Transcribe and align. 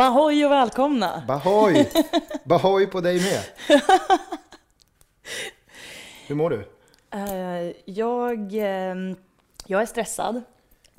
Bahoy 0.00 0.44
och 0.44 0.50
välkomna! 0.50 1.22
Bahoy! 1.26 1.88
Bahoy 2.44 2.86
på 2.86 3.00
dig 3.00 3.20
med! 3.20 3.44
Hur 6.26 6.34
mår 6.34 6.50
du? 6.50 6.56
Uh, 7.14 7.72
jag, 7.84 8.52
uh, 8.52 9.16
jag 9.66 9.82
är 9.82 9.86
stressad. 9.86 10.42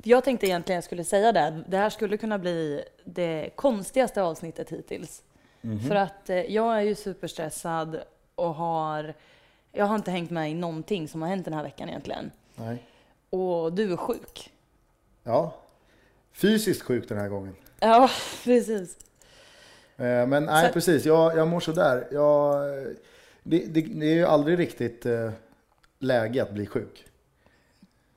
Jag 0.02 0.24
tänkte 0.24 0.46
egentligen 0.46 0.76
jag 0.76 0.84
skulle 0.84 1.04
säga 1.04 1.32
det. 1.32 1.64
Det 1.66 1.76
här 1.76 1.90
skulle 1.90 2.16
kunna 2.16 2.38
bli 2.38 2.84
det 3.04 3.50
konstigaste 3.56 4.22
avsnittet 4.22 4.70
hittills. 4.70 5.22
Mm 5.62 5.78
-hmm. 5.78 5.88
För 5.88 5.94
att 5.94 6.30
uh, 6.30 6.36
jag 6.36 6.76
är 6.76 6.80
ju 6.80 6.94
superstressad 6.94 8.02
och 8.34 8.54
har... 8.54 9.14
Jag 9.72 9.84
har 9.84 9.94
inte 9.94 10.10
hängt 10.10 10.30
med 10.30 10.50
i 10.50 10.54
någonting 10.54 11.08
som 11.08 11.22
har 11.22 11.28
hänt 11.28 11.44
den 11.44 11.54
här 11.54 11.62
veckan 11.62 11.88
egentligen. 11.88 12.30
Nej. 12.54 12.86
Och 13.30 13.72
du 13.72 13.92
är 13.92 13.96
sjuk. 13.96 14.52
Ja. 15.22 15.54
Fysiskt 16.32 16.82
sjuk 16.82 17.08
den 17.08 17.18
här 17.18 17.28
gången. 17.28 17.54
Ja, 17.82 18.10
precis. 18.44 18.96
Eh, 19.96 20.26
men 20.26 20.44
nej, 20.44 20.66
Så... 20.66 20.72
precis. 20.72 21.04
Jag, 21.04 21.36
jag 21.36 21.48
mår 21.48 21.60
sådär. 21.60 22.08
Jag, 22.12 22.62
det, 23.42 23.58
det, 23.58 23.80
det 23.80 24.06
är 24.06 24.14
ju 24.14 24.24
aldrig 24.24 24.58
riktigt 24.58 25.06
eh, 25.06 25.30
läge 25.98 26.42
att 26.42 26.52
bli 26.52 26.66
sjuk. 26.66 27.04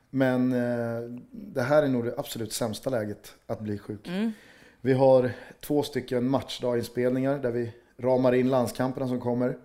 Men 0.10 0.52
eh, 0.54 1.20
det 1.32 1.62
här 1.62 1.84
är 1.84 1.88
nog 1.88 2.06
det 2.06 2.14
absolut 2.18 2.54
sämsta 2.54 2.90
läget 2.90 3.36
att 3.48 3.60
bli 3.60 3.78
sjuk. 3.78 4.08
Mm. 4.08 4.32
Vi 4.82 4.94
har 4.94 5.32
två 5.60 5.84
stycken 5.84 6.30
matchdaginspelningar 6.30 7.40
där 7.40 7.52
vi 7.52 7.72
ramar 7.98 8.34
in 8.34 8.50
landskamperna 8.50 9.08
som 9.08 9.20
kommer. 9.20 9.58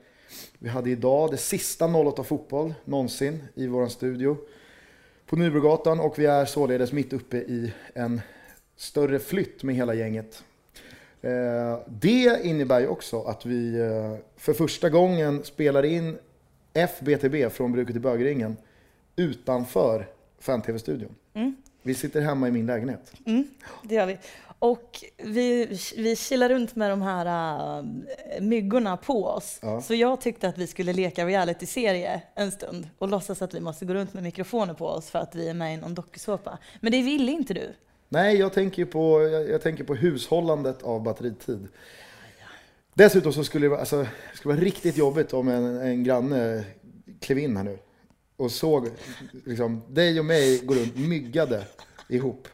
Vi 0.58 0.68
hade 0.68 0.90
idag 0.90 1.30
det 1.30 1.36
sista 1.36 1.86
08 1.86 2.24
fotboll 2.24 2.74
någonsin 2.84 3.42
i 3.54 3.66
vår 3.66 3.88
studio 3.88 4.36
på 5.26 5.36
Nybrogatan 5.36 6.00
och 6.00 6.18
vi 6.18 6.26
är 6.26 6.44
således 6.44 6.92
mitt 6.92 7.12
uppe 7.12 7.36
i 7.36 7.72
en 7.94 8.20
större 8.81 9.19
flytt 9.19 9.62
med 9.62 9.75
hela 9.75 9.95
gänget. 9.95 10.45
Eh, 11.23 11.78
det 11.86 12.41
innebär 12.45 12.81
ju 12.81 12.86
också 12.86 13.23
att 13.23 13.47
vi 13.47 13.81
eh, 13.81 14.17
för 14.36 14.53
första 14.53 14.91
gången 14.91 15.45
spelar 15.45 15.83
in 15.83 16.19
FBTB 16.75 17.51
från 17.53 17.73
Bruket 17.73 17.97
i 17.97 17.98
bögringen 17.98 18.56
utanför 19.17 20.06
fan-tv-studion. 20.39 21.14
Mm. 21.34 21.56
Vi 21.83 21.95
sitter 21.95 22.20
hemma 22.20 22.48
i 22.48 22.51
min 22.51 22.67
lägenhet. 22.67 23.12
Mm, 23.27 23.48
det 23.83 23.95
gör 23.95 24.06
vi. 24.06 24.19
Och 24.58 25.05
vi, 25.17 25.78
vi 25.97 26.17
kilar 26.17 26.48
runt 26.48 26.77
med 26.77 26.91
de 26.91 27.03
här 27.03 27.78
uh, 27.78 27.84
myggorna 28.41 28.97
på 28.97 29.25
oss. 29.25 29.58
Ja. 29.62 29.83
Så 29.83 29.95
jag 29.95 30.20
tyckte 30.20 30.48
att 30.48 30.58
vi 30.58 30.67
skulle 30.67 30.92
leka 30.92 31.27
reality-serie 31.27 32.23
en 32.34 32.53
stund 32.53 32.89
och 32.98 33.08
låtsas 33.08 33.42
att 33.42 33.55
vi 33.55 33.61
måste 33.61 33.85
gå 33.85 33.95
runt 33.95 34.14
med 34.14 34.23
mikrofoner 34.23 34.74
på 34.74 34.86
oss 34.86 35.11
för 35.11 35.19
att 35.19 35.35
vi 35.35 35.48
är 35.48 35.55
med 35.55 35.74
i 35.74 35.77
någon 35.77 35.95
dokusåpa. 35.95 36.58
Men 36.80 36.92
det 36.92 37.02
ville 37.02 37.33
inte 37.33 37.55
du. 37.55 37.74
Nej, 38.12 38.36
jag 38.36 38.52
tänker 38.52 38.84
på, 38.84 39.22
jag, 39.22 39.48
jag 39.48 39.62
tänker 39.62 39.84
på 39.84 39.94
hushållandet 39.94 40.82
av 40.82 41.02
batteritid. 41.02 41.68
Dessutom 42.94 43.32
så 43.32 43.44
skulle 43.44 43.64
det, 43.64 43.70
vara, 43.70 43.80
alltså, 43.80 44.06
skulle 44.34 44.54
vara 44.54 44.64
riktigt 44.64 44.96
jobbigt 44.96 45.32
om 45.32 45.48
en, 45.48 45.80
en 45.80 46.04
granne 46.04 46.64
klev 47.20 47.38
in 47.38 47.56
här 47.56 47.64
nu 47.64 47.78
och 48.36 48.50
såg 48.50 48.88
liksom, 49.46 49.82
dig 49.88 50.18
och 50.18 50.24
mig 50.24 50.60
gå 50.64 50.74
runt 50.74 50.96
myggade 50.96 51.64
ihop. 52.08 52.48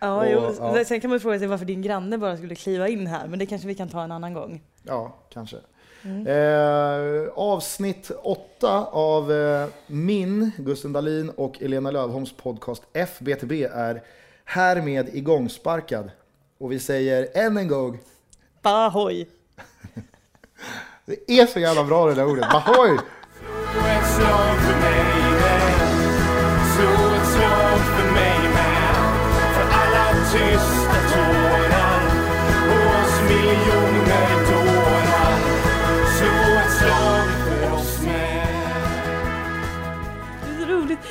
Ja, 0.00 0.20
och, 0.20 0.30
jo. 0.30 0.54
Ja. 0.58 0.84
Sen 0.84 1.00
kan 1.00 1.10
man 1.10 1.20
fråga 1.20 1.38
sig 1.38 1.48
varför 1.48 1.64
din 1.64 1.82
granne 1.82 2.18
bara 2.18 2.36
skulle 2.36 2.54
kliva 2.54 2.88
in 2.88 3.06
här, 3.06 3.28
men 3.28 3.38
det 3.38 3.46
kanske 3.46 3.68
vi 3.68 3.74
kan 3.74 3.88
ta 3.88 4.04
en 4.04 4.12
annan 4.12 4.34
gång. 4.34 4.62
Ja, 4.82 5.16
kanske. 5.32 5.56
Mm. 6.04 6.26
Eh, 6.26 7.28
avsnitt 7.34 8.10
åtta 8.22 8.84
av 8.84 9.32
eh, 9.32 9.68
min, 9.86 10.50
Gusten 10.58 10.92
Dahlin 10.92 11.30
och 11.30 11.62
Elena 11.62 11.90
Lövholms 11.90 12.32
podcast 12.36 12.82
FBTB 12.92 13.52
är 13.62 14.02
härmed 14.44 15.08
igångsparkad. 15.12 16.10
Och 16.58 16.72
vi 16.72 16.78
säger 16.78 17.28
än 17.34 17.56
en 17.56 17.68
gång 17.68 17.98
Bahoy! 18.62 19.26
det 21.04 21.40
är 21.40 21.46
så 21.46 21.60
jävla 21.60 21.84
bra 21.84 22.06
det 22.06 22.14
där 22.14 22.26
ordet, 22.26 22.50
Bahoy! 22.50 22.98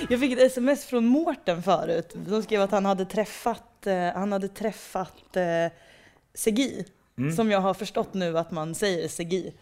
Jag 0.10 0.20
fick 0.20 0.32
ett 0.32 0.40
sms 0.40 0.86
från 0.86 1.06
Mårten 1.06 1.64
förut. 1.64 2.16
som 2.28 2.44
skrev 2.44 2.62
att 2.62 2.72
han 2.72 2.86
hade 2.86 3.06
träffat, 3.06 3.88
eh, 3.88 4.14
han 4.14 4.32
hade 4.32 4.48
träffat 4.48 5.38
eh, 5.38 5.72
Segi. 6.34 6.86
Mm. 7.18 7.36
Som 7.36 7.52
jag 7.52 7.60
har 7.60 7.74
förstått 7.74 8.14
nu 8.14 8.38
att 8.38 8.52
man 8.52 8.76
säger 8.76 9.08
Segi. 9.08 9.54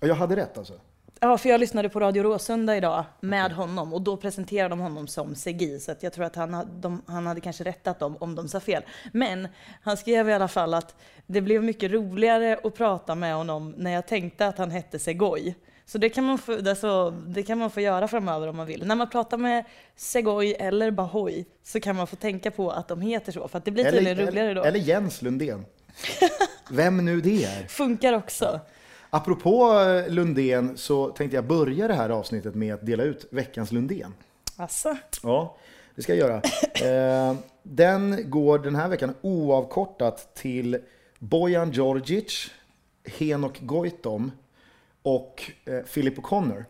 Jag 0.00 0.14
hade 0.14 0.36
rätt 0.36 0.58
alltså? 0.58 0.74
Ja, 1.20 1.38
för 1.38 1.48
jag 1.48 1.60
lyssnade 1.60 1.88
på 1.88 2.00
Radio 2.00 2.22
Råsunda 2.22 2.76
idag 2.76 3.04
med 3.20 3.52
honom 3.52 3.92
och 3.92 4.02
då 4.02 4.16
presenterade 4.16 4.68
de 4.68 4.80
honom 4.80 5.06
som 5.06 5.34
Segi. 5.34 5.80
Så 5.80 5.92
att 5.92 6.02
jag 6.02 6.12
tror 6.12 6.24
att 6.24 6.36
han, 6.36 6.80
de, 6.80 7.02
han 7.06 7.26
hade 7.26 7.40
kanske 7.40 7.64
rättat 7.64 7.98
dem 7.98 8.16
om 8.20 8.34
de 8.34 8.48
sa 8.48 8.60
fel. 8.60 8.82
Men 9.12 9.48
han 9.82 9.96
skrev 9.96 10.28
i 10.28 10.32
alla 10.32 10.48
fall 10.48 10.74
att 10.74 10.94
det 11.26 11.40
blev 11.40 11.64
mycket 11.64 11.92
roligare 11.92 12.58
att 12.64 12.74
prata 12.74 13.14
med 13.14 13.34
honom 13.34 13.74
när 13.76 13.90
jag 13.90 14.06
tänkte 14.06 14.46
att 14.46 14.58
han 14.58 14.70
hette 14.70 14.98
Segoi. 14.98 15.54
Så 15.88 15.98
det 15.98 16.08
kan, 16.08 16.24
man 16.24 16.38
få, 16.38 16.52
alltså, 16.68 17.10
det 17.10 17.42
kan 17.42 17.58
man 17.58 17.70
få 17.70 17.80
göra 17.80 18.08
framöver 18.08 18.48
om 18.48 18.56
man 18.56 18.66
vill. 18.66 18.86
När 18.86 18.94
man 18.94 19.10
pratar 19.10 19.38
med 19.38 19.64
Segoi 19.96 20.52
eller 20.52 20.90
Bahoy 20.90 21.44
så 21.62 21.80
kan 21.80 21.96
man 21.96 22.06
få 22.06 22.16
tänka 22.16 22.50
på 22.50 22.70
att 22.70 22.88
de 22.88 23.00
heter 23.00 23.32
så, 23.32 23.48
för 23.48 23.58
att 23.58 23.64
det 23.64 23.70
blir 23.70 23.90
tydligen 23.90 24.26
roligare 24.26 24.54
då. 24.54 24.64
Eller 24.64 24.80
Jens 24.80 25.22
Lundén. 25.22 25.64
Vem 26.70 27.04
nu 27.04 27.20
det 27.20 27.44
är. 27.44 27.66
Funkar 27.66 28.12
också. 28.12 28.60
Apropå 29.10 29.80
eh, 29.80 30.12
Lundén 30.12 30.76
så 30.76 31.08
tänkte 31.08 31.36
jag 31.36 31.46
börja 31.46 31.88
det 31.88 31.94
här 31.94 32.10
avsnittet 32.10 32.54
med 32.54 32.74
att 32.74 32.86
dela 32.86 33.02
ut 33.02 33.26
veckans 33.30 33.72
Lundén. 33.72 34.14
Asså? 34.56 34.96
Ja, 35.22 35.56
det 35.94 36.02
ska 36.02 36.14
jag 36.14 36.28
göra. 36.28 36.42
Eh, 36.76 37.36
den 37.62 38.30
går 38.30 38.58
den 38.58 38.74
här 38.74 38.88
veckan 38.88 39.14
oavkortat 39.20 40.34
till 40.34 40.78
Bojan 41.18 41.70
Djordjic, 41.70 42.50
Henok 43.18 43.60
Goitom 43.60 44.30
och 45.06 45.50
eh, 45.64 45.82
Philip 45.82 46.18
O'Connor. 46.18 46.64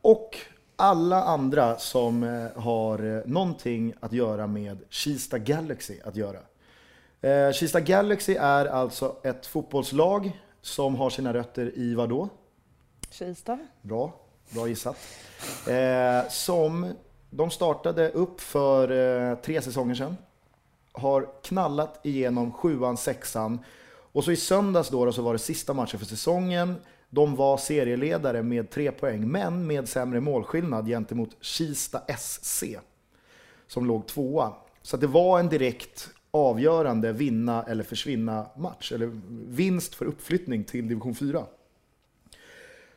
Och 0.00 0.36
alla 0.76 1.22
andra 1.22 1.78
som 1.78 2.22
har 2.56 3.28
någonting 3.28 3.94
att 4.00 4.12
göra 4.12 4.46
med 4.46 4.78
Kista 4.90 5.38
Galaxy 5.38 6.00
att 6.04 6.16
göra. 6.16 6.38
Kista 7.52 7.80
Galaxy 7.80 8.34
är 8.34 8.66
alltså 8.66 9.16
ett 9.22 9.46
fotbollslag 9.46 10.32
som 10.62 10.96
har 10.96 11.10
sina 11.10 11.34
rötter 11.34 11.78
i 11.78 11.94
vad 11.94 12.08
då? 12.08 12.28
Kista. 13.10 13.58
Bra, 13.82 14.12
bra 14.50 14.68
gissat. 14.68 14.96
Eh, 15.68 16.28
som 16.28 16.92
de 17.30 17.50
startade 17.50 18.10
upp 18.10 18.40
för 18.40 18.90
eh, 19.30 19.36
tre 19.36 19.62
säsonger 19.62 19.94
sedan. 19.94 20.16
Har 20.92 21.28
knallat 21.42 22.00
igenom 22.06 22.52
sjuan, 22.52 22.96
sexan. 22.96 23.58
Och 24.16 24.24
så 24.24 24.32
i 24.32 24.36
söndags 24.36 24.88
då, 24.88 25.04
då 25.04 25.12
så 25.12 25.22
var 25.22 25.32
det 25.32 25.38
sista 25.38 25.74
matchen 25.74 25.98
för 25.98 26.06
säsongen. 26.06 26.74
De 27.10 27.36
var 27.36 27.56
serieledare 27.56 28.42
med 28.42 28.70
tre 28.70 28.92
poäng, 28.92 29.28
men 29.28 29.66
med 29.66 29.88
sämre 29.88 30.20
målskillnad 30.20 30.86
gentemot 30.86 31.36
Kista 31.40 32.02
SC. 32.18 32.64
Som 33.66 33.86
låg 33.86 34.06
tvåa. 34.06 34.52
Så 34.82 34.96
det 34.96 35.06
var 35.06 35.40
en 35.40 35.48
direkt 35.48 36.08
avgörande 36.30 37.12
vinna 37.12 37.62
eller 37.62 37.84
försvinna 37.84 38.46
match, 38.56 38.92
eller 38.92 39.10
vinst 39.48 39.94
för 39.94 40.04
uppflyttning 40.04 40.64
till 40.64 40.88
division 40.88 41.14
4. 41.14 41.44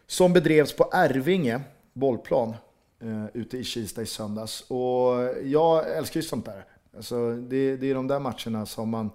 Som 0.07 0.33
bedrevs 0.33 0.73
på 0.73 0.89
Ervinge 0.93 1.61
bollplan 1.93 2.53
eh, 2.99 3.25
ute 3.33 3.57
i 3.57 3.63
Kista 3.63 4.01
i 4.01 4.05
söndags. 4.05 4.61
Och 4.61 5.13
jag 5.43 5.97
älskar 5.97 6.19
ju 6.19 6.27
sånt 6.27 6.45
där. 6.45 6.65
Alltså, 6.97 7.35
det, 7.35 7.77
det 7.77 7.89
är 7.89 7.95
de 7.95 8.07
där 8.07 8.19
matcherna 8.19 8.65
som 8.65 8.89
man 8.89 9.09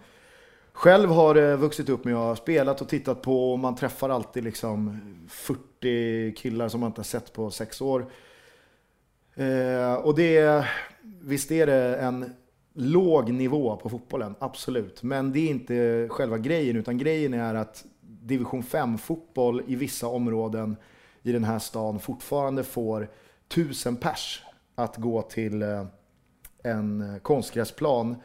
själv 0.74 1.10
har 1.10 1.34
det 1.34 1.56
vuxit 1.56 1.88
upp 1.88 2.04
med 2.04 2.14
att 2.14 2.20
har 2.20 2.34
spelat 2.34 2.80
och 2.80 2.88
tittat 2.88 3.22
på. 3.22 3.52
Och 3.52 3.58
man 3.58 3.76
träffar 3.76 4.08
alltid 4.08 4.44
liksom 4.44 5.00
40 5.28 6.34
killar 6.36 6.68
som 6.68 6.80
man 6.80 6.90
inte 6.90 6.98
har 6.98 7.04
sett 7.04 7.32
på 7.32 7.50
sex 7.50 7.80
år. 7.80 8.06
Eh, 9.34 9.94
och 9.94 10.14
det, 10.14 10.66
visst 11.20 11.50
är 11.50 11.66
det 11.66 11.96
en 11.96 12.34
låg 12.74 13.32
nivå 13.32 13.76
på 13.76 13.88
fotbollen, 13.88 14.34
absolut. 14.38 15.02
Men 15.02 15.32
det 15.32 15.40
är 15.40 15.50
inte 15.50 16.08
själva 16.10 16.38
grejen, 16.38 16.76
utan 16.76 16.98
grejen 16.98 17.34
är 17.34 17.54
att 17.54 17.84
division 18.00 18.62
5-fotboll 18.62 19.62
i 19.66 19.74
vissa 19.74 20.06
områden 20.06 20.76
i 21.22 21.32
den 21.32 21.44
här 21.44 21.58
stan 21.58 22.00
fortfarande 22.00 22.64
får 22.64 23.10
tusen 23.48 23.96
pers 23.96 24.42
att 24.74 24.96
gå 24.96 25.22
till 25.22 25.62
eh, 25.62 25.86
en 26.62 27.20
konstgräsplan 27.22 28.16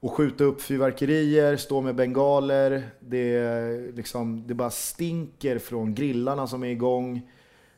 och 0.00 0.12
skjuta 0.12 0.44
upp 0.44 0.62
fyrverkerier, 0.62 1.56
stå 1.56 1.80
med 1.80 1.94
bengaler. 1.94 2.82
Det, 3.00 3.96
liksom, 3.96 4.46
det 4.46 4.54
bara 4.54 4.70
stinker 4.70 5.58
från 5.58 5.94
grillarna 5.94 6.46
som 6.46 6.62
är 6.62 6.68
igång. 6.68 7.30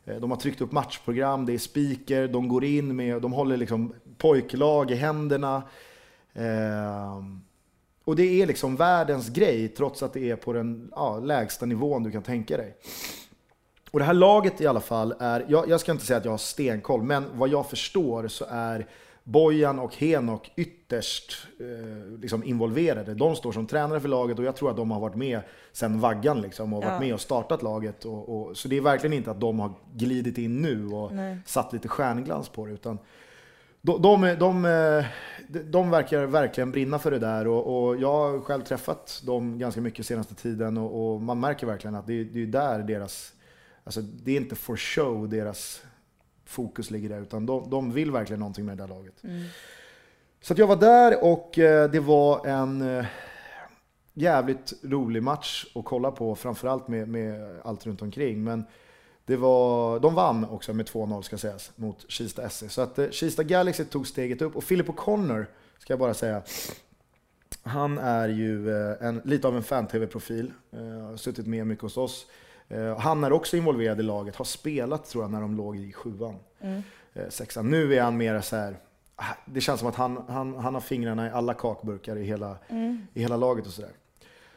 Eh, 0.04 0.16
de 0.16 0.30
har 0.30 0.38
tryckt 0.38 0.60
upp 0.60 0.72
matchprogram, 0.72 1.46
det 1.46 1.54
är 1.54 1.58
speaker, 1.58 2.28
de 2.28 2.48
går 2.48 2.64
in 2.64 2.96
med, 2.96 3.22
de 3.22 3.32
håller 3.32 3.56
liksom 3.56 3.94
pojklag 4.18 4.90
i 4.90 4.94
händerna. 4.94 5.62
Eh, 6.32 7.22
och 8.04 8.16
det 8.16 8.42
är 8.42 8.46
liksom 8.46 8.76
världens 8.76 9.28
grej 9.28 9.68
trots 9.68 10.02
att 10.02 10.12
det 10.12 10.30
är 10.30 10.36
på 10.36 10.52
den 10.52 10.92
ja, 10.96 11.18
lägsta 11.18 11.66
nivån 11.66 12.02
du 12.02 12.10
kan 12.10 12.22
tänka 12.22 12.56
dig. 12.56 12.76
Och 13.90 13.98
det 13.98 14.04
här 14.04 14.14
laget 14.14 14.60
i 14.60 14.66
alla 14.66 14.80
fall 14.80 15.14
är, 15.18 15.46
jag, 15.48 15.68
jag 15.68 15.80
ska 15.80 15.92
inte 15.92 16.06
säga 16.06 16.16
att 16.16 16.24
jag 16.24 16.32
har 16.32 16.38
stenkoll, 16.38 17.02
men 17.02 17.24
vad 17.34 17.48
jag 17.48 17.70
förstår 17.70 18.28
så 18.28 18.44
är 18.48 18.86
Bojan 19.24 19.78
och 19.78 19.96
Henok 19.96 20.52
ytterst 20.56 21.46
eh, 21.60 22.18
liksom 22.20 22.44
involverade. 22.44 23.14
De 23.14 23.36
står 23.36 23.52
som 23.52 23.66
tränare 23.66 24.00
för 24.00 24.08
laget 24.08 24.38
och 24.38 24.44
jag 24.44 24.56
tror 24.56 24.70
att 24.70 24.76
de 24.76 24.90
har 24.90 25.00
varit 25.00 25.16
med 25.16 25.40
sedan 25.72 26.00
vaggan 26.00 26.40
liksom, 26.40 26.72
och 26.72 26.84
ja. 26.84 26.88
varit 26.88 27.00
med 27.00 27.14
och 27.14 27.20
startat 27.20 27.62
laget. 27.62 28.04
Och, 28.04 28.28
och, 28.28 28.56
så 28.56 28.68
det 28.68 28.76
är 28.76 28.80
verkligen 28.80 29.12
inte 29.12 29.30
att 29.30 29.40
de 29.40 29.60
har 29.60 29.72
glidit 29.94 30.38
in 30.38 30.62
nu 30.62 30.86
och 30.86 31.12
Nej. 31.12 31.38
satt 31.46 31.72
lite 31.72 31.88
stjärnglans 31.88 32.48
på 32.48 32.66
det. 32.66 32.72
Utan 32.72 32.98
de, 33.82 34.02
de, 34.02 34.36
de, 34.38 35.04
de 35.64 35.90
verkar 35.90 36.26
verkligen 36.26 36.70
brinna 36.70 36.98
för 36.98 37.10
det 37.10 37.18
där 37.18 37.46
och, 37.46 37.86
och, 37.86 37.96
jag 37.96 38.12
har 38.12 38.40
själv 38.40 38.62
träffat 38.62 39.22
dem 39.26 39.58
ganska 39.58 39.80
mycket 39.80 40.06
senaste 40.06 40.34
tiden 40.34 40.78
och, 40.78 41.14
och 41.14 41.20
man 41.20 41.40
märker 41.40 41.66
verkligen 41.66 41.94
att 41.94 42.06
det, 42.06 42.24
det 42.24 42.42
är 42.42 42.46
där 42.46 42.78
deras, 42.78 43.32
alltså 43.84 44.00
det 44.00 44.32
är 44.32 44.36
inte 44.36 44.56
for 44.56 44.76
show 44.76 45.28
deras 45.28 45.82
fokus 46.52 46.90
ligger 46.90 47.08
där, 47.08 47.20
utan 47.20 47.46
de, 47.46 47.70
de 47.70 47.92
vill 47.92 48.10
verkligen 48.10 48.40
någonting 48.40 48.64
med 48.64 48.76
det 48.76 48.82
där 48.82 48.88
laget. 48.88 49.24
Mm. 49.24 49.42
Så 50.42 50.54
jag 50.56 50.66
var 50.66 50.76
där 50.76 51.24
och 51.24 51.58
eh, 51.58 51.90
det 51.90 52.00
var 52.00 52.46
en 52.46 52.98
eh, 52.98 53.06
jävligt 54.14 54.72
rolig 54.82 55.22
match 55.22 55.66
att 55.74 55.84
kolla 55.84 56.10
på, 56.10 56.34
framförallt 56.34 56.88
med, 56.88 57.08
med 57.08 57.60
allt 57.64 57.86
runt 57.86 58.02
omkring. 58.02 58.44
Men 58.44 58.64
det 59.24 59.36
var, 59.36 60.00
de 60.00 60.14
vann 60.14 60.44
också 60.44 60.72
med 60.74 60.86
2-0 60.86 61.22
ska 61.22 61.38
sägas 61.38 61.72
mot 61.76 62.04
Kista 62.10 62.48
SC. 62.48 62.64
Så 62.68 62.82
att 62.82 62.98
eh, 62.98 63.10
Kista 63.10 63.42
Galaxy 63.42 63.84
tog 63.84 64.06
steget 64.06 64.42
upp 64.42 64.56
och 64.56 64.66
Philip 64.66 64.88
O'Connor 64.88 65.46
ska 65.78 65.92
jag 65.92 66.00
bara 66.00 66.14
säga. 66.14 66.42
Han 67.62 67.98
är 67.98 68.28
ju 68.28 68.70
en, 69.00 69.20
lite 69.24 69.48
av 69.48 69.56
en 69.56 69.62
fan-tv-profil, 69.62 70.52
har 71.10 71.16
suttit 71.16 71.46
med 71.46 71.66
mycket 71.66 71.82
hos 71.82 71.96
oss. 71.96 72.26
Eh, 72.68 72.98
han 72.98 73.24
är 73.24 73.32
också 73.32 73.56
involverad 73.56 74.00
i 74.00 74.02
laget, 74.02 74.36
har 74.36 74.44
spelat 74.44 75.04
tror 75.04 75.24
jag 75.24 75.30
när 75.30 75.40
de 75.40 75.56
låg 75.56 75.76
i 75.76 75.92
sjuan, 75.92 76.36
mm. 76.60 76.82
Eh, 77.14 77.28
sexan. 77.28 77.70
Nu 77.70 77.94
är 77.94 78.02
han 78.02 78.16
mer 78.16 78.40
så 78.40 78.56
här, 78.56 78.76
ah, 79.16 79.24
det 79.44 79.60
känns 79.60 79.80
som 79.80 79.88
att 79.88 79.94
han, 79.94 80.24
han, 80.28 80.54
han 80.54 80.74
har 80.74 80.80
fingrarna 80.80 81.26
i 81.26 81.30
alla 81.30 81.54
kakburkar 81.54 82.16
i 82.16 82.24
hela, 82.24 82.56
mm. 82.68 83.06
i 83.14 83.20
hela 83.20 83.36
laget 83.36 83.66
och 83.66 83.72
sådär. 83.72 83.90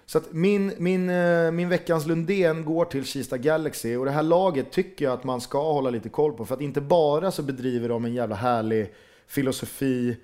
Så 0.05 0.17
att 0.17 0.33
min, 0.33 0.73
min, 0.77 1.09
eh, 1.09 1.51
min 1.51 1.69
veckans 1.69 2.05
Lundén 2.05 2.65
går 2.65 2.85
till 2.85 3.05
Kista 3.05 3.37
Galaxy 3.37 3.95
och 3.95 4.05
det 4.05 4.11
här 4.11 4.23
laget 4.23 4.71
tycker 4.71 5.05
jag 5.05 5.13
att 5.13 5.23
man 5.23 5.41
ska 5.41 5.73
hålla 5.73 5.89
lite 5.89 6.09
koll 6.09 6.33
på. 6.33 6.45
För 6.45 6.55
att 6.55 6.61
inte 6.61 6.81
bara 6.81 7.31
så 7.31 7.43
bedriver 7.43 7.89
de 7.89 8.05
en 8.05 8.13
jävla 8.13 8.35
härlig 8.35 8.93
filosofi 9.27 10.17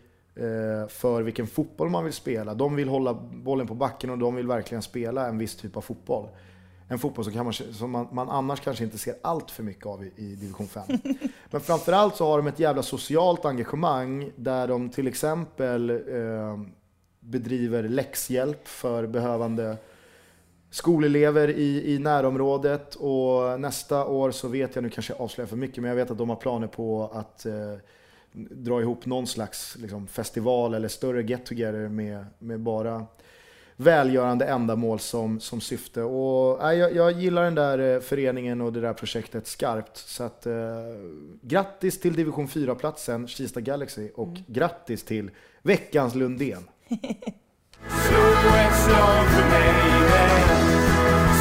för 0.89 1.21
vilken 1.21 1.47
fotboll 1.47 1.89
man 1.89 2.03
vill 2.03 2.13
spela. 2.13 2.53
De 2.53 2.75
vill 2.75 2.89
hålla 2.89 3.13
bollen 3.33 3.67
på 3.67 3.73
backen 3.73 4.09
och 4.09 4.17
de 4.17 4.35
vill 4.35 4.47
verkligen 4.47 4.81
spela 4.81 5.27
en 5.27 5.37
viss 5.37 5.55
typ 5.55 5.77
av 5.77 5.81
fotboll 5.81 6.27
en 6.91 6.99
fotboll 6.99 7.25
som, 7.25 7.33
kan 7.33 7.45
man, 7.45 7.53
som 7.53 7.91
man, 7.91 8.07
man, 8.11 8.29
annars 8.29 8.59
kanske 8.59 8.83
inte 8.83 8.97
ser 8.97 9.15
allt 9.21 9.51
för 9.51 9.63
mycket 9.63 9.85
av 9.85 10.03
i, 10.03 10.11
i 10.15 10.35
division 10.35 10.67
5. 10.67 10.83
Men 11.49 11.61
framförallt 11.61 12.15
så 12.15 12.25
har 12.25 12.37
de 12.37 12.47
ett 12.47 12.59
jävla 12.59 12.83
socialt 12.83 13.45
engagemang 13.45 14.31
där 14.35 14.67
de 14.67 14.89
till 14.89 15.07
exempel 15.07 15.89
eh, 15.89 16.61
bedriver 17.19 17.83
läxhjälp 17.83 18.67
för 18.67 19.07
behövande 19.07 19.77
skolelever 20.69 21.47
i, 21.47 21.93
i 21.93 21.99
närområdet 21.99 22.95
och 22.95 23.59
nästa 23.59 24.05
år 24.05 24.31
så 24.31 24.47
vet 24.47 24.75
jag, 24.75 24.83
nu 24.83 24.89
kanske 24.89 25.13
jag 25.13 25.21
avslöjar 25.21 25.47
för 25.47 25.57
mycket, 25.57 25.77
men 25.77 25.89
jag 25.89 25.95
vet 25.95 26.11
att 26.11 26.17
de 26.17 26.29
har 26.29 26.35
planer 26.35 26.67
på 26.67 27.09
att 27.13 27.45
eh, 27.45 27.75
dra 28.33 28.81
ihop 28.81 29.05
någon 29.05 29.27
slags 29.27 29.75
liksom, 29.75 30.07
festival 30.07 30.73
eller 30.73 30.87
större 30.87 31.23
get 31.23 31.45
together 31.45 31.87
med, 31.87 32.25
med 32.39 32.59
bara 32.59 33.05
välgörande 33.75 34.45
ändamål 34.45 34.99
som, 34.99 35.39
som 35.39 35.61
syfte. 35.61 36.03
Och, 36.03 36.71
äh, 36.71 36.79
jag, 36.79 36.95
jag 36.95 37.11
gillar 37.11 37.43
den 37.43 37.55
där 37.55 37.95
eh, 37.95 37.99
föreningen 37.99 38.61
och 38.61 38.73
det 38.73 38.81
där 38.81 38.93
projektet 38.93 39.47
skarpt. 39.47 39.97
Så 39.97 40.23
att, 40.23 40.45
eh, 40.45 40.53
grattis 41.41 41.99
till 41.99 42.13
division 42.13 42.47
4-platsen, 42.47 43.27
Kista 43.27 43.61
Galaxy, 43.61 44.09
och 44.15 44.27
mm. 44.27 44.43
grattis 44.47 45.03
till 45.03 45.31
veckans 45.61 46.15
Lundén. 46.15 46.63
Slå 47.87 48.19
ett 48.55 48.75
slag 48.85 49.25
för 49.25 49.49
mig. 49.49 49.91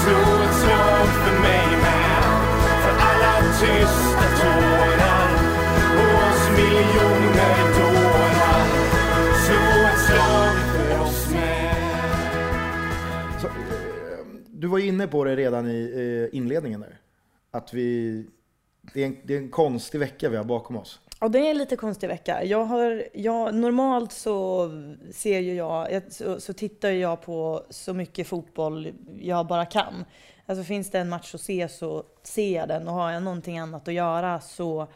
Slå 0.04 0.44
ett 0.44 0.54
slag 0.54 1.06
för 1.06 1.40
mig 1.42 1.69
inne 15.00 15.10
på 15.10 15.24
det 15.24 15.36
redan 15.36 15.68
i 15.68 16.28
inledningen 16.32 16.80
där. 16.80 16.98
Att 17.50 17.74
vi, 17.74 18.26
det 18.94 19.02
är, 19.02 19.06
en, 19.06 19.16
det 19.24 19.34
är 19.34 19.38
en 19.38 19.50
konstig 19.50 19.98
vecka 19.98 20.28
vi 20.28 20.36
har 20.36 20.44
bakom 20.44 20.76
oss. 20.76 21.00
Ja, 21.20 21.28
det 21.28 21.38
är 21.38 21.50
en 21.50 21.58
lite 21.58 21.76
konstig 21.76 22.08
vecka. 22.08 22.44
Jag 22.44 22.64
har, 22.64 23.04
jag, 23.12 23.54
normalt 23.54 24.12
så 24.12 24.70
ser 25.12 25.40
ju 25.40 25.54
jag, 25.54 26.02
så, 26.12 26.40
så 26.40 26.52
tittar 26.52 26.90
jag 26.90 27.22
på 27.22 27.62
så 27.70 27.94
mycket 27.94 28.26
fotboll 28.26 28.92
jag 29.18 29.46
bara 29.46 29.66
kan. 29.66 30.04
Alltså 30.46 30.64
finns 30.64 30.90
det 30.90 30.98
en 30.98 31.08
match 31.08 31.34
att 31.34 31.40
se 31.40 31.68
så 31.68 32.04
ser 32.22 32.56
jag 32.56 32.68
den 32.68 32.88
och 32.88 32.94
har 32.94 33.10
jag 33.10 33.22
någonting 33.22 33.58
annat 33.58 33.88
att 33.88 33.94
göra 33.94 34.40
så, 34.40 34.86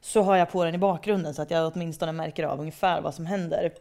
så 0.00 0.22
har 0.22 0.36
jag 0.36 0.50
på 0.50 0.64
den 0.64 0.74
i 0.74 0.78
bakgrunden 0.78 1.34
så 1.34 1.42
att 1.42 1.50
jag 1.50 1.72
åtminstone 1.74 2.12
märker 2.12 2.44
av 2.44 2.60
ungefär 2.60 3.00
vad 3.00 3.14
som 3.14 3.26
händer. 3.26 3.72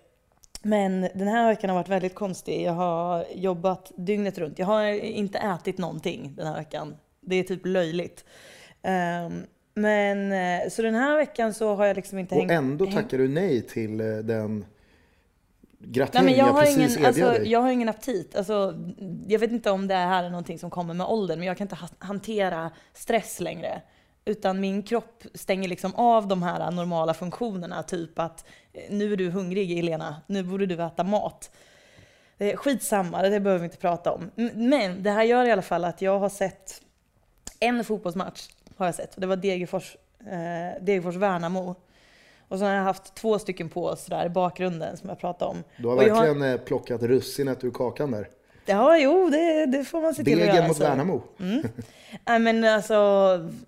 Men 0.61 1.01
den 1.01 1.27
här 1.27 1.47
veckan 1.47 1.69
har 1.69 1.77
varit 1.77 1.89
väldigt 1.89 2.15
konstig. 2.15 2.61
Jag 2.63 2.73
har 2.73 3.25
jobbat 3.35 3.91
dygnet 3.97 4.37
runt. 4.37 4.59
Jag 4.59 4.65
har 4.65 4.83
inte 4.93 5.37
ätit 5.37 5.77
någonting 5.77 6.33
den 6.37 6.47
här 6.47 6.55
veckan. 6.55 6.95
Det 7.21 7.35
är 7.35 7.43
typ 7.43 7.65
löjligt. 7.65 8.25
Um, 8.83 9.45
men 9.73 10.31
eh, 10.31 10.69
så 10.69 10.81
den 10.81 10.95
här 10.95 11.17
veckan 11.17 11.53
så 11.53 11.75
har 11.75 11.85
jag 11.85 11.95
liksom 11.95 12.19
inte 12.19 12.35
hängt... 12.35 12.51
Och 12.51 12.57
ändå 12.57 12.85
tackar 12.85 13.17
du 13.17 13.27
nej 13.27 13.61
till 13.61 14.01
eh, 14.01 14.17
den 14.17 14.65
gratulering 15.79 16.37
jag, 16.37 16.47
jag 16.47 16.59
precis 16.59 16.95
ingen, 16.97 17.05
alltså, 17.05 17.25
dig. 17.25 17.51
Jag 17.51 17.61
har 17.61 17.71
ingen 17.71 17.89
aptit. 17.89 18.35
Alltså, 18.35 18.75
jag 19.27 19.39
vet 19.39 19.51
inte 19.51 19.71
om 19.71 19.87
det 19.87 19.95
här 19.95 20.23
är 20.23 20.29
någonting 20.29 20.59
som 20.59 20.69
kommer 20.69 20.93
med 20.93 21.07
åldern, 21.07 21.39
men 21.39 21.47
jag 21.47 21.57
kan 21.57 21.65
inte 21.65 21.77
hantera 21.99 22.71
stress 22.93 23.39
längre. 23.39 23.81
Utan 24.25 24.59
min 24.59 24.83
kropp 24.83 25.23
stänger 25.33 25.69
liksom 25.69 25.95
av 25.95 26.27
de 26.27 26.43
här 26.43 26.71
normala 26.71 27.13
funktionerna, 27.13 27.83
typ 27.83 28.19
att 28.19 28.45
nu 28.89 29.13
är 29.13 29.17
du 29.17 29.29
hungrig 29.29 29.79
Elena, 29.79 30.21
nu 30.27 30.43
borde 30.43 30.65
du 30.65 30.83
äta 30.83 31.03
mat. 31.03 31.51
Skitsamma, 32.55 33.21
det 33.21 33.39
behöver 33.39 33.59
vi 33.59 33.65
inte 33.65 33.77
prata 33.77 34.11
om. 34.11 34.31
Men 34.53 35.03
det 35.03 35.11
här 35.11 35.23
gör 35.23 35.45
i 35.45 35.51
alla 35.51 35.61
fall 35.61 35.85
att 35.85 36.01
jag 36.01 36.19
har 36.19 36.29
sett 36.29 36.81
en 37.59 37.83
fotbollsmatch, 37.83 38.49
har 38.77 38.85
jag 38.85 38.95
sett, 38.95 39.15
och 39.15 39.21
det 39.21 39.27
var 39.27 39.35
Degerfors, 39.35 39.97
eh, 40.19 40.83
Degerfors 40.83 41.15
Värnamo. 41.15 41.75
Och 42.47 42.59
så 42.59 42.65
har 42.65 42.71
jag 42.71 42.83
haft 42.83 43.15
två 43.15 43.39
stycken 43.39 43.69
på 43.69 43.95
sådär 43.95 44.25
i 44.25 44.29
bakgrunden 44.29 44.97
som 44.97 45.09
jag 45.09 45.19
pratade 45.19 45.51
om. 45.51 45.63
Du 45.77 45.87
har 45.87 45.95
verkligen 45.95 46.41
har... 46.41 46.47
Eh, 46.47 46.57
plockat 46.57 47.01
russinet 47.03 47.63
ur 47.63 47.71
kakan 47.71 48.11
där. 48.11 48.29
Ja, 48.65 48.97
jo, 48.97 49.29
det, 49.29 49.65
det 49.65 49.83
får 49.83 50.01
man 50.01 50.15
se 50.15 50.23
till 50.23 50.41
att 50.41 50.55
göra. 50.55 50.67
Mot 50.67 50.79
Värnamo. 50.79 51.23
Mm. 51.39 51.63
Men 52.43 52.63
alltså, 52.63 52.95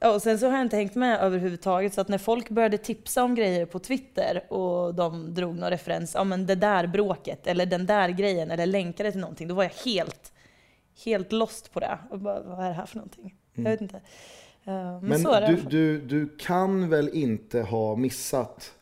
och 0.02 0.22
sen 0.22 0.40
så 0.40 0.46
har 0.46 0.54
jag 0.54 0.66
inte 0.66 0.76
hängt 0.76 0.96
med 0.96 1.20
överhuvudtaget, 1.20 1.94
så 1.94 2.02
att 2.02 2.08
när 2.08 2.18
folk 2.18 2.50
började 2.50 2.78
tipsa 2.78 3.24
om 3.24 3.36
grejer 3.36 3.66
på 3.66 3.80
Twitter 3.80 4.54
och 4.54 4.96
de 4.96 5.34
drog 5.34 5.56
någon 5.56 5.70
referens, 5.70 6.12
ja 6.16 6.24
men 6.24 6.46
det 6.46 6.56
där 6.56 6.88
bråket, 6.88 7.48
eller 7.48 7.66
den 7.66 7.86
där 7.86 8.10
grejen, 8.10 8.52
eller 8.52 8.66
länkade 8.66 9.12
till 9.12 9.22
någonting, 9.22 9.48
då 9.48 9.56
var 9.56 9.64
jag 9.64 9.92
helt, 9.92 10.34
helt 11.06 11.32
lost 11.32 11.74
på 11.74 11.80
det. 11.80 11.98
Och 12.10 12.20
bara, 12.20 12.42
vad 12.42 12.66
är 12.66 12.70
det 12.70 12.76
här 12.76 12.86
för 12.86 12.96
någonting? 12.96 13.36
Mm. 13.56 13.66
Jag 13.66 13.72
vet 13.72 13.82
inte. 13.82 13.98
Uh, 14.68 15.02
men, 15.02 15.22
men 15.22 15.56
du, 15.56 15.62
du, 15.70 16.02
du 16.02 16.38
kan 16.38 16.90
väl 16.90 17.10
inte 17.10 17.62
ha 17.62 17.96
missat 17.96 18.74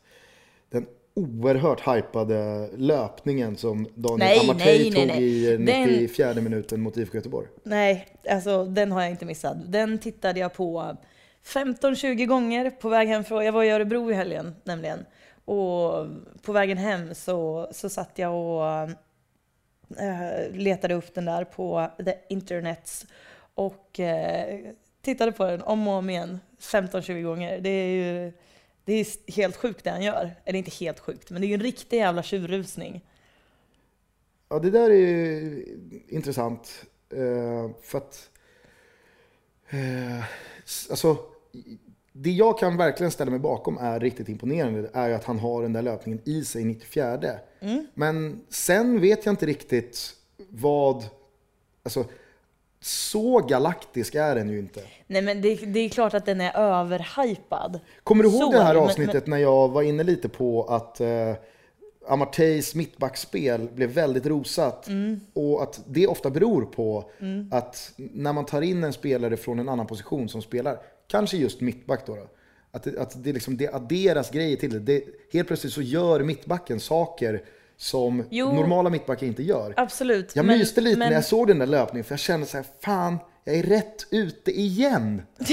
den 0.69 0.85
oerhört 1.13 1.87
hypade 1.87 2.69
löpningen 2.77 3.57
som 3.57 3.87
Daniel 3.95 4.39
Amartey 4.39 4.91
tog 4.91 5.03
i 5.03 5.57
94 5.59 6.33
den, 6.33 6.43
minuten 6.43 6.81
mot 6.81 6.97
IFK 6.97 7.17
Göteborg. 7.17 7.47
Nej, 7.63 8.07
alltså 8.29 8.65
den 8.65 8.91
har 8.91 9.01
jag 9.01 9.11
inte 9.11 9.25
missat. 9.25 9.57
Den 9.71 9.99
tittade 9.99 10.39
jag 10.39 10.53
på 10.53 10.97
15-20 11.45 12.25
gånger 12.25 12.69
på 12.69 12.89
väg 12.89 13.07
hem 13.07 13.23
från, 13.23 13.45
jag 13.45 13.51
var 13.51 13.63
i 13.63 13.69
Örebro 13.69 14.11
i 14.11 14.13
helgen 14.13 14.55
nämligen. 14.63 15.05
Och 15.45 16.07
på 16.41 16.51
vägen 16.51 16.77
hem 16.77 17.15
så, 17.15 17.67
så 17.71 17.89
satt 17.89 18.11
jag 18.15 18.35
och 18.35 18.89
äh, 19.99 20.51
letade 20.53 20.93
upp 20.93 21.13
den 21.13 21.25
där 21.25 21.43
på 21.43 21.89
the 22.05 22.13
internets 22.29 23.05
och 23.55 23.99
äh, 23.99 24.59
tittade 25.01 25.31
på 25.31 25.45
den 25.45 25.61
om 25.61 25.87
och 25.87 25.93
om 25.93 26.09
igen 26.09 26.39
15-20 26.59 27.21
gånger. 27.21 27.59
Det 27.59 27.69
är 27.69 27.87
ju 27.87 28.33
det 28.85 28.93
är 28.93 29.31
helt 29.31 29.55
sjukt 29.55 29.83
det 29.83 29.89
han 29.89 30.03
gör. 30.03 30.35
Eller 30.45 30.59
inte 30.59 30.71
helt 30.71 30.99
sjukt, 30.99 31.29
men 31.29 31.41
det 31.41 31.47
är 31.47 31.49
ju 31.49 31.53
en 31.53 31.61
riktig 31.61 31.97
jävla 31.97 32.23
tjurrusning. 32.23 33.05
Ja, 34.49 34.59
det 34.59 34.69
där 34.69 34.89
är 34.89 35.63
intressant. 36.07 36.85
Uh, 37.13 37.69
för 37.81 37.97
att... 37.97 38.29
Uh, 39.73 40.23
alltså, 40.89 41.17
det 42.13 42.31
jag 42.31 42.59
kan 42.59 42.77
verkligen 42.77 43.11
ställa 43.11 43.31
mig 43.31 43.39
bakom 43.39 43.77
är 43.77 43.99
riktigt 43.99 44.29
imponerande, 44.29 44.89
är 44.93 45.07
ju 45.07 45.13
att 45.13 45.23
han 45.23 45.39
har 45.39 45.61
den 45.61 45.73
där 45.73 45.81
löpningen 45.81 46.21
i 46.25 46.43
sig 46.43 46.65
94. 46.65 47.19
Mm. 47.59 47.87
Men 47.93 48.41
sen 48.49 49.01
vet 49.01 49.25
jag 49.25 49.33
inte 49.33 49.45
riktigt 49.45 50.15
vad, 50.49 51.05
alltså 51.83 52.05
så 52.81 53.39
galaktisk 53.39 54.15
är 54.15 54.35
den 54.35 54.49
ju 54.49 54.59
inte. 54.59 54.81
Nej 55.07 55.21
men 55.21 55.41
det, 55.41 55.55
det 55.55 55.79
är 55.79 55.89
klart 55.89 56.13
att 56.13 56.25
den 56.25 56.41
är 56.41 56.57
överhypad. 56.57 57.79
Kommer 58.03 58.23
du 58.23 58.29
ihåg 58.29 58.41
Så, 58.41 58.51
det 58.51 58.63
här 58.63 58.73
men- 58.73 58.83
avsnittet 58.83 59.27
när 59.27 59.37
jag 59.37 59.69
var 59.69 59.81
inne 59.81 60.03
lite 60.03 60.29
på 60.29 60.63
att 60.63 61.01
eh, 61.01 61.33
Amarteys 62.07 62.75
mittbackspel 62.75 63.69
blev 63.75 63.89
väldigt 63.89 64.25
rosat 64.25 64.87
Mm. 64.87 65.19
och 65.33 65.63
att 65.63 65.81
det 65.87 66.07
ofta 66.07 66.29
beror 66.29 66.65
på 66.65 67.09
att 67.51 67.91
när 67.97 68.33
man 68.33 68.45
tar 68.45 68.61
in 68.61 68.83
en 68.83 68.93
spelare 68.93 69.37
från 69.37 69.59
en 69.59 69.69
annan 69.69 69.87
position 69.87 70.29
som 70.29 70.41
spelar, 70.41 70.77
kanske 71.07 71.37
just 71.37 71.61
mittback 71.61 72.05
då, 72.05 72.15
då 72.15 72.27
att, 72.71 72.83
det, 72.83 72.99
att 72.99 73.23
det, 73.23 73.33
liksom, 73.33 73.57
det 73.57 73.73
adderas 73.73 74.31
grejer 74.31 74.57
till 74.57 74.71
det. 74.71 74.79
det. 74.79 75.03
Helt 75.33 75.47
plötsligt 75.47 75.73
så 75.73 75.81
gör 75.81 76.19
mittbacken 76.23 76.79
saker 76.79 77.43
som 77.81 78.25
Jo. 78.29 78.53
normala 78.53 78.89
mittbackar 78.89 79.27
inte 79.27 79.43
gör. 79.43 79.73
Absolut. 79.77 80.35
Jag 80.35 80.45
men- 80.45 80.57
myste 80.59 80.81
lite 80.81 80.99
men- 80.99 81.09
när 81.09 81.15
jag 81.15 81.25
såg 81.25 81.47
den 81.47 81.59
där 81.59 81.65
löpningen 81.65 82.03
för 82.03 82.13
jag 82.13 82.19
kände 82.19 82.45
så 82.45 82.57
här, 82.57 82.65
fan, 82.83 83.17
jag 83.43 83.55
är 83.55 83.63
rätt 83.63 84.07
ute 84.11 84.51
igen. 84.51 85.21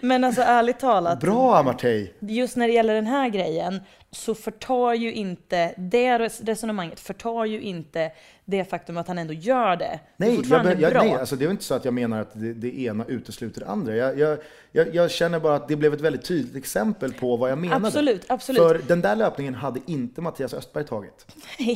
Men 0.00 0.24
alltså 0.24 0.42
ärligt 0.42 0.78
talat, 0.80 1.20
Bra 1.20 1.56
Amartey! 1.56 2.10
just 2.20 2.56
när 2.56 2.68
det 2.68 2.74
gäller 2.74 2.94
den 2.94 3.06
här 3.06 3.28
grejen 3.28 3.80
så 4.10 4.34
förtar 4.34 4.94
ju 4.94 5.12
inte, 5.12 5.74
det 5.76 6.18
res- 6.18 6.40
resonemanget 6.40 7.00
förtar 7.00 7.44
ju 7.44 7.60
inte 7.60 8.12
det 8.48 8.64
faktum 8.64 8.96
att 8.96 9.08
han 9.08 9.18
ändå 9.18 9.32
gör 9.32 9.76
det. 9.76 10.00
det 10.16 10.24
är 10.24 10.28
Nej, 10.28 10.40
jag, 10.48 10.80
jag, 10.80 10.92
bra. 10.92 11.02
nej 11.02 11.14
alltså 11.14 11.36
det 11.36 11.44
är 11.44 11.50
inte 11.50 11.64
så 11.64 11.74
att 11.74 11.84
jag 11.84 11.94
menar 11.94 12.20
att 12.20 12.30
det, 12.32 12.52
det 12.52 12.80
ena 12.80 13.04
utesluter 13.04 13.60
det 13.60 13.66
andra. 13.66 13.96
Jag, 13.96 14.38
jag, 14.72 14.94
jag, 14.94 15.10
känner 15.10 15.40
bara 15.40 15.54
att 15.54 15.68
det 15.68 15.76
blev 15.76 15.94
ett 15.94 16.00
väldigt 16.00 16.24
tydligt 16.24 16.56
exempel 16.56 17.12
på 17.12 17.36
vad 17.36 17.50
jag 17.50 17.58
menade. 17.58 17.86
Absolut, 17.86 18.24
absolut. 18.28 18.62
För 18.62 18.80
den 18.88 19.00
där 19.00 19.16
löpningen 19.16 19.54
hade 19.54 19.80
inte 19.86 20.20
Mattias 20.20 20.54
Östberg 20.54 20.84
tagit. 20.84 21.26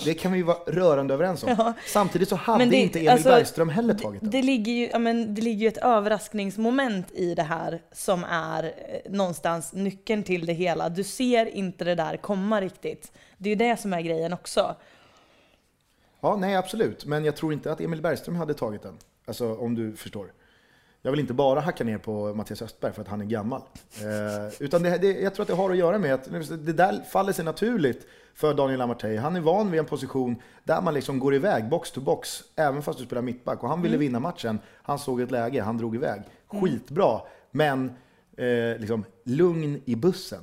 Det 0.04 0.14
kan 0.14 0.32
vi 0.32 0.42
vara 0.42 0.58
rörande 0.66 1.14
överens 1.14 1.44
om. 1.44 1.72
Samtidigt 1.86 2.28
så 2.28 2.36
hade 2.36 2.64
det- 2.64 2.76
inte 2.76 2.98
Emil 2.98 3.10
alltså, 3.10 3.28
Bergström 3.28 3.68
heller 3.68 3.94
tagit 3.94 4.20
den. 4.20 4.30
Det 4.30 4.42
ligger, 4.42 4.72
ju, 4.72 4.88
ja, 4.92 4.98
men 4.98 5.34
det 5.34 5.42
ligger 5.42 5.60
ju 5.60 5.68
ett 5.68 5.78
överraskningsmoment 5.78 7.12
i 7.12 7.34
det 7.34 7.42
här 7.42 7.82
som 7.92 8.24
är 8.24 8.64
eh, 8.64 9.12
någonstans 9.12 9.72
nyckeln 9.72 10.22
till 10.22 10.46
det 10.46 10.52
hela. 10.52 10.88
Du 10.88 11.04
ser 11.04 11.46
inte 11.46 11.84
det 11.84 11.94
där 11.94 12.16
komma 12.16 12.60
riktigt. 12.60 13.12
Det 13.38 13.48
är 13.48 13.50
ju 13.50 13.56
det 13.56 13.76
som 13.80 13.92
är 13.92 14.00
grejen 14.00 14.32
också. 14.32 14.76
Ja, 16.20 16.36
nej 16.36 16.56
absolut. 16.56 17.04
Men 17.04 17.24
jag 17.24 17.36
tror 17.36 17.52
inte 17.52 17.72
att 17.72 17.80
Emil 17.80 18.02
Bergström 18.02 18.36
hade 18.36 18.54
tagit 18.54 18.82
den. 18.82 18.98
Alltså 19.26 19.54
om 19.54 19.74
du 19.74 19.96
förstår. 19.96 20.32
Jag 21.02 21.10
vill 21.10 21.20
inte 21.20 21.34
bara 21.34 21.60
hacka 21.60 21.84
ner 21.84 21.98
på 21.98 22.34
Mattias 22.34 22.62
Östberg 22.62 22.92
för 22.92 23.02
att 23.02 23.08
han 23.08 23.20
är 23.20 23.24
gammal. 23.24 23.62
Eh, 24.00 24.54
utan 24.60 24.82
det, 24.82 24.98
det, 24.98 25.20
jag 25.20 25.34
tror 25.34 25.42
att 25.42 25.48
det 25.48 25.54
har 25.54 25.70
att 25.70 25.76
göra 25.76 25.98
med 25.98 26.14
att 26.14 26.24
det 26.48 26.72
där 26.72 27.02
faller 27.10 27.32
sig 27.32 27.44
naturligt 27.44 28.06
för 28.34 28.54
Daniel 28.54 28.80
Amartey. 28.80 29.16
Han 29.16 29.36
är 29.36 29.40
van 29.40 29.70
vid 29.70 29.80
en 29.80 29.86
position 29.86 30.42
där 30.64 30.80
man 30.82 30.94
liksom 30.94 31.18
går 31.18 31.34
iväg 31.34 31.68
box 31.68 31.90
to 31.90 32.00
box, 32.00 32.42
även 32.56 32.82
fast 32.82 32.98
du 32.98 33.04
spelar 33.04 33.22
mittback. 33.22 33.62
Och 33.62 33.68
han 33.68 33.82
ville 33.82 33.96
vinna 33.96 34.20
matchen. 34.20 34.58
Han 34.82 34.98
såg 34.98 35.20
ett 35.20 35.30
läge, 35.30 35.62
han 35.62 35.78
drog 35.78 35.94
iväg. 35.94 36.22
Skitbra, 36.46 37.20
men 37.50 37.92
eh, 38.36 38.78
liksom, 38.78 39.04
lugn 39.24 39.82
i 39.84 39.96
bussen. 39.96 40.42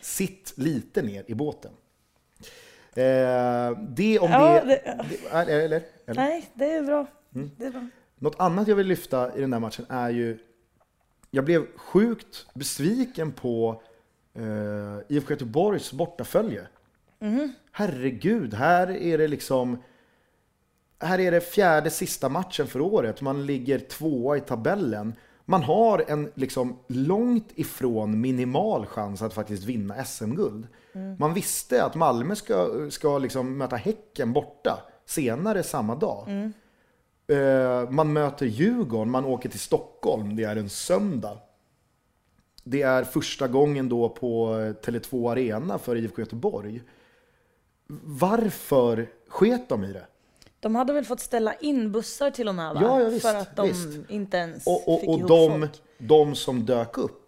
Sitt 0.00 0.52
lite 0.56 1.02
ner 1.02 1.24
i 1.26 1.34
båten. 1.34 1.70
Eh, 2.98 3.78
det 3.88 4.18
om 4.18 4.30
Ja, 4.30 4.64
det... 4.64 4.64
det- 4.66 5.28
eller, 5.32 5.60
eller? 5.60 5.82
Nej, 6.06 6.50
det 6.54 6.72
är 6.72 6.82
bra. 6.82 7.06
Mm. 7.34 7.50
Det 7.56 7.64
är 7.66 7.70
bra. 7.70 7.86
Något 8.18 8.40
annat 8.40 8.68
jag 8.68 8.76
vill 8.76 8.86
lyfta 8.86 9.36
i 9.36 9.40
den 9.40 9.50
där 9.50 9.58
matchen 9.58 9.86
är 9.88 10.10
ju... 10.10 10.38
Jag 11.30 11.44
blev 11.44 11.66
sjukt 11.76 12.46
besviken 12.54 13.32
på 13.32 13.82
eh, 14.34 15.16
IFK 15.16 15.30
Göteborgs 15.32 15.92
bortafölje. 15.92 16.66
Herregud, 17.72 18.54
här 18.54 18.90
är 18.90 19.18
det 19.18 19.28
liksom... 19.28 19.82
Här 21.00 21.18
är 21.20 21.30
det 21.30 21.40
fjärde 21.40 21.90
sista 21.90 22.28
matchen 22.28 22.66
för 22.66 22.80
året. 22.80 23.20
Man 23.20 23.46
ligger 23.46 23.78
tvåa 23.78 24.36
i 24.36 24.40
tabellen. 24.40 25.14
Man 25.44 25.62
har 25.62 26.04
en 26.08 26.32
liksom 26.34 26.78
långt 26.86 27.48
ifrån 27.54 28.20
minimal 28.20 28.86
chans 28.86 29.22
att 29.22 29.34
faktiskt 29.34 29.64
vinna 29.64 30.04
SM-guld. 30.04 30.66
Man 31.18 31.34
visste 31.34 31.84
att 31.84 31.94
Malmö 31.94 32.34
ska, 32.36 32.70
ska 32.90 33.18
liksom 33.18 33.58
möta 33.58 33.76
Häcken 33.76 34.32
borta 34.32 34.82
senare 35.06 35.62
samma 35.62 35.94
dag. 35.94 36.28
Eh, 37.32 37.90
man 37.90 38.12
möter 38.12 38.46
Djurgården, 38.46 39.10
man 39.10 39.24
åker 39.24 39.48
till 39.48 39.60
Stockholm, 39.60 40.36
det 40.36 40.44
är 40.44 40.56
en 40.56 40.70
söndag. 40.70 41.38
Det 42.64 42.82
är 42.82 43.04
första 43.04 43.48
gången 43.48 43.88
då 43.88 44.08
på 44.08 44.54
eh, 44.58 44.84
Tele2 44.86 45.30
Arena 45.32 45.78
för 45.78 45.96
IFK 45.96 46.20
Göteborg. 46.22 46.82
Varför 48.04 49.08
sket 49.28 49.68
de 49.68 49.84
i 49.84 49.92
det? 49.92 50.06
De 50.60 50.74
hade 50.74 50.92
väl 50.92 51.04
fått 51.04 51.20
ställa 51.20 51.54
in 51.54 51.92
bussar 51.92 52.30
till 52.30 52.48
och 52.48 52.54
med 52.54 52.74
va? 52.74 52.80
Ja, 52.82 53.00
ja, 53.02 53.08
visst, 53.08 53.26
För 53.26 53.34
att 53.34 53.56
de 53.56 53.68
visst. 53.68 54.10
inte 54.10 54.36
ens 54.36 54.66
Och, 54.66 54.94
och, 54.94 55.00
fick 55.00 55.08
och 55.08 55.18
ihop 55.18 55.28
de, 55.28 55.60
folk. 55.60 55.82
de 55.98 56.34
som 56.34 56.66
dök 56.66 56.98
upp, 56.98 57.27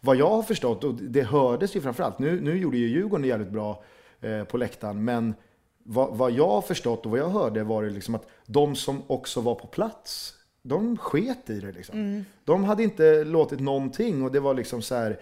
vad 0.00 0.16
jag 0.16 0.30
har 0.30 0.42
förstått, 0.42 0.84
och 0.84 0.94
det 0.94 1.22
hördes 1.22 1.76
ju 1.76 1.80
framförallt, 1.80 2.18
nu, 2.18 2.40
nu 2.40 2.58
gjorde 2.58 2.76
ju 2.76 2.88
Djurgården 2.88 3.22
det 3.22 3.28
jävligt 3.28 3.50
bra 3.50 3.82
eh, 4.20 4.44
på 4.44 4.56
läktaren, 4.56 5.04
men 5.04 5.34
vad, 5.82 6.16
vad 6.16 6.30
jag 6.30 6.48
har 6.48 6.62
förstått 6.62 7.04
och 7.04 7.10
vad 7.10 7.20
jag 7.20 7.28
hörde 7.28 7.64
var 7.64 7.82
det 7.82 7.90
liksom 7.90 8.14
att 8.14 8.26
de 8.46 8.76
som 8.76 9.02
också 9.06 9.40
var 9.40 9.54
på 9.54 9.66
plats, 9.66 10.34
de 10.62 10.96
sket 10.96 11.50
i 11.50 11.60
det 11.60 11.72
liksom. 11.72 11.98
Mm. 11.98 12.24
De 12.44 12.64
hade 12.64 12.82
inte 12.82 13.24
låtit 13.24 13.60
någonting 13.60 14.22
och 14.22 14.32
det 14.32 14.40
var 14.40 14.54
liksom 14.54 14.82
så 14.82 14.94
här. 14.94 15.20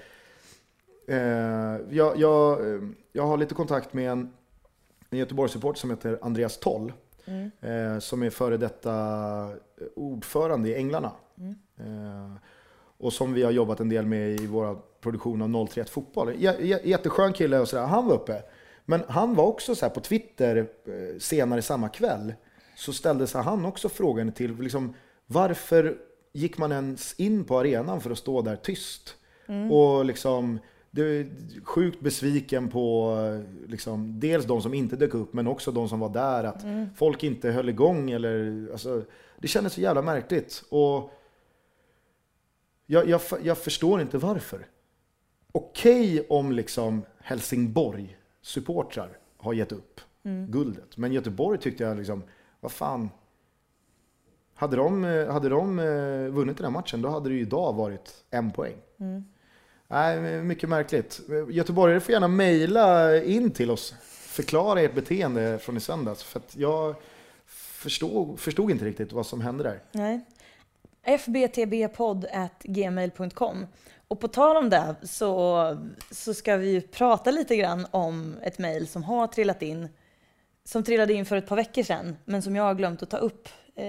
Eh, 1.09 1.17
jag, 1.91 2.17
jag, 2.17 2.75
eh, 2.75 2.81
jag 3.13 3.27
har 3.27 3.37
lite 3.37 3.55
kontakt 3.55 3.93
med 3.93 4.11
en, 4.11 4.33
en 5.11 5.19
Göteborgssupport 5.19 5.79
som 5.79 5.91
heter 5.91 6.19
Andreas 6.23 6.59
Toll. 6.59 6.93
Eh, 7.61 7.99
som 7.99 8.23
är 8.23 8.31
före 8.31 8.57
detta 8.57 9.51
ordförande 9.95 10.69
i 10.69 10.75
Änglarna. 10.75 11.13
Eh, 11.79 12.33
och 12.99 13.13
som 13.13 13.33
vi 13.33 13.43
har 13.43 13.51
jobbat 13.51 13.81
en 13.81 13.89
del 13.89 14.07
med 14.07 14.41
i 14.41 14.47
vår 14.47 14.79
produktion 15.01 15.43
av 15.57 15.67
031 15.67 15.91
Fotboll. 15.91 16.33
J- 16.39 16.81
jätteskön 16.85 17.33
kille 17.33 17.59
och 17.59 17.69
sådär. 17.69 17.85
Han 17.87 18.07
var 18.07 18.15
uppe. 18.15 18.43
Men 18.85 19.01
han 19.09 19.35
var 19.35 19.45
också 19.45 19.75
så 19.75 19.85
här 19.87 19.91
på 19.91 20.01
Twitter 20.01 20.57
eh, 20.57 21.19
senare 21.19 21.63
samma 21.63 21.89
kväll. 21.89 22.33
Så 22.77 22.93
ställde 22.93 23.27
sig 23.27 23.43
han 23.43 23.65
också 23.65 23.89
frågan 23.89 24.33
till 24.33 24.57
liksom, 24.61 24.95
varför 25.27 25.97
gick 26.33 26.59
man 26.59 26.73
ens 26.73 27.15
in 27.15 27.45
på 27.45 27.59
arenan 27.59 28.01
för 28.01 28.11
att 28.11 28.19
stå 28.19 28.43
där 28.43 28.57
tyst? 28.57 29.15
Och 29.73 30.05
liksom, 30.05 30.59
det 30.91 31.27
sjukt 31.65 32.01
besviken 32.01 32.69
på 32.69 33.17
eh, 33.21 33.69
liksom, 33.71 34.21
dels 34.21 34.45
de 34.45 34.63
som 34.63 34.75
inte 34.75 34.97
dök 34.97 35.15
upp 35.15 35.33
men 35.33 35.47
också 35.47 35.71
de 35.73 35.89
som 35.89 36.01
var 36.01 36.09
där. 36.09 36.45
Att 36.45 36.63
folk 36.97 37.23
inte 37.25 37.51
höll 37.51 37.69
igång. 37.69 38.11
Eller, 38.11 38.69
alltså, 38.73 39.03
det 39.39 39.49
kändes 39.49 39.73
så 39.73 39.81
jävla 39.81 40.03
märkligt. 40.03 40.65
Och 40.69 41.11
jag, 42.87 43.09
jag, 43.09 43.21
jag 43.43 43.59
förstår 43.59 44.01
inte 44.01 44.19
varför. 44.19 44.67
Okej 45.53 46.27
om 46.29 46.53
liksom 46.53 47.03
Helsingborg 47.19 48.19
supportrar 48.43 49.19
har 49.37 49.53
gett 49.53 49.73
upp 49.73 50.01
guldet. 50.49 50.97
Men 50.97 51.13
Göteborg 51.13 51.59
tyckte 51.59 51.85
jag 51.85 51.97
liksom, 51.97 52.23
vad 52.61 52.73
fan. 52.73 53.11
Hade 54.55 54.77
de, 54.77 55.05
eh, 55.05 55.33
hade 55.33 55.49
de 55.49 55.79
eh, 55.79 55.85
vunnit 56.29 56.57
den 56.57 56.65
här 56.65 56.71
matchen 56.71 57.03
då 57.03 57.09
hade 57.09 57.29
det 57.29 57.35
ju 57.35 57.41
idag 57.41 57.73
varit 57.73 58.25
en 58.31 58.51
poäng. 58.51 58.77
Nej, 59.89 60.43
mycket 60.43 60.69
märkligt. 60.69 61.21
Göteborgare 61.51 62.01
får 62.01 62.13
gärna 62.13 62.29
mejla 62.29 63.17
in 63.23 63.51
till 63.51 63.71
oss. 63.71 63.95
Förklara 64.11 64.81
ert 64.81 64.95
beteende 64.95 65.59
från 65.59 65.77
i 65.77 65.81
söndags. 65.81 66.23
För 66.23 66.43
jag 66.53 66.95
förstod, 67.47 68.41
förstod 68.41 68.71
inte 68.71 68.85
riktigt 68.85 69.13
vad 69.13 69.27
som 69.27 69.41
hände 69.41 69.65
där. 69.65 69.83
Nej. 69.93 70.25
fbtbpodd.gmail.com 71.07 73.67
Och 74.09 74.21
på 74.21 74.29
tal 74.29 74.57
om 74.57 74.71
det 74.71 74.95
så, 75.03 75.77
så 76.11 76.35
ska 76.35 76.57
vi 76.57 76.71
ju 76.71 76.81
prata 76.81 77.31
lite 77.31 77.57
grann 77.57 77.87
om 77.91 78.37
ett 78.43 78.59
mejl 78.59 78.89
som 78.89 79.03
har 79.03 79.27
trillat 79.27 79.63
in. 79.63 79.89
Som 80.65 80.83
trillade 80.83 81.13
in 81.15 81.27
för 81.27 81.37
ett 81.37 81.47
par 81.47 81.57
veckor 81.57 81.83
sedan, 81.83 82.17
men 82.25 82.43
som 82.43 82.57
jag 82.57 82.63
har 82.65 82.75
glömt 82.75 83.03
att 83.03 83.11
ta 83.11 83.17
upp 83.17 83.49
eh, 83.75 83.85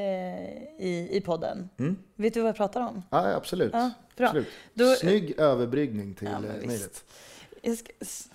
i, 0.80 1.10
i 1.12 1.22
podden. 1.26 1.70
Vet 2.16 2.34
du 2.34 2.40
vad 2.42 2.50
jag 2.50 2.56
pratar 2.56 2.82
om? 2.82 3.04
Ja, 3.10 3.34
absolut. 3.36 3.74
Ja, 3.74 3.92
bra. 4.18 4.26
absolut. 4.28 4.48
Då- 4.74 4.96
Snygg 4.96 5.40
överbryggning 5.40 6.14
till 6.14 6.28
Ja, 6.28 6.36
eh, 6.38 6.42
mejlet. 6.68 7.04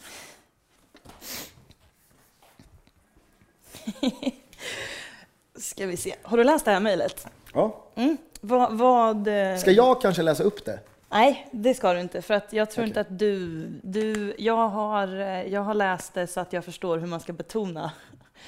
Ska 5.55 5.87
vi 5.87 5.97
se. 5.97 6.15
Har 6.23 6.37
du 6.37 6.45
läst 6.45 6.65
det 6.65 6.71
här 6.71 6.81
mejlet? 6.81 7.27
Ja. 7.55 7.85
Mm. 7.95 8.17
Vad, 8.45 8.79
vad... 8.79 9.29
eh, 9.29 9.57
Ska 9.57 9.71
jag 9.71 10.01
kanske 10.03 10.23
läsa 10.23 10.43
upp 10.43 10.65
det? 10.65 10.81
Nej, 11.11 11.49
det 11.53 11.75
ska 11.75 11.93
du 11.93 12.01
inte. 12.01 12.23
För 12.23 12.35
att 12.35 12.53
jag 12.53 12.71
tror 12.71 12.83
Okej. 12.83 12.89
inte 12.89 13.01
att 13.01 13.19
du... 13.19 13.67
du 13.83 14.35
jag, 14.39 14.69
har, 14.69 15.21
eh, 15.21 15.43
jag 15.53 15.61
har 15.61 15.75
läst 15.75 16.15
det 16.15 16.27
så 16.27 16.41
att 16.41 16.53
jag 16.53 16.65
förstår 16.65 16.99
hur 16.99 17.07
man 17.07 17.21
ska 17.21 17.33
betona 17.33 17.93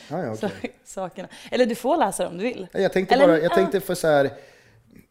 ja, 0.08 0.32
okej. 0.32 0.36
så- 0.62 0.68
sakerna. 0.84 1.28
Eller 1.50 1.66
du 1.66 1.74
får 1.74 1.96
läsa 1.96 2.22
det 2.22 2.28
om 2.28 2.36
du 2.38 2.42
vill. 2.44 2.66
Jag 2.72 2.92
tänkte 2.92 3.14
Eller- 3.14 3.26
bara, 3.26 3.36
jag 3.38 3.44
ja. 3.52 3.54
tänkte 3.54 3.80
för 3.80 3.94
så 3.94 4.06
här, 4.06 4.30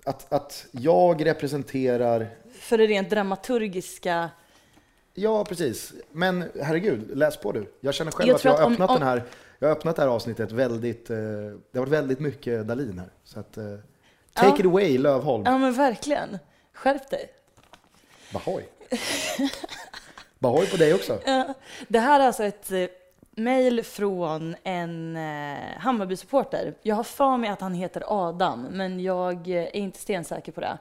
att, 0.05 0.33
att 0.33 0.65
jag 0.71 1.25
representerar 1.25 2.27
För 2.59 2.77
det 2.77 2.85
rent 2.87 3.09
dramaturgiska. 3.09 4.29
Ja, 5.13 5.45
precis. 5.45 5.93
Men 6.11 6.43
herregud, 6.61 7.17
läs 7.17 7.37
på 7.37 7.51
du. 7.51 7.73
Jag 7.81 7.93
känner 7.93 8.11
själv 8.11 8.27
Jag 8.29 8.35
att 8.35 8.43
jag 8.45 8.51
har 8.57 8.65
om- 8.65 8.73
öppnat 8.73 8.89
om- 8.89 8.99
den 8.99 9.07
här 9.07 9.23
jag 9.59 9.67
har 9.67 9.75
öppnat 9.75 9.95
det 9.95 10.01
här 10.01 10.09
avsnittet 10.09 10.51
väldigt, 10.51 11.09
eh, 11.09 11.15
det 11.17 11.55
har 11.73 11.79
varit 11.79 11.89
väldigt 11.93 12.19
mycket 12.19 12.67
Dalin 12.67 12.99
här. 12.99 13.09
Så 13.23 13.39
att, 13.39 13.57
eh, 13.57 13.63
take 14.33 14.47
Ja. 14.49 14.59
it 14.59 14.65
away 14.65 14.97
Lövholm. 14.97 15.43
Ja 15.45 15.57
men 15.57 15.73
verkligen. 15.73 16.39
Skärp 16.73 17.09
dig. 17.09 17.29
Bahoj. 18.33 18.69
Bahoj 20.39 20.67
på 20.71 20.77
dig 20.77 20.93
också. 20.93 21.19
Ja, 21.25 21.53
Det 21.87 21.99
här 21.99 22.19
är 22.19 22.27
alltså 22.27 22.43
ett 22.43 22.71
eh, 22.71 22.85
mejl 23.31 23.83
från 23.83 24.55
en 24.63 25.15
eh, 25.17 25.77
Hammarby-supporter. 25.77 26.73
Jag 26.81 26.95
har 26.95 27.03
för 27.03 27.37
mig 27.37 27.49
att 27.49 27.61
han 27.61 27.73
heter 27.73 28.03
Adam, 28.07 28.61
men 28.71 28.99
jag 28.99 29.47
eh, 29.49 29.55
är 29.63 29.75
inte 29.75 29.99
stensäker 29.99 30.51
på 30.51 30.61
det. 30.61 30.77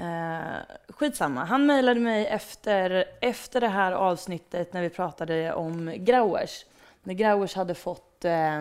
Eh, 0.00 0.76
skitsamma. 0.88 1.44
Han 1.44 1.66
mejlade 1.66 2.00
mig 2.00 2.26
efter, 2.26 3.04
efter 3.20 3.60
det 3.60 3.68
här 3.68 3.92
avsnittet 3.92 4.72
när 4.72 4.82
vi 4.82 4.90
pratade 4.90 5.52
om 5.52 5.92
Grauers. 5.96 6.64
När 7.02 7.14
Grauers 7.14 7.54
hade 7.54 7.74
fått, 7.74 8.24
eh, 8.24 8.60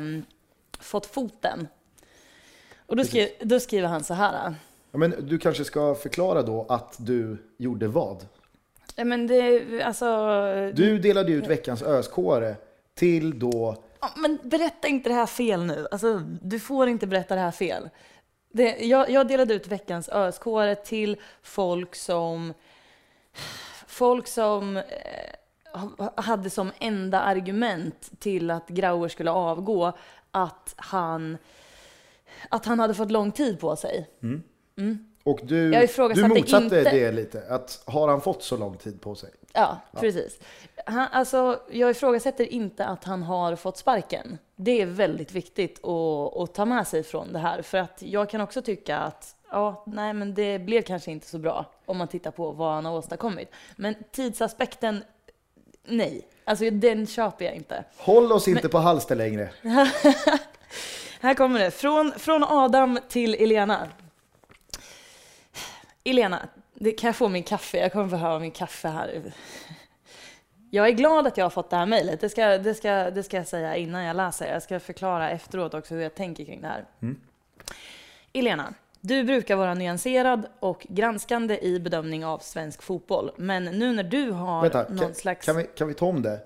fått 0.79 1.05
foten. 1.05 1.67
Och 2.87 2.95
då, 2.95 3.03
skrev, 3.03 3.27
då 3.41 3.59
skriver 3.59 3.87
han 3.87 4.03
så 4.03 4.13
här. 4.13 4.55
Ja, 4.91 4.97
men 4.97 5.15
du 5.27 5.37
kanske 5.39 5.63
ska 5.65 5.95
förklara 5.95 6.41
då 6.43 6.65
att 6.69 6.95
du 6.97 7.37
gjorde 7.57 7.87
vad? 7.87 8.25
Ja, 8.95 9.03
men 9.03 9.27
det, 9.27 9.81
alltså, 9.83 10.05
Du 10.73 10.99
delade 10.99 11.31
ut 11.31 11.47
veckans 11.47 11.83
öskåre 11.83 12.55
till 12.95 13.39
då, 13.39 13.75
Ja, 14.01 14.09
Men 14.15 14.39
berätta 14.43 14.87
inte 14.87 15.09
det 15.09 15.15
här 15.15 15.25
fel 15.25 15.63
nu. 15.65 15.87
Alltså, 15.91 16.21
du 16.41 16.59
får 16.59 16.87
inte 16.87 17.07
berätta 17.07 17.35
det 17.35 17.41
här 17.41 17.51
fel. 17.51 17.89
Det, 18.51 18.77
jag, 18.85 19.09
jag 19.09 19.27
delade 19.27 19.53
ut 19.53 19.67
veckans 19.67 20.09
öskåre 20.09 20.75
till 20.75 21.17
folk 21.41 21.95
som, 21.95 22.53
folk 23.87 24.27
som 24.27 24.77
eh, 24.77 24.83
ha- 25.73 26.13
hade 26.15 26.49
som 26.49 26.71
enda 26.79 27.21
argument 27.21 28.11
till 28.19 28.51
att 28.51 28.67
Grauer 28.67 29.07
skulle 29.09 29.31
avgå 29.31 29.91
att 30.31 30.73
han, 30.77 31.37
att 32.49 32.65
han 32.65 32.79
hade 32.79 32.93
fått 32.93 33.11
lång 33.11 33.31
tid 33.31 33.59
på 33.59 33.75
sig. 33.75 34.09
och 35.23 35.39
du, 35.43 35.73
Jag 35.73 35.83
ifrågasatte 35.83 36.27
du 36.27 36.39
motsatte 36.39 36.63
inte- 36.65 36.83
det 36.83 37.11
lite. 37.11 37.43
Att 37.49 37.83
har 37.85 38.07
han 38.07 38.21
fått 38.21 38.43
så 38.43 38.57
lång 38.57 38.77
tid 38.77 39.01
på 39.01 39.15
sig? 39.15 39.29
Ja, 39.53 39.79
precis. 39.99 40.39
Han, 40.85 41.07
alltså, 41.11 41.59
jag 41.71 41.91
ifrågasätter 41.91 42.45
inte 42.53 42.85
att 42.85 43.03
han 43.03 43.23
har 43.23 43.55
fått 43.55 43.77
sparken. 43.77 44.37
Det 44.55 44.81
är 44.81 44.85
väldigt 44.85 45.31
viktigt 45.31 45.85
att, 45.85 46.37
att 46.37 46.53
ta 46.53 46.65
med 46.65 46.87
sig 46.87 47.03
från 47.03 47.33
det 47.33 47.39
här. 47.39 47.61
För 47.61 47.77
att 47.77 48.01
jag 48.01 48.29
kan 48.29 48.41
också 48.41 48.61
tycka 48.61 48.97
att 48.97 49.35
ja, 49.51 49.83
nej, 49.87 50.13
men 50.13 50.33
det 50.33 50.59
blev 50.59 50.81
kanske 50.81 51.11
inte 51.11 51.27
så 51.27 51.37
bra 51.37 51.65
om 51.85 51.97
man 51.97 52.07
tittar 52.07 52.31
på 52.31 52.51
vad 52.51 52.73
han 52.73 52.85
har 52.85 52.97
åstadkommit. 52.97 53.51
Men 53.75 53.95
tidsaspekten, 54.11 55.03
nej. 55.87 56.27
Alltså 56.43 56.69
den 56.69 57.07
köper 57.07 57.45
jag 57.45 57.55
inte. 57.55 57.83
Håll 57.97 58.31
oss 58.31 58.47
inte 58.47 58.69
på 58.69 58.77
halster 58.77 59.15
längre. 59.15 59.49
Här 61.19 61.33
kommer 61.33 61.59
det. 61.59 61.71
Från, 61.71 62.11
från 62.11 62.43
Adam 62.43 62.99
till 63.09 63.35
Elena. 63.35 63.87
Elena, 66.03 66.47
det, 66.73 66.91
kan 66.91 67.07
jag 67.07 67.15
få 67.15 67.29
min 67.29 67.43
kaffe? 67.43 67.77
Jag 67.77 67.91
kommer 67.91 68.05
behöva 68.05 68.39
min 68.39 68.51
kaffe 68.51 68.87
här. 68.87 69.33
Jag 70.69 70.87
är 70.87 70.91
glad 70.91 71.27
att 71.27 71.37
jag 71.37 71.45
har 71.45 71.49
fått 71.49 71.69
det 71.69 71.75
här 71.75 71.85
mejlet. 71.85 72.21
Det 72.21 72.29
ska, 72.29 72.57
det, 72.57 72.73
ska, 72.73 72.89
det 72.89 73.23
ska 73.23 73.37
jag 73.37 73.47
säga 73.47 73.75
innan 73.75 74.03
jag 74.03 74.15
läser. 74.15 74.53
Jag 74.53 74.63
ska 74.63 74.79
förklara 74.79 75.29
efteråt 75.29 75.73
också 75.73 75.93
hur 75.93 76.01
jag 76.01 76.15
tänker 76.15 76.45
kring 76.45 76.61
det 76.61 76.67
här. 76.67 76.85
Elena, 78.33 78.73
du 79.01 79.23
brukar 79.23 79.55
vara 79.55 79.73
nyanserad 79.73 80.47
och 80.59 80.87
granskande 80.89 81.59
i 81.61 81.79
bedömning 81.79 82.25
av 82.25 82.39
svensk 82.39 82.81
fotboll. 82.81 83.31
Men 83.37 83.65
nu 83.65 83.93
när 83.93 84.03
du 84.03 84.31
har 84.31 84.61
Vänta, 84.61 84.85
någon 84.89 84.97
kan, 84.97 85.15
slags... 85.15 85.45
kan, 85.45 85.57
vi, 85.57 85.63
kan 85.63 85.87
vi 85.87 85.93
ta 85.93 86.05
om 86.05 86.21
det? 86.21 86.39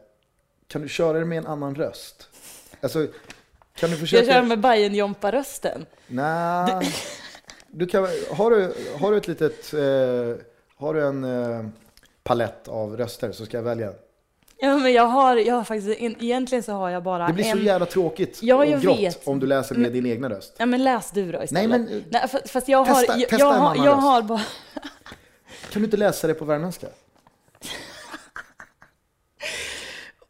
Kan 0.67 0.81
du 0.81 0.89
köra 0.89 1.19
det 1.19 1.25
med 1.25 1.37
en 1.37 1.47
annan 1.47 1.75
röst? 1.75 2.29
Alltså, 2.81 3.07
kan 3.79 3.89
du 3.89 3.93
Jag 3.95 3.99
försöka... 3.99 4.33
kör 4.33 4.41
med 4.41 4.59
bajen 4.59 4.95
jompa 4.95 5.31
rösten 5.31 5.85
Nej. 6.07 6.93
Du 7.67 7.87
kan, 7.87 8.07
har, 8.31 8.51
du, 8.51 8.73
har 8.99 9.11
du 9.11 9.17
ett 9.17 9.27
litet... 9.27 9.73
Eh, 9.73 9.79
har 10.77 10.93
du 10.93 11.05
en 11.07 11.23
eh, 11.23 11.65
palett 12.23 12.67
av 12.67 12.97
röster 12.97 13.31
så 13.31 13.45
ska 13.45 13.57
jag 13.57 13.63
välja. 13.63 13.93
Ja, 14.61 14.77
men 14.77 14.93
jag 14.93 15.03
har, 15.05 15.35
jag 15.37 15.55
har 15.55 15.63
faktiskt, 15.63 15.99
en- 16.01 16.23
egentligen 16.23 16.63
så 16.63 16.71
har 16.71 16.89
jag 16.89 17.03
bara 17.03 17.27
Det 17.27 17.33
blir 17.33 17.43
så 17.43 17.57
en... 17.57 17.63
jävla 17.65 17.85
tråkigt 17.85 18.39
Ja, 18.41 18.55
och 18.55 18.65
jag 18.65 18.81
grått 18.81 18.99
vet. 18.99 19.27
om 19.27 19.39
du 19.39 19.47
läser 19.47 19.75
med 19.75 19.91
din 19.91 20.05
egna 20.05 20.29
röst. 20.29 20.55
Ja, 20.57 20.65
men 20.65 20.83
läs 20.83 21.11
du 21.11 21.31
då 21.31 21.43
istället. 21.43 21.69
Nej, 21.69 21.79
men- 21.79 22.03
Nej, 22.09 22.21
fa- 22.21 22.47
fast 22.47 22.67
jag 22.67 22.83
har, 22.83 22.95
Testa- 23.03 23.17
jag, 23.19 23.29
testa 23.29 23.37
jag, 23.45 23.53
en 23.55 23.59
har, 23.61 23.85
jag 23.85 23.95
har 23.95 24.21
bara... 24.21 24.41
Kan 25.71 25.81
du 25.81 25.83
inte 25.85 25.97
läsa 25.97 26.27
det 26.27 26.33
på 26.33 26.45
värmländska? 26.45 26.87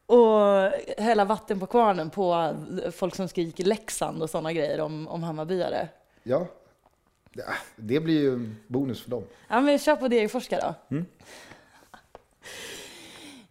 Och 0.06 0.72
hälla 1.00 1.26
vatten 1.26 1.60
på 1.60 1.66
kvarnen 1.66 2.10
på 2.10 2.56
folk 2.92 3.16
som 3.16 3.28
skriker 3.28 3.64
Leksand 3.64 4.24
och 4.24 4.30
sådana 4.30 4.54
grejer 4.54 4.82
om, 4.82 5.08
om 5.08 5.24
Hammarbyare. 5.24 5.88
Ja. 6.24 6.48
ja. 7.34 7.44
Det 7.76 8.00
blir 8.00 8.22
ju 8.22 8.56
bonus 8.68 9.04
för 9.04 9.12
dem. 9.12 9.24
Ja, 9.48 9.62
men 9.62 9.80
kör 9.80 9.96
på 9.96 10.08
Degerforska 10.08 10.60
då. 10.60 10.96
Mm. 10.96 11.06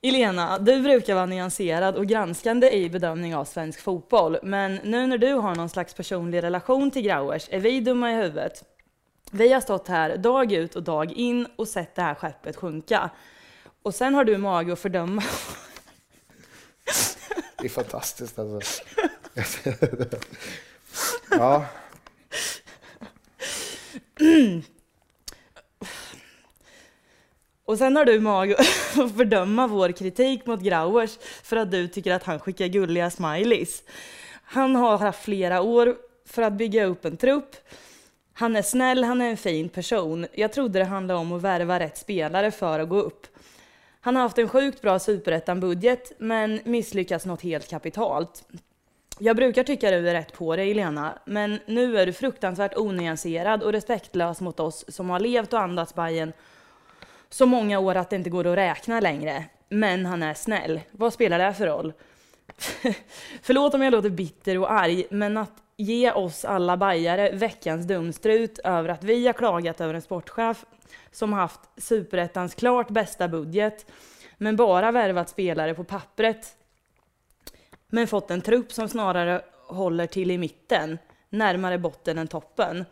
Elena, 0.03 0.59
du 0.59 0.83
brukar 0.83 1.15
vara 1.15 1.27
nyanserad 1.27 1.97
och 1.97 2.07
granskande 2.07 2.71
i 2.71 2.91
bedömning 2.91 3.37
av 3.37 3.45
svensk 3.45 3.81
fotboll. 3.81 4.39
Men 4.43 4.75
nu 4.75 5.07
när 5.07 5.19
du 5.19 5.33
har 5.33 5.55
någon 5.55 5.69
slags 5.69 5.95
personlig 5.95 6.43
relation 6.43 6.91
till 6.91 7.03
Grauers 7.03 7.49
är 7.51 7.61
vi 7.61 7.81
dumma 7.81 8.13
i 8.13 8.15
huvudet. 8.15 8.65
Vi 9.31 9.53
har 9.53 9.61
stått 9.61 9.89
här 9.89 10.17
dag 10.17 10.53
ut 10.53 10.77
och 10.77 10.83
dag 10.83 11.13
in 11.13 11.47
och 11.57 11.69
sett 11.69 11.95
det 11.95 12.03
här 12.03 12.15
skeppet 12.15 12.57
sjunka. 12.57 13.11
Och 13.83 13.95
sen 13.95 14.15
har 14.15 14.25
du 14.25 14.39
mage 14.39 14.73
att 14.73 14.79
fördöma 14.79 15.23
Det 17.59 17.65
är 17.65 17.69
fantastiskt 17.69 18.39
alltså. 18.39 18.83
ja. 21.31 21.67
Och 27.65 27.79
sen 27.79 27.97
har 27.97 28.05
du 28.05 28.21
mag 28.21 28.53
att 28.59 29.17
fördöma 29.17 29.67
vår 29.67 29.93
kritik 29.93 30.47
mot 30.47 30.61
Grauers 30.61 31.19
för 31.43 31.57
att 31.57 31.71
du 31.71 31.89
tycker 31.89 32.13
att 32.13 32.23
han 32.25 32.41
skickar 32.41 32.67
gulliga 32.67 33.11
smileys. 33.11 33.83
Han 34.43 34.77
har 34.77 34.99
haft 34.99 35.25
flera 35.25 35.63
år 35.63 35.97
för 36.27 36.43
att 36.43 36.53
bygga 36.53 36.85
upp 36.85 37.05
en 37.05 37.17
trupp. 37.17 37.57
Han 38.33 38.57
är 38.57 38.63
snäll, 38.63 39.05
han 39.05 39.21
är 39.21 39.31
en 39.31 39.37
fin 39.37 39.69
person. 39.69 40.27
Jag 40.33 40.53
trodde 40.53 40.79
det 40.79 40.85
handlade 40.85 41.21
om 41.21 41.33
att 41.33 41.43
värva 41.43 41.81
rätt 41.81 41.99
spelare 41.99 42.51
för 42.51 42.81
att 42.81 42.89
gå 42.89 43.01
upp. 43.01 43.27
Han 44.01 44.17
har 44.17 44.23
haft 44.23 44.39
en 44.39 44.49
sjukt 44.49 44.83
bra 44.83 44.99
superettan-budget, 44.99 46.13
men 46.19 46.61
misslyckats 46.65 47.27
något 47.27 47.43
helt 47.43 47.69
kapitalt. 47.69 48.45
Jag 49.19 49.37
brukar 49.37 49.65
tycka 49.65 49.91
du 49.91 50.09
är 50.09 50.15
rätt 50.15 50.33
på 50.33 50.57
dig, 50.57 50.75
Lena, 50.75 51.19
men 51.25 51.59
nu 51.67 51.99
är 51.99 52.07
du 52.07 52.13
fruktansvärt 52.13 52.77
onyanserad 52.77 53.63
och 53.63 53.73
respektlös 53.73 54.41
mot 54.41 54.61
oss 54.61 54.85
som 54.89 55.11
har 55.11 55.21
levt 55.21 55.53
och 55.53 55.61
andats 55.61 55.95
Bajen 55.95 56.33
så 57.29 57.47
många 57.47 57.79
år 57.79 57.95
att 57.95 58.11
det 58.11 58.17
inte 58.17 58.31
går 58.31 58.47
att 58.47 58.57
räkna 58.57 59.01
längre. 59.01 59.45
Men 59.69 60.07
han 60.07 60.23
är 60.23 60.35
snäll. 60.35 60.81
Vad 60.91 61.13
spelar 61.13 61.39
det 61.39 61.55
för 61.55 61.67
roll? 61.67 61.93
Förlåt 63.43 63.75
om 63.75 63.83
jag 63.83 63.91
låter 63.91 64.11
bitter 64.11 64.59
och 64.59 64.73
arg, 64.73 65.07
men 65.11 65.37
att 65.37 65.53
ge 65.77 66.13
oss 66.13 66.45
alla 66.45 66.77
bajare 66.77 67.31
veckans 67.31 67.87
dumstrut 67.87 68.59
över 68.59 68.89
att 68.89 69.05
vi 69.05 69.27
har 69.27 69.33
klagat 69.33 69.81
över 69.81 69.95
en 69.95 70.03
sportchef 70.03 70.65
som 71.11 71.33
haft 71.33 71.61
superettans 71.77 72.55
klart 72.55 72.89
bästa 72.89 73.29
budget, 73.29 73.87
men 74.37 74.57
bara 74.57 74.93
värvat 74.93 75.29
spelare 75.29 75.75
på 75.75 75.85
pappret, 75.85 76.57
men 77.89 78.07
fått 78.07 78.31
en 78.31 78.41
trupp 78.41 78.73
som 78.73 78.89
snarare 78.89 79.43
håller 79.67 80.07
till 80.07 80.31
i 80.31 80.39
mitten, 80.39 80.99
närmare 81.31 81.79
botten 81.79 82.19
än 82.19 82.29
toppen. 82.29 82.85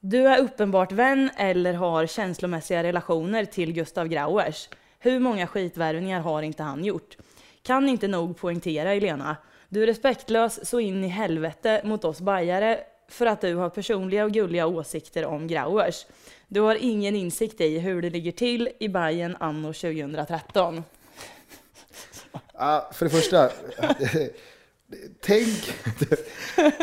Du 0.00 0.28
är 0.28 0.38
uppenbart 0.38 0.92
vän 0.92 1.30
eller 1.36 1.74
har 1.74 2.06
känslomässiga 2.06 2.82
relationer 2.82 3.44
till 3.44 3.72
Gustav 3.72 4.08
Grauers. 4.08 4.68
Hur 4.98 5.18
många 5.18 5.46
skitvärvningar 5.46 6.20
har 6.20 6.42
inte 6.42 6.62
han 6.62 6.84
gjort? 6.84 7.16
Kan 7.62 7.88
inte 7.88 8.08
nog 8.08 8.36
poängtera, 8.36 8.92
Elena. 8.92 9.36
Du 9.68 9.82
är 9.82 9.86
respektlös 9.86 10.68
så 10.68 10.80
in 10.80 11.04
i 11.04 11.08
helvete 11.08 11.80
mot 11.84 12.04
oss 12.04 12.20
bajare 12.20 12.80
för 13.14 13.26
att 13.26 13.40
du 13.40 13.54
har 13.54 13.70
personliga 13.70 14.24
och 14.24 14.32
gulliga 14.32 14.66
åsikter 14.66 15.24
om 15.24 15.46
Grauers. 15.46 16.06
Du 16.48 16.60
har 16.60 16.74
ingen 16.80 17.16
insikt 17.16 17.60
i 17.60 17.78
hur 17.78 18.02
det 18.02 18.10
ligger 18.10 18.32
till 18.32 18.68
i 18.78 18.88
Bajen 18.88 19.36
anno 19.40 19.72
2013. 19.72 20.82
Ja, 22.58 22.90
för 22.92 23.04
det 23.04 23.10
första, 23.10 23.50
tänk, 25.20 25.72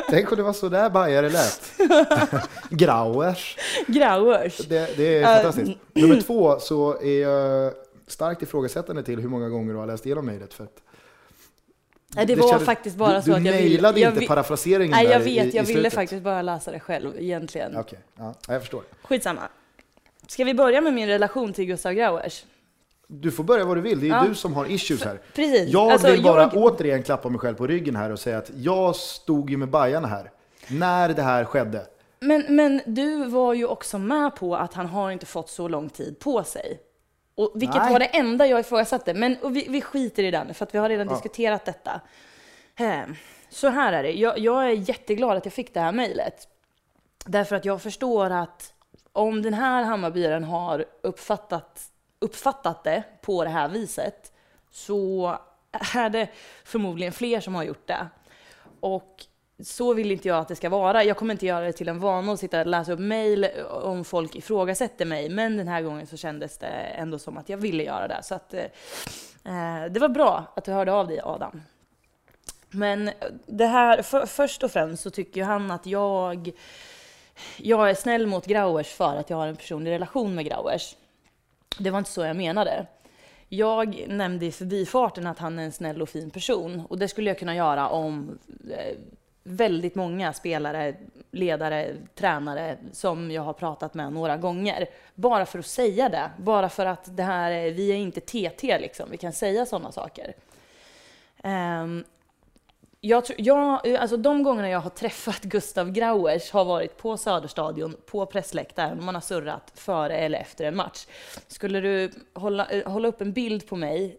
tänk 0.10 0.32
om 0.32 0.38
det 0.38 0.44
var 0.44 0.54
så 0.54 0.70
där 0.70 0.90
bajare 0.90 1.30
lät. 1.30 1.72
Grauers. 2.70 3.58
Grauers. 3.88 4.58
Det, 4.58 4.98
det 4.98 5.18
är 5.18 5.22
Äh, 5.22 5.36
fantastiskt. 5.44 5.80
Nummer 5.94 6.22
två 6.22 6.60
så 6.60 7.02
är 7.02 7.22
jag 7.22 7.74
starkt 8.08 8.42
ifrågasättande 8.42 9.04
till 9.04 9.20
hur 9.20 9.30
många 9.30 9.50
gånger 9.50 9.74
du 9.74 9.80
har 9.80 9.88
läst 9.88 10.06
igenom 10.06 10.26
mejlet. 10.26 10.54
För 10.54 10.64
att 10.64 10.78
Nej, 12.16 12.26
det 12.26 12.36
var 12.36 12.50
kändes- 12.50 12.66
faktiskt 12.66 12.96
bara 12.98 13.16
du, 13.16 13.22
så 13.22 13.22
att 13.22 13.28
jag 13.28 13.38
Du 13.38 13.44
ville- 13.52 13.70
nailade 13.70 14.00
jag 14.00 14.10
inte 14.10 14.20
vi- 14.20 14.28
parafraseringen 14.28 14.92
Nej, 14.92 15.06
jag 15.06 15.20
vet. 15.20 15.28
i, 15.28 15.32
i 15.32 15.36
jag 15.38 15.64
ville 15.64 15.66
slutet. 15.66 15.94
faktiskt 15.94 16.24
bara 16.24 16.42
läsa 16.42 16.72
det 16.72 16.80
själv 16.80 17.14
egentligen. 17.20 17.78
Okej, 17.78 18.00
ja, 18.18 18.34
ja, 18.48 18.54
jag 18.54 18.62
förstår. 18.62 18.84
Skitsamma. 19.04 19.42
Ska 20.28 20.44
vi 20.44 20.54
börja 20.54 20.82
med 20.82 20.94
min 20.94 21.08
relation 21.08 21.54
till 21.54 21.66
Gustav 21.66 21.94
Grauers? 21.94 22.46
Du 23.08 23.32
får 23.32 23.44
börja 23.44 23.66
vad 23.66 23.78
du 23.78 23.82
vill, 23.82 24.00
det 24.00 24.06
är 24.06 24.10
Ja. 24.10 24.26
du 24.30 24.36
som 24.36 24.54
har 24.54 24.66
issues 24.72 25.04
här. 25.04 25.20
Precis. 25.36 25.70
Jag 25.70 25.92
Alltså, 25.92 26.12
vill 26.12 26.24
bara 26.24 26.42
jag- 26.42 26.58
återigen 26.58 27.04
klappa 27.04 27.30
mig 27.30 27.40
själv 27.40 27.56
på 27.56 27.68
ryggen 27.68 27.96
här 27.96 28.10
och 28.10 28.20
säga 28.20 28.38
att 28.38 28.52
jag 28.56 28.96
stod 28.96 29.50
ju 29.50 29.58
med 29.58 29.70
Bajarna 29.70 30.08
här, 30.08 30.32
när 30.68 31.10
det 31.10 31.22
här 31.22 31.46
skedde. 31.46 31.86
Men, 32.20 32.44
men 32.50 32.82
du 32.86 33.26
var 33.26 33.54
ju 33.54 33.66
också 33.66 33.98
med 34.00 34.36
på 34.36 34.56
att 34.56 34.74
han 34.74 34.86
har 34.86 35.12
inte 35.12 35.26
fått 35.26 35.50
så 35.50 35.68
lång 35.68 35.90
tid 35.90 36.20
på 36.20 36.44
sig. 36.44 36.80
Och 37.42 37.52
vilket 37.62 37.82
Nej. 37.82 37.92
var 37.92 38.00
det 38.00 38.06
enda 38.06 38.48
jag 38.48 38.60
ifrågasatte. 38.60 39.14
Men 39.14 39.38
vi, 39.54 39.66
vi 39.70 39.82
skiter 39.82 40.24
i 40.24 40.32
den, 40.32 40.54
för 40.54 40.66
att 40.66 40.74
vi 40.74 40.80
har 40.80 40.90
redan 40.90 41.08
Ja. 41.08 41.14
diskuterat 41.14 41.66
detta. 41.66 42.02
Ehm, 42.76 43.16
Så 43.50 43.68
här 43.70 43.94
är 43.94 44.04
det, 44.04 44.12
jag, 44.12 44.40
jag 44.40 44.66
är 44.66 44.70
jätteglad 44.70 45.38
att 45.38 45.46
jag 45.46 45.54
fick 45.54 45.74
det 45.74 45.80
här 45.80 45.92
mejlet. 45.92 46.48
Därför 47.26 47.56
att 47.56 47.66
jag 47.66 47.82
förstår 47.82 48.30
att 48.30 48.74
om 49.14 49.42
den 49.42 49.54
här 49.54 49.84
Hammarbyaren 49.84 50.44
har 50.44 50.86
uppfattat, 51.02 51.92
uppfattat 52.20 52.84
det 52.84 53.04
på 53.22 53.44
det 53.44 53.50
här 53.50 53.70
viset 53.70 54.32
så 54.72 55.36
är 55.96 56.10
det 56.10 56.28
förmodligen 56.64 57.14
fler 57.14 57.40
som 57.40 57.56
har 57.56 57.64
gjort 57.64 57.88
det. 57.88 58.08
Och 58.80 59.26
så 59.64 59.94
vill 59.94 60.12
inte 60.12 60.28
jag 60.28 60.38
att 60.38 60.48
det 60.48 60.56
ska 60.56 60.70
vara. 60.70 61.04
Jag 61.04 61.18
kommer 61.18 61.34
inte 61.34 61.46
göra 61.46 61.66
det 61.66 61.74
till 61.74 61.90
en 61.90 62.00
vana 62.00 62.32
att 62.32 62.40
sitta 62.40 62.60
och 62.60 62.68
läsa 62.68 62.94
upp 62.94 63.00
mejl 63.00 63.48
om 63.70 64.06
folk 64.06 64.36
ifrågasätter 64.36 65.06
mig. 65.06 65.30
Men 65.30 65.58
den 65.58 65.68
här 65.68 65.82
gången 65.82 66.08
så 66.08 66.18
kändes 66.18 66.58
det 66.58 66.68
ändå 66.68 67.20
som 67.20 67.38
att 67.38 67.50
jag 67.50 67.58
ville 67.58 67.84
göra 67.84 68.08
det. 68.08 68.20
Så 68.24 68.36
att, 68.36 68.54
eh, 68.54 68.64
eh, 69.46 69.92
det 69.92 70.00
var 70.00 70.10
bra 70.10 70.54
att 70.56 70.66
du 70.66 70.72
hörde 70.72 70.94
av 70.94 71.08
dig 71.08 71.22
Adam. 71.24 71.62
Men 72.70 73.12
det 73.46 73.66
här, 73.66 74.02
för, 74.02 74.26
först 74.26 74.64
och 74.64 74.72
främst 74.72 75.04
så 75.04 75.10
tycker 75.10 75.42
ju 75.42 75.46
han 75.46 75.72
att 75.72 75.86
jag, 75.86 76.52
jag 77.58 77.90
är 77.90 77.94
snäll 77.94 78.28
mot 78.28 78.46
Grauers 78.46 78.88
för 78.88 79.16
att 79.16 79.30
jag 79.30 79.38
har 79.38 79.48
en 79.48 79.56
personlig 79.56 79.92
relation 79.92 80.36
med 80.36 80.46
Grauers. 80.46 80.96
Det 81.78 81.90
var 81.90 82.00
inte 82.00 82.12
så 82.12 82.22
jag 82.22 82.36
menade. 82.36 82.86
Jag 83.50 84.06
nämnde 84.08 84.46
i 84.46 84.52
förbifarten 84.52 85.28
att 85.28 85.40
han 85.40 85.60
är 85.60 85.64
en 85.64 85.72
snäll 85.72 86.02
och 86.02 86.10
fin 86.10 86.32
person 86.32 86.84
och 86.90 86.98
det 86.98 87.08
skulle 87.08 87.30
jag 87.30 87.40
kunna 87.40 87.56
göra 87.56 87.90
om 87.90 88.40
eh, 88.72 88.98
väldigt 89.44 89.96
många 89.96 90.34
spelare, 90.34 90.96
ledare, 91.32 91.96
tränare 92.16 92.78
som 92.92 93.32
jag 93.32 93.42
har 93.42 93.54
pratat 93.54 93.94
med 93.94 94.14
några 94.14 94.38
gånger. 94.38 94.88
Bara 95.16 95.46
för 95.46 95.60
att 95.60 95.66
säga 95.66 96.10
det, 96.10 96.32
bara 96.38 96.70
för 96.70 96.86
att 96.86 97.18
det 97.18 97.24
här, 97.24 97.72
vi 97.72 97.92
är 97.92 97.96
inte 97.96 98.22
TT 98.22 98.80
liksom, 98.80 99.12
vi 99.12 99.18
kan 99.18 99.34
säga 99.34 99.66
sådana 99.66 99.92
saker. 99.92 100.34
Um, 101.44 102.04
jag 103.04 103.24
jag, 103.38 103.96
alltså 103.96 104.18
de 104.18 104.44
gångerna 104.44 104.70
jag 104.70 104.80
har 104.80 104.90
träffat 104.90 105.42
Gustav 105.42 105.92
Grauers 105.92 106.52
har 106.52 106.66
varit 106.66 106.98
på 106.98 107.18
Söderstadion, 107.18 107.96
på 108.06 108.26
pressläktaren, 108.26 109.06
man 109.06 109.16
har 109.16 109.22
surrat 109.22 109.72
före 109.76 110.18
eller 110.18 110.40
efter 110.40 110.66
en 110.66 110.76
match. 110.76 111.08
Skulle 111.48 111.80
du 111.80 112.12
hålla, 112.34 112.66
eh, 112.66 112.92
hålla 112.92 113.08
upp 113.08 113.22
en 113.22 113.34
bild 113.34 113.68
på 113.68 113.76
mig 113.76 114.18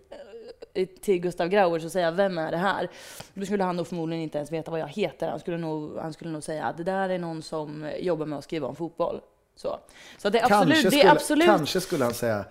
till 1.00 1.20
Gustav 1.20 1.48
Grauers 1.48 1.84
och 1.84 1.92
säga 1.92 2.10
vem 2.10 2.38
är 2.38 2.50
det 2.50 2.56
här? 2.56 2.88
Då 3.34 3.46
skulle 3.46 3.64
han 3.64 3.76
nog 3.76 3.86
förmodligen 3.86 4.22
inte 4.22 4.38
ens 4.38 4.52
veta 4.52 4.70
vad 4.70 4.80
jag 4.80 4.88
heter. 4.88 5.28
Han 5.28 5.40
skulle 5.40 5.58
nog, 5.58 5.98
han 5.98 6.12
skulle 6.12 6.30
nog 6.30 6.42
säga 6.42 6.64
att 6.64 6.76
det 6.76 6.84
där 6.84 7.08
är 7.08 7.18
någon 7.18 7.42
som 7.42 7.90
jobbar 8.00 8.26
med 8.26 8.38
att 8.38 8.44
skriva 8.44 8.66
om 8.66 8.76
fotboll. 8.76 9.20
Så, 9.56 9.78
så 10.18 10.30
det 10.30 10.38
är 10.38 10.44
absolut, 10.44 10.74
Kanske, 10.74 10.88
det 10.88 10.90
skulle, 10.90 11.10
är 11.10 11.12
absolut 11.12 11.46
kanske 11.46 11.80
skulle 11.80 12.04
han 12.04 12.14
säga, 12.14 12.44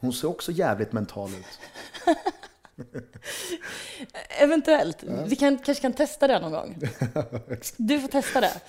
hon 0.00 0.12
ser 0.12 0.28
också 0.28 0.52
jävligt 0.52 0.92
mental 0.92 1.30
ut. 1.30 1.58
Eventuellt. 4.28 5.02
Vi 5.02 5.36
kan, 5.36 5.58
kanske 5.58 5.82
kan 5.82 5.92
testa 5.92 6.26
det 6.26 6.38
någon 6.38 6.52
gång. 6.52 6.76
Du 7.76 8.00
får 8.00 8.08
testa 8.08 8.40
det. 8.40 8.60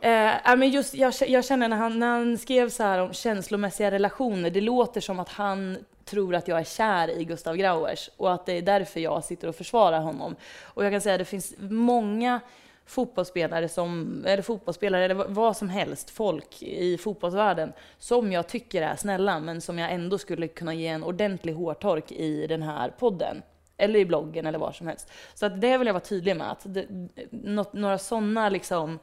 Eh, 0.00 0.34
ja, 0.44 0.56
men 0.56 0.70
just, 0.70 0.94
jag, 0.94 1.14
jag 1.26 1.44
känner 1.44 1.68
när 1.68 1.76
han, 1.76 1.98
när 1.98 2.06
han 2.06 2.38
skrev 2.38 2.70
så 2.70 2.82
här 2.82 2.98
om 2.98 3.12
känslomässiga 3.12 3.90
relationer, 3.90 4.50
det 4.50 4.60
låter 4.60 5.00
som 5.00 5.18
att 5.18 5.28
han 5.28 5.78
tror 6.10 6.34
att 6.34 6.48
jag 6.48 6.58
är 6.60 6.64
kär 6.64 7.10
i 7.10 7.24
Gustav 7.24 7.56
Grauers 7.56 8.10
och 8.16 8.32
att 8.32 8.46
det 8.46 8.52
är 8.52 8.62
därför 8.62 9.00
jag 9.00 9.24
sitter 9.24 9.48
och 9.48 9.56
försvarar 9.56 10.00
honom. 10.00 10.36
Och 10.62 10.84
jag 10.84 10.92
kan 10.92 11.00
säga 11.00 11.14
att 11.14 11.18
det 11.18 11.24
finns 11.24 11.54
många 11.58 12.40
fotbollsspelare, 12.88 13.68
som, 13.68 14.24
eller 14.26 14.42
fotbollsspelare 14.42 15.04
eller 15.04 15.14
vad 15.14 15.56
som 15.56 15.68
helst, 15.68 16.10
folk 16.10 16.62
i 16.62 16.98
fotbollsvärlden 16.98 17.72
som 17.98 18.32
jag 18.32 18.48
tycker 18.48 18.82
är 18.82 18.96
snälla 18.96 19.40
men 19.40 19.60
som 19.60 19.78
jag 19.78 19.92
ändå 19.92 20.18
skulle 20.18 20.48
kunna 20.48 20.74
ge 20.74 20.86
en 20.86 21.04
ordentlig 21.04 21.52
hårtork 21.52 22.12
i 22.12 22.46
den 22.46 22.62
här 22.62 22.90
podden. 22.98 23.42
Eller 23.76 23.98
i 23.98 24.04
bloggen 24.04 24.46
eller 24.46 24.58
var 24.58 24.72
som 24.72 24.86
helst. 24.86 25.12
Så 25.34 25.46
att 25.46 25.60
det 25.60 25.78
vill 25.78 25.86
jag 25.86 25.94
vara 25.94 26.04
tydlig 26.04 26.36
med. 26.36 26.50
Att 26.50 26.62
det, 26.64 26.86
något, 27.30 27.72
några 27.72 27.98
sådana 27.98 28.48
liksom, 28.48 28.98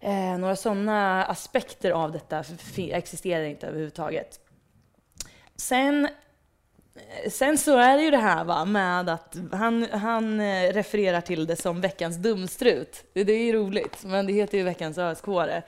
eh, 0.00 0.38
några 0.38 0.56
såna 0.56 1.24
aspekter 1.24 1.90
av 1.90 2.12
detta 2.12 2.44
existerar 2.76 3.44
inte 3.44 3.66
överhuvudtaget. 3.66 4.40
Sen, 5.62 6.08
sen 7.30 7.58
så 7.58 7.76
är 7.76 7.96
det 7.96 8.02
ju 8.02 8.10
det 8.10 8.16
här 8.16 8.44
va, 8.44 8.64
med 8.64 9.08
att 9.08 9.36
han, 9.52 9.86
han 9.92 10.40
eh, 10.40 10.72
refererar 10.72 11.20
till 11.20 11.46
det 11.46 11.56
som 11.56 11.80
veckans 11.80 12.16
dumstrut. 12.16 13.04
Det, 13.12 13.32
är 13.32 13.44
ju 13.44 13.52
roligt, 13.52 14.04
men 14.04 14.26
det 14.26 14.32
heter 14.32 14.58
ju 14.58 14.64
veckans 14.64 14.98
öskåre. 14.98 15.62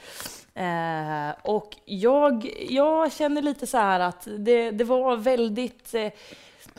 Eh, 0.54 1.30
och 1.42 1.76
jag, 1.84 2.50
jag 2.68 3.12
känner 3.12 3.42
lite 3.42 3.66
så 3.66 3.78
här 3.78 4.00
att 4.00 4.28
det, 4.38 4.70
det 4.70 4.84
var 4.84 5.16
väldigt 5.16 5.94
eh, 5.94 6.12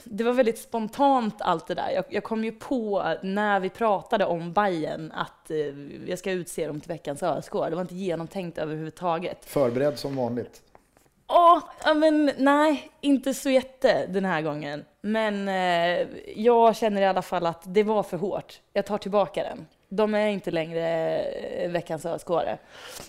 det 0.03 0.23
var 0.23 0.33
väldigt 0.33 0.59
spontant 0.59 1.35
allt 1.39 1.67
det 1.67 1.75
där. 1.75 1.89
Jag, 1.89 2.05
jag 2.09 2.23
kom 2.23 2.43
ju 2.43 2.51
på 2.51 3.13
när 3.23 3.59
vi 3.59 3.69
pratade 3.69 4.25
om 4.25 4.53
Bayern 4.53 5.11
att 5.11 5.51
eh, 5.51 5.57
jag 6.09 6.19
ska 6.19 6.31
utse 6.31 6.67
dem 6.67 6.81
till 6.81 6.89
veckans 6.89 7.23
ÖSK. 7.23 7.51
Det 7.51 7.75
var 7.75 7.81
inte 7.81 7.95
genomtänkt 7.95 8.57
överhuvudtaget. 8.57 9.45
Förberedd 9.45 9.99
som 9.99 10.15
vanligt. 10.15 10.61
Åh, 11.27 11.59
ja, 11.83 11.93
men 11.93 12.31
nej, 12.37 12.91
inte 13.01 13.33
så 13.33 13.49
jätte 13.49 14.05
den 14.05 14.25
här 14.25 14.41
gången. 14.41 14.85
Men 15.01 15.47
eh, 15.47 16.07
jag 16.35 16.75
känner 16.75 17.01
i 17.01 17.05
alla 17.05 17.21
fall 17.21 17.45
att 17.45 17.61
det 17.65 17.83
var 17.83 18.03
för 18.03 18.17
hårt. 18.17 18.61
Jag 18.73 18.85
tar 18.85 18.97
tillbaka 18.97 19.43
den. 19.43 19.67
De 19.89 20.13
är 20.13 20.27
inte 20.27 20.51
längre 20.51 21.19
eh, 21.19 21.71
veckans 21.71 22.05
öskåre. 22.05 22.57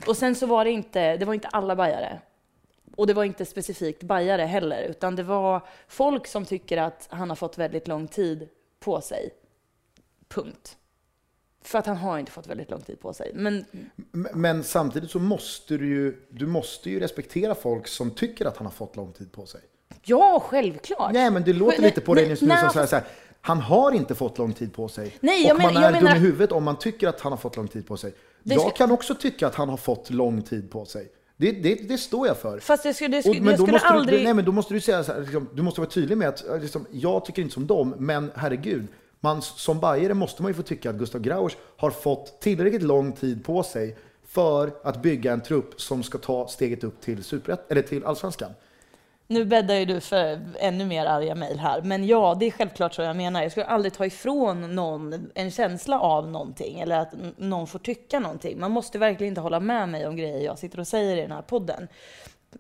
Och 0.07 0.17
sen 0.17 0.35
så 0.35 0.47
var 0.47 0.65
det 0.65 0.71
inte, 0.71 1.17
det 1.17 1.25
var 1.25 1.35
inte 1.35 1.49
alla 1.49 1.77
bajare. 1.77 2.21
Och 2.97 3.07
det 3.07 3.15
var 3.15 3.25
inte 3.25 3.45
specifikt 3.45 4.03
bajare 4.03 4.43
heller, 4.43 4.83
utan 4.83 5.17
det 5.17 5.23
var 5.23 5.61
folk 5.89 6.27
som 6.27 6.45
tycker 6.45 6.77
att 6.77 7.09
han 7.11 7.29
har 7.29 7.37
fått 7.37 7.59
väldigt 7.59 7.89
lång 7.89 8.09
tid 8.09 8.49
på 8.81 9.01
sig. 9.01 9.31
Punkt. 10.29 10.77
För 11.67 11.79
att 11.79 11.87
han 11.87 11.97
har 11.97 12.19
inte 12.19 12.33
fått 12.33 12.47
väldigt 12.47 12.71
lång 12.71 12.81
tid 12.81 13.01
på 13.01 13.13
sig. 13.13 13.31
Men 13.35 13.65
Men 14.35 14.65
samtidigt 14.65 15.11
så 15.11 15.19
måste 15.19 15.77
du 15.77 15.89
ju, 15.89 16.17
du 16.31 16.47
måste 16.47 16.91
ju 16.91 17.01
respektera 17.01 17.55
folk 17.55 17.89
som 17.89 18.11
tycker 18.11 18.45
att 18.47 18.57
han 18.57 18.67
har 18.67 18.73
fått 18.73 18.97
lång 18.97 19.13
tid 19.13 19.33
på 19.33 19.47
sig. 19.47 19.61
ja, 20.05 20.41
självklart. 20.47 21.13
Nej, 21.13 21.31
men 21.31 21.43
det 21.45 21.53
låter 21.53 21.83
lite 21.83 22.01
på 22.01 22.15
dig 22.15 22.29
just 22.29 22.43
nu 22.43 22.49
som 22.49 22.57
så 22.59 22.65
här, 22.65 22.73
fast- 22.73 22.91
så 22.91 22.97
här, 22.97 23.05
han 23.41 23.61
har 23.61 23.93
inte 23.93 24.15
fått 24.15 24.39
lång 24.39 24.53
tid 24.53 24.73
på 24.75 24.89
sig. 24.89 25.17
Nej, 25.21 25.45
och 25.45 25.51
jag 25.51 25.57
men- 25.57 25.65
man 25.75 25.83
jag 25.83 25.85
är 25.85 25.93
dum 25.93 26.03
menar- 26.05 26.17
i 26.17 26.19
huvudet 26.21 26.53
om 26.53 26.65
man 26.65 26.79
tycker 26.79 27.09
att 27.09 27.21
han 27.21 27.33
har 27.33 27.37
fått 27.37 27.57
lång 27.57 27.69
tid 27.69 27.87
på 27.87 27.97
sig. 27.97 28.15
Det 28.43 28.55
jag 28.55 28.61
ska- 28.61 28.71
kan 28.71 28.91
också 28.91 29.15
tycka 29.15 29.47
att 29.47 29.55
han 29.55 29.69
har 29.69 29.77
fått 29.77 30.11
lång 30.11 30.43
tid 30.43 30.71
på 30.71 30.85
sig. 30.85 31.09
Det, 31.37 31.53
det, 31.53 31.75
det 31.89 31.99
står 31.99 32.27
jag 32.27 32.37
för. 32.37 32.59
Fast 32.59 32.85
jag 32.85 32.95
skulle, 32.95 33.09
det 33.11 33.19
Och, 33.19 33.23
skulle, 33.25 33.41
men 33.41 33.51
jag 33.51 33.61
skulle 33.61 33.79
aldrig... 33.79 34.21
du, 34.21 34.25
nej, 34.25 34.35
men 34.35 34.45
då 34.45 34.53
måste 34.53 34.75
du 34.75 34.81
säga 34.81 35.05
så 35.05 35.13
här, 35.13 35.21
liksom, 35.21 35.49
du 35.55 35.63
måste 35.63 35.81
vara 35.81 35.91
tydlig 35.91 36.19
med 36.19 36.29
att 36.29 36.45
liksom, 36.61 36.87
jag 36.91 37.25
tycker 37.25 37.43
inte 37.43 37.55
som 37.55 37.67
dem, 37.67 37.95
men 37.99 38.31
herregud, 38.35 38.87
man, 39.27 39.43
som 39.43 39.81
bajare 39.81 40.15
måste 40.15 40.43
man 40.43 40.51
ju 40.51 40.55
få 40.55 40.63
tycka 40.63 40.91
att 40.91 40.97
Gustav 40.97 41.21
Grauers 41.21 41.57
har 41.77 41.91
fått 41.91 42.41
tillräckligt 42.41 42.83
lång 42.83 43.13
tid 43.13 43.45
på 43.45 43.63
sig 43.63 43.97
för 44.27 44.73
att 44.83 45.03
bygga 45.03 45.33
en 45.33 45.41
trupp 45.41 45.81
som 45.81 46.03
ska 46.03 46.19
ta 46.19 46.49
steget 46.49 46.85
upp 46.85 47.01
till, 47.01 47.25
superett, 47.25 47.73
eller 47.73 47.83
till 47.83 48.05
allsvenskan. 48.05 48.51
Nu 49.29 49.45
bäddar 49.45 49.75
ju 49.75 49.85
du 49.85 50.01
för 50.01 50.41
ännu 50.59 50.85
mer 50.85 51.07
arga 51.07 51.35
mejl 51.35 51.59
här. 51.59 51.83
Men 51.83 52.07
ja, 52.07 52.37
det 52.41 52.47
är 52.47 52.51
självklart 52.51 52.95
så 52.95 53.03
jag 53.03 53.17
menar. 53.17 53.43
Jag 53.43 53.51
skulle 53.51 53.67
aldrig 53.67 53.95
ta 53.95 54.07
ifrån 54.07 54.75
någon 54.75 55.31
en 55.35 55.51
känsla 55.51 56.01
av 56.01 56.29
någonting 56.29 56.81
eller 56.81 56.99
att 57.01 57.13
någon 57.37 57.67
får 57.67 57.79
tycka 57.79 58.21
någonting. 58.21 58.61
Man 58.61 58.71
måste 58.71 58.99
verkligen 58.99 59.31
inte 59.31 59.41
hålla 59.41 59.61
med 59.61 59.89
mig 59.89 60.07
om 60.07 60.17
grejer 60.17 60.41
jag 60.41 60.59
sitter 60.59 60.81
och 60.81 60.87
säger 60.87 61.17
i 61.17 61.21
den 61.21 61.33
här 61.33 61.43
podden. 61.43 61.89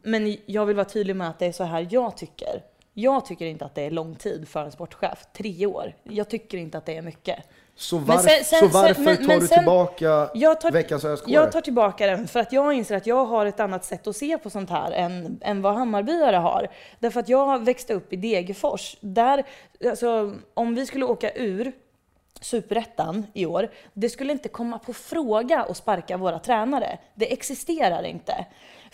Men 0.02 0.36
jag 0.46 0.66
vill 0.66 0.76
vara 0.76 0.88
tydlig 0.88 1.16
med 1.16 1.28
att 1.28 1.38
det 1.38 1.46
är 1.46 1.52
så 1.52 1.64
här 1.64 1.86
jag 1.90 2.16
tycker. 2.16 2.62
Jag 2.98 3.26
tycker 3.26 3.46
inte 3.46 3.64
att 3.64 3.74
det 3.74 3.82
är 3.82 3.90
lång 3.90 4.14
tid 4.14 4.48
för 4.48 4.64
en 4.64 4.72
sportchef. 4.72 5.26
Tre 5.32 5.66
år. 5.66 5.94
Jag 6.02 6.28
tycker 6.28 6.58
inte 6.58 6.78
att 6.78 6.86
det 6.86 6.96
är 6.96 7.02
mycket. 7.02 7.38
Så, 7.74 7.98
varf, 7.98 8.20
sen- 8.22 8.44
sen- 8.44 8.58
så 8.60 8.66
varför 8.66 8.94
sen- 8.94 9.04
men- 9.04 9.16
tar 9.16 9.26
men 9.26 9.40
du 9.40 9.46
tillbaka 9.48 10.30
Jag 10.34 10.60
tar- 10.60 10.70
veckans 10.70 11.04
öskåre? 11.04 11.34
Jag 11.34 11.52
tar 11.52 11.60
tillbaka 11.60 12.06
den 12.06 12.28
för 12.28 12.40
att 12.40 12.52
jag 12.52 12.72
inser 12.72 12.96
att 12.96 13.06
jag 13.06 13.24
har 13.24 13.46
ett 13.46 13.60
annat 13.60 13.84
sätt 13.84 14.06
att 14.06 14.16
se 14.16 14.38
på 14.38 14.50
sånt 14.50 14.70
här 14.70 14.90
än, 14.92 15.38
än 15.42 15.62
vad 15.62 15.74
Hammarbyare 15.74 16.36
har. 16.36 16.68
Därför 16.98 17.20
att 17.20 17.28
jag 17.28 17.64
växte 17.64 17.94
upp 17.94 18.12
i 18.12 18.16
Degerfors. 18.16 18.96
Där, 19.00 19.44
alltså, 19.86 20.34
om 20.54 20.74
vi 20.74 20.86
skulle 20.86 21.04
åka 21.04 21.30
ur 21.34 21.72
superettan 22.40 23.26
i 23.34 23.46
år, 23.46 23.68
det 23.92 24.08
skulle 24.08 24.32
inte 24.32 24.48
komma 24.48 24.78
på 24.78 24.92
fråga 24.92 25.62
att 25.62 25.76
sparka 25.76 26.16
våra 26.16 26.38
tränare. 26.38 26.98
Det 27.14 27.32
existerar 27.32 28.02
inte. 28.02 28.46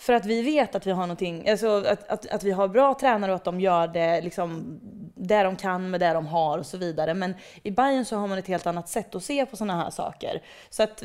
För 0.03 0.13
att 0.13 0.25
vi 0.25 0.41
vet 0.41 0.75
att 0.75 0.87
vi 0.87 0.91
har 0.91 1.01
någonting, 1.01 1.49
alltså 1.49 1.67
att, 1.67 2.09
att, 2.09 2.31
att 2.31 2.43
vi 2.43 2.51
har 2.51 2.67
bra 2.67 2.93
tränare 2.93 3.31
och 3.31 3.35
att 3.35 3.43
de 3.43 3.59
gör 3.59 3.87
det 3.87 4.21
liksom 4.21 4.79
det 5.15 5.43
de 5.43 5.55
kan 5.55 5.89
med 5.89 5.99
det 5.99 6.13
de 6.13 6.27
har 6.27 6.57
och 6.57 6.65
så 6.65 6.77
vidare. 6.77 7.13
Men 7.13 7.33
i 7.63 7.71
Bayern 7.71 8.05
så 8.05 8.15
har 8.15 8.27
man 8.27 8.37
ett 8.37 8.47
helt 8.47 8.67
annat 8.67 8.89
sätt 8.89 9.15
att 9.15 9.23
se 9.23 9.45
på 9.45 9.57
sådana 9.57 9.83
här 9.83 9.89
saker. 9.89 10.41
Så 10.69 10.83
att 10.83 11.03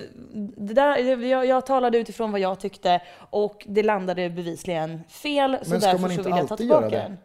det 0.56 0.74
där, 0.74 0.98
jag, 1.24 1.46
jag 1.46 1.66
talade 1.66 1.98
utifrån 1.98 2.32
vad 2.32 2.40
jag 2.40 2.60
tyckte 2.60 3.00
och 3.30 3.66
det 3.68 3.82
landade 3.82 4.30
bevisligen 4.30 5.04
fel. 5.08 5.58
Så 5.62 5.70
Men 5.70 5.80
ska 5.80 5.98
man 5.98 6.12
inte 6.12 6.34
alltid 6.34 6.68
göra 6.68 6.90
det? 6.90 7.16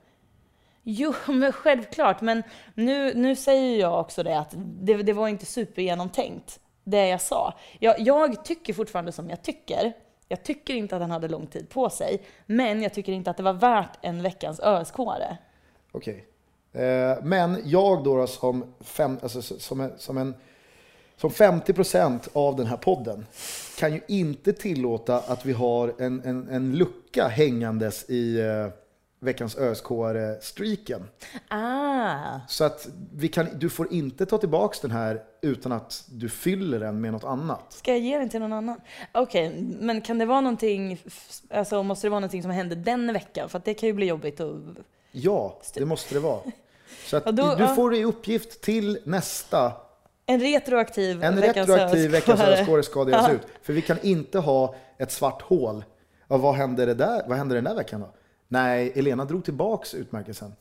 Jo, 0.83 1.13
men 1.27 1.51
självklart. 1.51 2.21
Men 2.21 2.43
nu, 2.73 3.13
nu 3.13 3.35
säger 3.35 3.79
jag 3.79 3.99
också 3.99 4.23
det 4.23 4.39
att 4.39 4.53
det, 4.57 4.97
det 4.97 5.13
var 5.13 5.27
inte 5.27 5.45
supergenomtänkt, 5.45 6.59
det 6.83 7.07
jag 7.07 7.21
sa. 7.21 7.53
Jag, 7.79 7.99
jag 7.99 8.45
tycker 8.45 8.73
fortfarande 8.73 9.11
som 9.11 9.29
jag 9.29 9.41
tycker. 9.41 9.93
Jag 10.33 10.43
tycker 10.43 10.73
inte 10.73 10.95
att 10.95 11.01
han 11.01 11.11
hade 11.11 11.27
lång 11.27 11.47
tid 11.47 11.69
på 11.69 11.89
sig, 11.89 12.21
men 12.45 12.81
jag 12.81 12.93
tycker 12.93 13.11
inte 13.11 13.31
att 13.31 13.37
det 13.37 13.43
var 13.43 13.53
värt 13.53 13.97
en 14.01 14.21
veckans 14.21 14.59
ösk 14.59 14.95
Okej. 15.91 16.25
Eh, 16.71 17.23
men 17.23 17.61
jag 17.65 18.03
då, 18.03 18.17
då 18.17 18.27
som, 18.27 18.73
fem, 18.81 19.17
alltså, 19.21 19.41
som, 19.41 19.81
en, 19.81 19.91
som, 19.97 20.17
en, 20.17 20.33
som 21.15 21.29
50% 21.29 22.29
av 22.33 22.55
den 22.55 22.65
här 22.65 22.77
podden 22.77 23.25
kan 23.79 23.93
ju 23.93 24.01
inte 24.07 24.53
tillåta 24.53 25.19
att 25.19 25.45
vi 25.45 25.53
har 25.53 25.93
en, 25.97 26.21
en, 26.25 26.49
en 26.49 26.75
lucka 26.75 27.27
hängandes 27.27 28.09
i 28.09 28.39
eh, 28.39 28.67
veckans 29.23 29.57
ÖSK-streaken. 29.57 31.03
Ah, 31.47 32.39
Så 32.47 32.63
att 32.63 32.87
vi 33.13 33.27
kan, 33.27 33.47
du 33.55 33.69
får 33.69 33.93
inte 33.93 34.25
ta 34.25 34.37
tillbaks 34.37 34.79
den 34.79 34.91
här 34.91 35.21
utan 35.41 35.71
att 35.71 36.03
du 36.11 36.29
fyller 36.29 36.79
den 36.79 37.01
med 37.01 37.11
något 37.11 37.23
annat. 37.23 37.73
ska 37.73 37.91
jag 37.91 37.99
ge 37.99 38.17
den 38.17 38.29
till 38.29 38.39
någon 38.39 38.53
annan? 38.53 38.81
Okej, 39.11 39.65
men 39.79 40.01
kan 40.01 40.17
det 40.17 40.25
vara 40.25 40.41
någonting, 40.41 41.01
alltså 41.49 41.83
måste 41.83 42.07
det 42.07 42.09
vara 42.09 42.19
någonting 42.19 42.41
som 42.41 42.51
hände 42.51 42.75
den 42.75 43.13
veckan? 43.13 43.49
För 43.49 43.57
att 43.57 43.65
det 43.65 43.73
kan 43.73 43.87
ju 43.87 43.93
bli 43.93 44.05
jobbigt 44.05 44.39
att... 44.39 44.55
Ja, 45.11 45.59
det 45.73 45.85
måste 45.85 46.13
det 46.13 46.19
vara. 46.19 46.39
Så 47.05 47.17
att 47.17 47.25
då- 47.35 47.55
du 47.55 47.67
får 47.67 47.95
i 47.95 48.03
uppgift 48.05 48.61
till 48.61 48.99
nästa 49.03 49.73
En 50.25 50.39
retroaktiv 50.39 51.23
En 51.23 51.35
veckans 51.35 51.69
retroaktiv 51.69 52.11
veckans 52.11 52.39
öskåre. 52.41 52.83
ska 52.83 53.03
delas 53.05 53.29
ut. 53.31 53.41
För 53.61 53.73
vi 53.73 53.81
kan 53.81 53.97
inte 54.01 54.39
ha 54.39 54.75
ett 54.97 55.11
svart 55.11 55.41
hål. 55.41 55.83
Ja, 56.27 56.37
vad, 56.37 56.55
hände 56.55 56.85
det 56.85 56.93
där? 56.93 57.23
vad 57.27 57.37
hände 57.37 57.55
den 57.55 57.63
där 57.63 57.75
veckan 57.75 58.01
då? 58.01 58.13
Nej, 58.47 58.91
Elena 58.95 59.25
drog 59.25 59.45
tillbaks 59.45 59.93
utmärkelsen. 59.93 60.53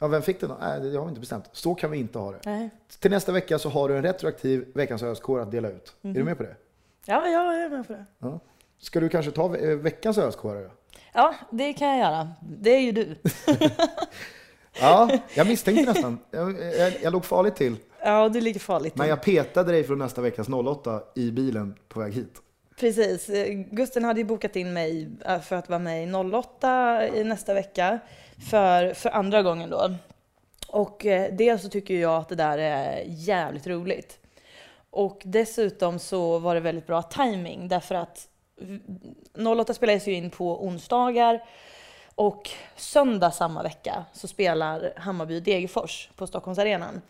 Ja, 0.00 0.08
vem 0.08 0.22
fick 0.22 0.40
den 0.40 0.48
då? 0.50 0.56
Nej, 0.60 0.80
det 0.80 0.96
har 0.98 1.04
vi 1.04 1.08
inte 1.08 1.20
bestämt. 1.20 1.44
Så 1.52 1.74
kan 1.74 1.90
vi 1.90 1.98
inte 1.98 2.18
ha 2.18 2.32
det. 2.32 2.38
Nej. 2.44 2.70
Till 2.98 3.10
nästa 3.10 3.32
vecka 3.32 3.58
så 3.58 3.68
har 3.68 3.88
du 3.88 3.96
en 3.96 4.02
retroaktiv 4.02 4.68
veckans 4.74 5.02
öskår 5.02 5.40
att 5.40 5.50
dela 5.50 5.68
ut. 5.68 5.94
Är 6.02 6.06
Mhm. 6.06 6.14
du 6.14 6.24
med 6.24 6.36
på 6.36 6.42
det? 6.42 6.56
Ja, 7.04 7.28
ja, 7.28 7.54
jag 7.54 7.62
är 7.64 7.68
med 7.70 7.86
på 7.86 7.92
det. 7.92 8.04
Ja. 8.18 8.40
Ska 8.78 9.00
du 9.00 9.08
kanske 9.08 9.30
ta 9.32 9.48
ve- 9.48 9.74
veckans 9.74 10.18
öskåre 10.18 10.62
då? 10.62 10.70
Ja, 11.14 11.34
det 11.50 11.72
kan 11.72 11.88
jag 11.88 11.98
göra. 11.98 12.28
Det 12.40 12.70
är 12.70 12.80
ju 12.80 12.92
du. 12.92 13.16
Ja, 14.80 15.18
jag 15.34 15.46
misstänkte 15.46 15.92
nästan. 15.92 16.18
Jag, 16.30 16.60
jag, 16.78 16.92
jag 17.02 17.12
låg 17.12 17.24
farligt 17.24 17.56
till. 17.56 17.76
Ja, 18.04 18.28
du 18.28 18.40
ligger 18.40 18.60
farligt 18.60 18.94
Men 18.96 19.04
till. 19.04 19.08
jag 19.10 19.22
petade 19.22 19.72
dig 19.72 19.84
från 19.84 19.98
nästa 19.98 20.20
veckas 20.20 20.48
08 20.48 21.02
i 21.14 21.30
bilen 21.30 21.74
på 21.88 22.00
väg 22.00 22.12
hit. 22.12 22.34
Precis. 22.76 23.28
Eh, 23.28 23.48
Gusten 23.52 24.04
hade 24.04 24.20
ju 24.20 24.24
bokat 24.24 24.56
in 24.56 24.72
mig 24.72 25.10
eh, 25.26 25.40
för 25.40 25.56
att 25.56 25.68
vara 25.68 25.78
med 25.78 26.08
i 26.08 26.12
08 26.12 27.06
i 27.14 27.24
nästa 27.24 27.54
vecka. 27.54 27.98
För, 28.50 28.94
för 28.94 29.10
andra 29.10 29.42
gången 29.42 29.70
då. 29.70 29.94
Och 30.68 31.06
eh, 31.06 31.34
dels 31.34 31.62
så 31.62 31.68
tycker 31.68 31.94
jag 31.94 32.16
att 32.16 32.28
det 32.28 32.34
där 32.34 32.58
är 32.58 33.02
jävligt 33.06 33.66
roligt. 33.66 34.18
Och 34.90 35.22
dessutom 35.24 35.98
så 35.98 36.38
var 36.38 36.54
det 36.54 36.60
väldigt 36.60 36.86
bra 36.86 37.02
timing 37.02 37.68
därför 37.68 37.94
att 37.94 38.28
08 39.60 39.74
spelades 39.74 40.08
ju 40.08 40.12
in 40.12 40.30
på 40.30 40.66
onsdagar 40.66 41.44
och 42.14 42.50
söndag 42.76 43.30
samma 43.30 43.62
vecka 43.62 44.04
så 44.12 44.28
spelar 44.28 44.92
Hammarby 44.96 45.40
Degerfors 45.40 46.10
på 46.16 46.26
Stockholmsarenan. 46.26 47.02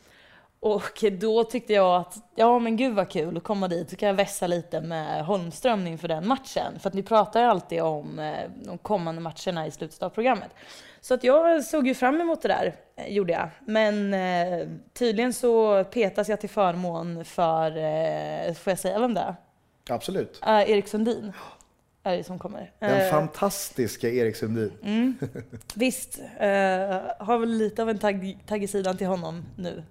Och 0.62 1.04
då 1.20 1.44
tyckte 1.44 1.72
jag 1.72 2.00
att, 2.00 2.16
ja 2.34 2.58
men 2.58 2.76
gud 2.76 2.94
vad 2.94 3.10
kul 3.10 3.36
att 3.36 3.42
komma 3.42 3.68
dit, 3.68 3.90
så 3.90 3.96
kan 3.96 4.06
jag 4.06 4.14
vässa 4.14 4.46
lite 4.46 4.80
med 4.80 5.24
Holmström 5.24 5.86
inför 5.86 6.08
den 6.08 6.26
matchen. 6.28 6.78
För 6.80 6.88
att 6.88 6.94
ni 6.94 7.02
pratar 7.02 7.40
ju 7.40 7.46
alltid 7.46 7.82
om 7.82 8.18
eh, 8.18 8.50
de 8.64 8.78
kommande 8.78 9.20
matcherna 9.20 9.66
i 9.66 9.70
slutet 9.70 10.02
av 10.02 10.10
programmet. 10.10 10.50
Så 11.00 11.14
att 11.14 11.24
jag 11.24 11.64
såg 11.64 11.86
ju 11.86 11.94
fram 11.94 12.20
emot 12.20 12.42
det 12.42 12.48
där, 12.48 12.74
eh, 12.96 13.12
gjorde 13.12 13.32
jag. 13.32 13.48
Men 13.66 14.14
eh, 14.14 14.68
tydligen 14.92 15.32
så 15.32 15.84
petas 15.84 16.28
jag 16.28 16.40
till 16.40 16.50
förmån 16.50 17.24
för, 17.24 17.76
eh, 17.76 18.54
får 18.54 18.70
jag 18.70 18.78
säga 18.78 18.98
vem 18.98 19.14
det 19.14 19.20
är? 19.20 19.34
Absolut. 19.90 20.40
Eh, 20.46 20.70
Erik 20.70 20.88
Sundin 20.88 21.32
är 22.02 22.16
det 22.16 22.24
som 22.24 22.38
kommer. 22.38 22.72
Den 22.78 22.90
Eh, 23.00 23.10
fantastiska 23.10 24.08
Erik 24.08 24.36
Sundin. 24.36 24.72
Mm. 24.82 25.16
Visst, 25.74 26.20
har 27.18 27.38
väl 27.38 27.50
lite 27.50 27.82
av 27.82 27.90
en 27.90 27.98
tagg, 27.98 28.38
tagg 28.46 28.62
i 28.62 28.68
sidan 28.68 28.96
till 28.96 29.06
honom 29.06 29.44
nu. 29.56 29.82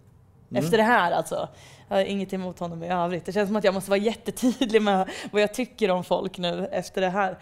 Mm. 0.52 0.64
Efter 0.64 0.78
det 0.78 0.84
här 0.84 1.12
alltså. 1.12 1.50
Jag 1.88 1.96
har 1.96 2.04
inget 2.04 2.34
emot 2.34 2.60
honom 2.60 2.84
i 2.84 2.90
övrigt. 2.90 3.26
Det 3.26 3.32
känns 3.32 3.50
som 3.50 3.56
att 3.56 3.64
jag 3.64 3.74
måste 3.74 3.90
vara 3.90 4.00
jättetydlig 4.00 4.82
med 4.82 5.10
vad 5.32 5.42
jag 5.42 5.54
tycker 5.54 5.92
om 5.92 6.04
folk 6.04 6.38
nu 6.38 6.70
efter 6.72 7.02
det 7.02 7.10
här. 7.10 7.38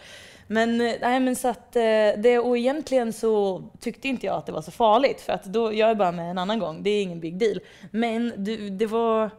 Men, 0.47 0.81
eh, 0.81 0.93
nej, 1.01 1.19
men 1.19 1.35
så 1.35 1.47
att 1.47 1.75
eh, 1.75 1.81
det, 2.17 2.39
och 2.39 2.57
egentligen 2.57 3.13
så 3.13 3.63
tyckte 3.79 4.07
inte 4.07 4.25
jag 4.25 4.35
att 4.35 4.45
det 4.45 4.51
var 4.51 4.61
så 4.61 4.71
farligt 4.71 5.21
för 5.21 5.33
att 5.33 5.43
då, 5.43 5.73
jag 5.73 5.89
är 5.89 5.95
bara 5.95 6.11
med 6.11 6.31
en 6.31 6.37
annan 6.37 6.59
gång, 6.59 6.83
det 6.83 6.89
är 6.89 7.03
ingen 7.03 7.19
big 7.19 7.37
deal. 7.37 7.59
Men 7.91 8.33
du, 8.37 8.69
det 8.69 8.85
var 8.85 9.29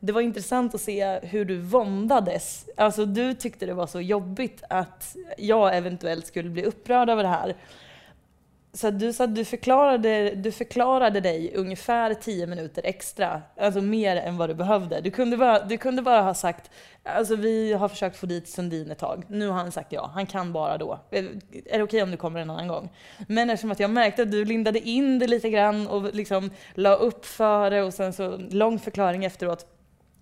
det 0.00 0.12
var 0.12 0.20
intressant 0.20 0.74
att 0.74 0.80
se 0.80 1.18
hur 1.22 1.44
du 1.44 1.60
våndades. 1.60 2.66
Alltså 2.76 3.04
du 3.06 3.34
tyckte 3.34 3.66
det 3.66 3.74
var 3.74 3.86
så 3.86 4.00
jobbigt 4.00 4.62
att 4.68 5.16
jag 5.38 5.76
eventuellt 5.76 6.26
skulle 6.26 6.50
bli 6.50 6.62
upprörd 6.64 7.10
över 7.10 7.22
det 7.22 7.28
här. 7.28 7.54
Så 8.72 8.88
att 8.88 8.98
du 8.98 9.12
sa 9.12 9.24
att 9.24 9.34
du 9.34 9.44
förklarade, 9.44 10.34
du 10.34 10.52
förklarade 10.52 11.20
dig 11.20 11.52
ungefär 11.54 12.14
10 12.14 12.46
minuter 12.46 12.82
extra, 12.84 13.42
alltså 13.56 13.80
mer 13.80 14.16
än 14.16 14.36
vad 14.36 14.50
du 14.50 14.54
behövde. 14.54 15.00
Du 15.00 15.10
kunde 15.10 15.36
bara, 15.36 15.64
du 15.64 15.78
kunde 15.78 16.02
bara 16.02 16.22
ha 16.22 16.34
sagt, 16.34 16.70
alltså 17.02 17.36
vi 17.36 17.72
har 17.72 17.88
försökt 17.88 18.16
få 18.16 18.26
dit 18.26 18.48
Sundin 18.48 18.90
ett 18.90 18.98
tag, 18.98 19.24
nu 19.28 19.48
har 19.48 19.54
han 19.54 19.72
sagt 19.72 19.92
ja, 19.92 20.10
han 20.14 20.26
kan 20.26 20.52
bara 20.52 20.78
då. 20.78 20.98
Är 21.10 21.78
det 21.78 21.82
okej 21.82 22.02
om 22.02 22.10
du 22.10 22.16
kommer 22.16 22.40
en 22.40 22.50
annan 22.50 22.68
gång? 22.68 22.88
Men 23.28 23.50
eftersom 23.50 23.70
att 23.70 23.80
jag 23.80 23.90
märkte 23.90 24.22
att 24.22 24.30
du 24.30 24.44
lindade 24.44 24.80
in 24.80 25.18
det 25.18 25.26
lite 25.26 25.50
grann 25.50 25.86
och 25.86 26.14
liksom 26.14 26.50
la 26.74 26.94
upp 26.94 27.26
för 27.26 27.70
det 27.70 27.82
och 27.82 27.94
sen 27.94 28.12
så 28.12 28.36
lång 28.36 28.78
förklaring 28.78 29.24
efteråt, 29.24 29.66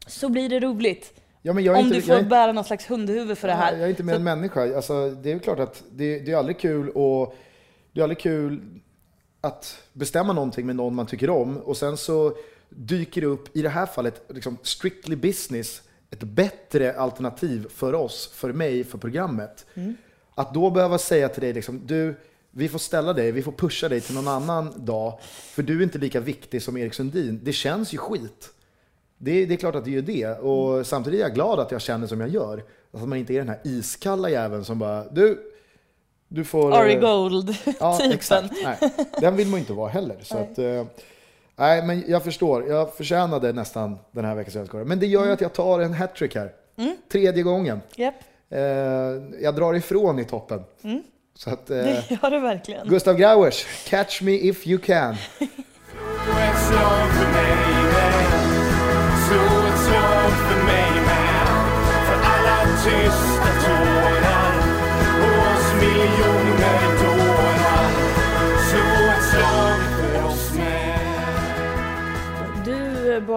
så 0.07 0.29
blir 0.29 0.49
det 0.49 0.61
roligt. 0.61 1.21
Ja, 1.43 1.53
men 1.53 1.65
jag 1.65 1.75
är 1.75 1.79
Om 1.81 1.85
inte, 1.85 1.97
du 1.97 2.03
får 2.03 2.15
är 2.15 2.23
bära 2.23 2.53
någon 2.53 2.65
slags 2.65 2.91
hundhuvud 2.91 3.39
för 3.39 3.49
det 3.49 3.55
här. 3.55 3.73
Jag 3.73 3.83
är 3.83 3.89
inte 3.89 4.03
mer 4.03 4.15
än 4.15 4.25
människa. 4.25 4.77
Alltså, 4.77 5.11
det 5.11 5.33
är 5.33 5.39
klart 5.39 5.59
att 5.59 5.85
det, 5.91 6.19
det 6.19 6.33
är 6.33 6.37
aldrig 6.37 6.59
kul 6.59 6.91
och 6.91 7.35
det 7.93 8.01
är 8.01 8.03
aldrig 8.03 8.19
kul 8.19 8.81
att 9.41 9.83
bestämma 9.93 10.33
någonting 10.33 10.67
med 10.67 10.77
någon 10.77 10.95
man 10.95 11.07
tycker 11.07 11.31
om 11.31 11.57
och 11.57 11.77
sen 11.77 11.97
så 11.97 12.37
dyker 12.69 13.21
det 13.21 13.27
upp, 13.27 13.57
i 13.57 13.63
det 13.63 13.69
här 13.69 13.87
fallet, 13.87 14.23
liksom 14.29 14.57
strictly 14.63 15.17
business, 15.17 15.83
ett 16.11 16.23
bättre 16.23 16.93
alternativ 16.99 17.69
för 17.69 17.95
oss, 17.95 18.31
för 18.35 18.53
mig, 18.53 18.85
för 18.85 18.99
programmet. 18.99 19.67
Att 20.35 20.55
då 20.55 20.71
behöva 20.71 20.99
säga 20.99 21.29
till 21.29 21.43
dig 21.43 21.53
liksom, 21.53 21.87
du, 21.87 22.15
vi 22.51 22.69
får 22.69 22.79
ställa 22.79 23.13
dig, 23.13 23.33
vi 23.33 23.43
får 23.43 23.53
pusha 23.53 23.89
dig 23.89 24.01
till 24.01 24.15
någon 24.15 24.29
annan 24.29 24.85
dag, 24.85 25.19
för 25.23 25.63
du 25.63 25.79
är 25.79 25.83
inte 25.83 25.99
lika 25.99 26.21
viktig 26.21 26.63
som 26.63 26.77
Erik 26.77 26.95
Sundin. 26.95 27.41
Det 27.43 27.53
känns 27.53 27.95
ju 27.95 27.99
skit. 27.99 28.51
Det, 29.19 29.47
det 29.47 29.55
är 29.55 29.59
klart 29.59 29.75
att 29.75 29.85
det 29.85 29.91
gör 29.91 30.03
det. 30.03 30.27
Och 30.27 30.87
samtidigt 30.87 31.21
är 31.21 31.23
jag 31.23 31.35
glad 31.35 31.61
att 31.61 31.71
jag 31.71 31.81
känner 31.81 32.07
som 32.07 32.21
jag 32.21 32.29
gör. 32.29 32.65
Att 32.93 33.09
man 33.09 33.19
inte 33.19 33.35
är 33.35 33.39
den 33.39 33.49
här 33.49 33.61
iskalla 33.65 34.31
jäveln 34.31 34.65
som 34.65 34.79
bara, 34.79 35.05
du, 35.05 35.53
du 36.29 36.45
får... 36.45 36.77
Ari 36.77 36.95
eh, 36.95 37.01
Gold 37.01 37.57
Ja, 37.81 37.97
typen. 37.99 38.13
exakt. 38.13 38.53
Nej, 38.65 38.79
den 39.21 39.37
vill 39.37 39.49
man 39.49 39.61
inte 39.61 39.73
vara 39.73 39.89
heller. 39.89 40.17
Så 40.23 40.39
att, 40.39 40.59
eh, 40.59 40.85
nej, 41.57 41.83
men 41.83 42.05
jag 42.09 42.25
förstår. 42.25 42.69
Jag 42.69 42.95
förtjänade 42.95 43.53
nästan 43.53 43.99
den 44.13 44.25
här 44.25 44.35
veckans 44.35 44.57
överskådare. 44.57 44.87
Men 44.87 45.01
det 45.01 45.07
gör 45.07 45.27
ju 45.27 45.33
att 45.33 45.41
jag 45.41 45.53
tar 45.53 45.81
en 45.81 45.95
hattrick 45.95 46.35
här. 46.35 46.53
Tredje 47.13 47.43
gången. 47.43 47.81
Japp, 47.97 48.15
Eh, 48.51 48.61
jag 49.41 49.55
drar 49.55 49.75
ifrån 49.75 50.19
i 50.19 50.25
toppen. 50.25 50.65
Så 51.35 51.51
att, 51.51 51.67
det 51.67 52.05
gör 52.11 52.31
du 52.31 52.41
verkligen. 52.41 52.89
Gustav 52.89 53.17
Grauers, 53.17 53.67
catch 53.89 54.23
me 54.23 54.33
if 54.33 54.67
you 54.67 54.79
can. 54.79 55.17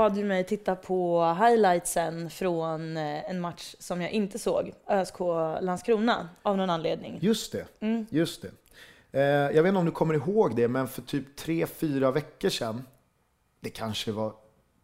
bad 0.01 0.17
ju 0.17 0.25
mig 0.25 0.43
titta 0.43 0.75
på 0.75 1.25
highlightsen 1.33 2.29
från 2.29 2.97
eh, 2.97 3.29
en 3.29 3.39
match 3.39 3.75
som 3.79 4.01
jag 4.01 4.11
inte 4.11 4.39
såg, 4.39 4.73
ÖSK 4.87 5.19
Landskrona, 5.61 6.29
av 6.41 6.57
någon 6.57 6.69
anledning. 6.69 7.19
Just 7.21 7.51
det. 7.51 7.65
Just 8.09 8.41
det. 8.41 8.51
Eh, 9.11 9.55
jag 9.55 9.63
vet 9.63 9.69
inte 9.69 9.79
om 9.79 9.85
du 9.85 9.91
kommer 9.91 10.13
ihåg 10.13 10.55
det, 10.55 10.67
men 10.67 10.87
för 10.87 11.01
typ 11.01 11.35
tre 11.35 11.67
fyra 11.67 12.11
veckor 12.11 12.49
sedan, 12.49 12.83
det 13.59 13.69
kanske 13.69 14.11
var 14.11 14.33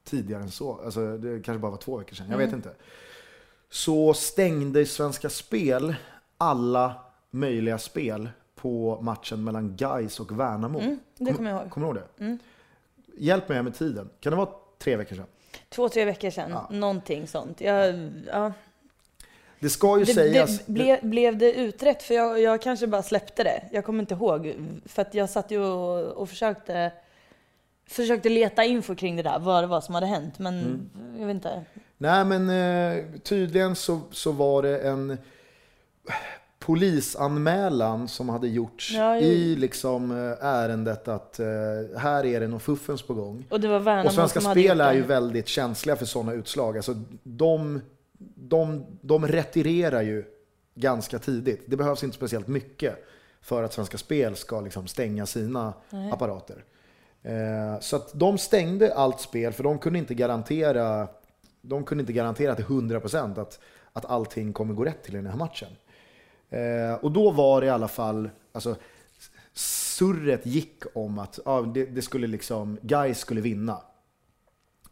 tidigare 0.03 0.43
än 0.43 0.51
så. 0.51 0.79
Alltså, 0.85 1.17
det 1.17 1.43
kanske 1.43 1.59
bara 1.59 1.71
var 1.71 1.77
två 1.77 1.97
veckor 1.97 2.15
sedan, 2.15 2.27
jag 2.29 2.37
vet 2.37 2.53
inte. 2.53 2.71
Så 3.69 4.13
stängde 4.13 4.85
Svenska 4.85 5.29
Spel 5.29 5.95
alla 6.37 6.95
möjliga 7.31 7.77
spel 7.77 8.29
på 8.55 9.01
matchen 9.01 9.43
mellan 9.43 9.75
Gais 9.75 10.19
och 10.19 10.39
Värnamo. 10.39 10.79
Mm, 10.79 10.99
det 11.17 11.33
kommer 11.33 11.51
jag 11.51 11.61
ihåg. 11.61 11.71
Kommer 11.71 11.93
du 11.93 11.99
ihåg 11.99 12.07
det? 12.17 12.37
Hjälp 13.17 13.49
mig 13.49 13.63
med 13.63 13.75
tiden. 13.75 14.09
Kan 14.19 14.31
det 14.31 14.37
vara 14.37 14.49
tre 14.77 14.95
veckor 14.95 15.15
sedan? 15.15 15.25
Två, 15.69 15.89
tre 15.89 16.05
veckor 16.05 16.29
sedan. 16.29 16.57
Någonting 16.69 17.27
sånt. 17.27 17.61
Jag, 17.61 18.11
ja. 18.31 18.53
Det 19.59 19.69
ska 19.69 19.99
ju 19.99 20.03
det, 20.05 20.13
sägas... 20.13 20.59
det, 20.65 20.71
ble, 20.73 20.99
blev 21.01 21.37
det 21.37 21.53
utrett? 21.53 22.03
För 22.03 22.13
jag, 22.13 22.41
jag 22.41 22.61
kanske 22.61 22.87
bara 22.87 23.03
släppte 23.03 23.43
det. 23.43 23.63
Jag 23.71 23.85
kommer 23.85 23.99
inte 23.99 24.13
ihåg. 24.13 24.55
För 24.85 25.01
att 25.01 25.13
jag 25.13 25.29
satt 25.29 25.51
ju 25.51 25.59
och, 25.63 26.03
och 26.21 26.29
försökte, 26.29 26.91
försökte 27.87 28.29
leta 28.29 28.63
info 28.63 28.95
kring 28.95 29.15
det 29.15 29.23
där. 29.23 29.39
Vad 29.39 29.63
det 29.63 29.67
var 29.67 29.81
som 29.81 29.95
hade 29.95 30.07
hänt. 30.07 30.39
Men 30.39 30.59
Mm. 30.59 31.19
jag 31.19 31.27
vet 31.27 31.33
inte. 31.35 31.63
Nej 31.97 32.25
men 32.25 32.49
eh, 32.49 33.03
tydligen 33.23 33.75
så, 33.75 34.01
så 34.11 34.31
var 34.31 34.61
det 34.61 34.79
en 34.79 35.17
polisanmälan 36.67 38.07
som 38.07 38.29
hade 38.29 38.47
gjorts 38.47 38.93
Ja, 38.95 39.17
i 39.17 39.55
liksom 39.55 40.11
eh, 40.11 40.45
ärendet 40.45 41.07
att 41.07 41.39
eh, 41.39 41.45
här 41.97 42.25
är 42.25 42.39
det 42.39 42.47
någon 42.47 42.59
fuffens 42.59 43.01
på 43.01 43.13
gång. 43.13 43.45
Och 43.49 43.59
det 43.59 43.67
var 43.67 43.79
Värnamo 43.79 44.07
Och 44.07 44.13
Svenska 44.13 44.41
som 44.41 44.51
Spel 44.51 44.81
är 44.81 44.93
ju 44.93 45.01
väldigt 45.01 45.47
känsliga 45.47 45.95
för 45.95 46.05
sådana 46.05 46.33
utslag. 46.33 46.77
Alltså, 46.77 46.95
de, 47.23 47.81
de, 48.35 48.85
de 49.01 49.27
retirerar 49.27 50.01
ju 50.01 50.25
ganska 50.75 51.19
tidigt. 51.19 51.63
Det 51.65 51.77
behövs 51.77 52.03
inte 52.03 52.15
speciellt 52.15 52.47
mycket 52.47 53.05
för 53.41 53.63
att 53.63 53.73
Svenska 53.73 53.97
Spel 53.97 54.35
ska 54.35 54.61
liksom 54.61 54.87
stänga 54.87 55.25
sina 55.25 55.73
apparater. 56.13 56.63
Eh, 57.23 57.79
så 57.79 57.95
att 57.95 58.11
de 58.13 58.37
stängde 58.37 58.93
allt 58.93 59.19
spel 59.19 59.53
för 59.53 59.63
de 59.63 59.79
kunde 59.79 59.99
inte 59.99 60.13
garantera, 60.13 61.07
de 61.61 61.83
kunde 61.83 62.01
inte 62.01 62.13
garantera 62.13 62.55
till 62.55 62.65
100% 62.65 63.41
att, 63.41 63.59
att 63.93 64.05
allting 64.05 64.53
kommer 64.53 64.73
gå 64.73 64.85
rätt 64.85 65.03
till 65.03 65.13
i 65.13 65.17
den 65.17 65.27
här 65.27 65.37
matchen. 65.37 65.69
Eh, 66.49 66.93
och 67.01 67.11
då 67.11 67.31
var 67.31 67.61
det 67.61 67.67
i 67.67 67.69
alla 67.69 67.87
fall, 67.87 68.29
alltså, 68.51 68.75
surret 69.53 70.45
gick 70.45 70.83
om 70.93 71.19
att 71.19 71.39
ja, 71.45 71.61
det, 71.61 71.85
det 71.85 72.01
skulle 72.01 72.27
liksom, 72.27 72.77
Gais 72.81 73.19
skulle 73.19 73.41
vinna. 73.41 73.81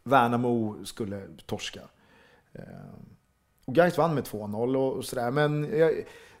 Värnamo 0.02 0.84
skulle 0.84 1.22
torska. 1.46 1.80
Eh, 2.52 2.62
och 3.64 3.74
Gais 3.74 3.98
vann 3.98 4.14
med 4.14 4.24
2-0 4.24 4.76
och, 4.76 4.92
och 4.92 5.04
sådär. 5.04 5.30
Men 5.30 5.78
jag, 5.78 5.92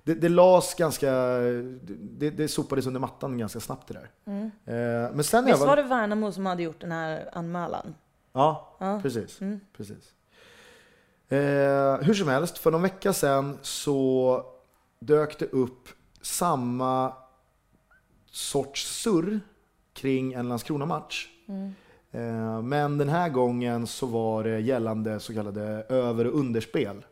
det, 0.04 0.14
det 0.14 0.28
lades 0.28 0.74
ganska, 0.74 1.10
det, 2.00 2.30
det 2.30 2.48
sopades 2.48 2.86
under 2.86 3.00
mattan 3.00 3.38
ganska 3.38 3.60
snabbt 3.60 3.88
det 3.88 3.94
där. 3.94 4.10
Eh, 4.64 5.14
men 5.14 5.24
sen 5.24 5.44
Visst 5.44 5.60
var 5.60 5.76
det 5.76 5.82
Värnamo 5.82 6.32
som 6.32 6.46
hade 6.46 6.62
gjort 6.62 6.80
den 6.80 6.92
här 6.92 7.28
anmälan? 7.32 7.94
Ja, 8.32 8.76
Ja. 8.78 9.00
precis. 9.02 9.38
precis. 9.76 10.12
Eh, 11.28 11.96
hur 12.02 12.14
som 12.14 12.28
helst, 12.28 12.58
för 12.58 12.70
någon 12.70 12.82
vecka 12.82 13.12
sedan 13.12 13.58
så 13.62 14.44
dök 15.06 15.38
det 15.38 15.52
upp 15.52 15.88
samma 16.22 17.12
sorts 18.30 19.02
surr 19.02 19.40
kring 19.92 20.32
en 20.32 20.48
Landskrona-match. 20.48 21.28
Eh, 22.10 22.62
men 22.62 22.98
den 22.98 23.08
här 23.08 23.28
gången 23.28 23.86
så 23.86 24.06
var 24.06 24.44
det 24.44 24.60
gällande 24.60 25.20
så 25.20 25.34
kallade 25.34 25.62
över 25.88 26.26
och 26.26 26.38
underspel. 26.38 27.04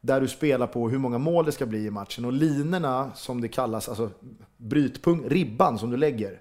Där 0.00 0.20
du 0.20 0.28
spelar 0.28 0.66
på 0.66 0.88
hur 0.88 0.98
många 0.98 1.18
mål 1.18 1.44
det 1.44 1.52
ska 1.52 1.66
bli 1.66 1.86
i 1.86 1.90
matchen. 1.90 2.24
Och 2.24 2.32
linorna 2.32 3.10
som 3.14 3.40
det 3.40 3.48
kallas, 3.48 3.88
alltså 3.88 4.10
brytpunkt, 4.56 5.32
ribban 5.32 5.78
som 5.78 5.90
du 5.90 5.96
lägger, 5.96 6.40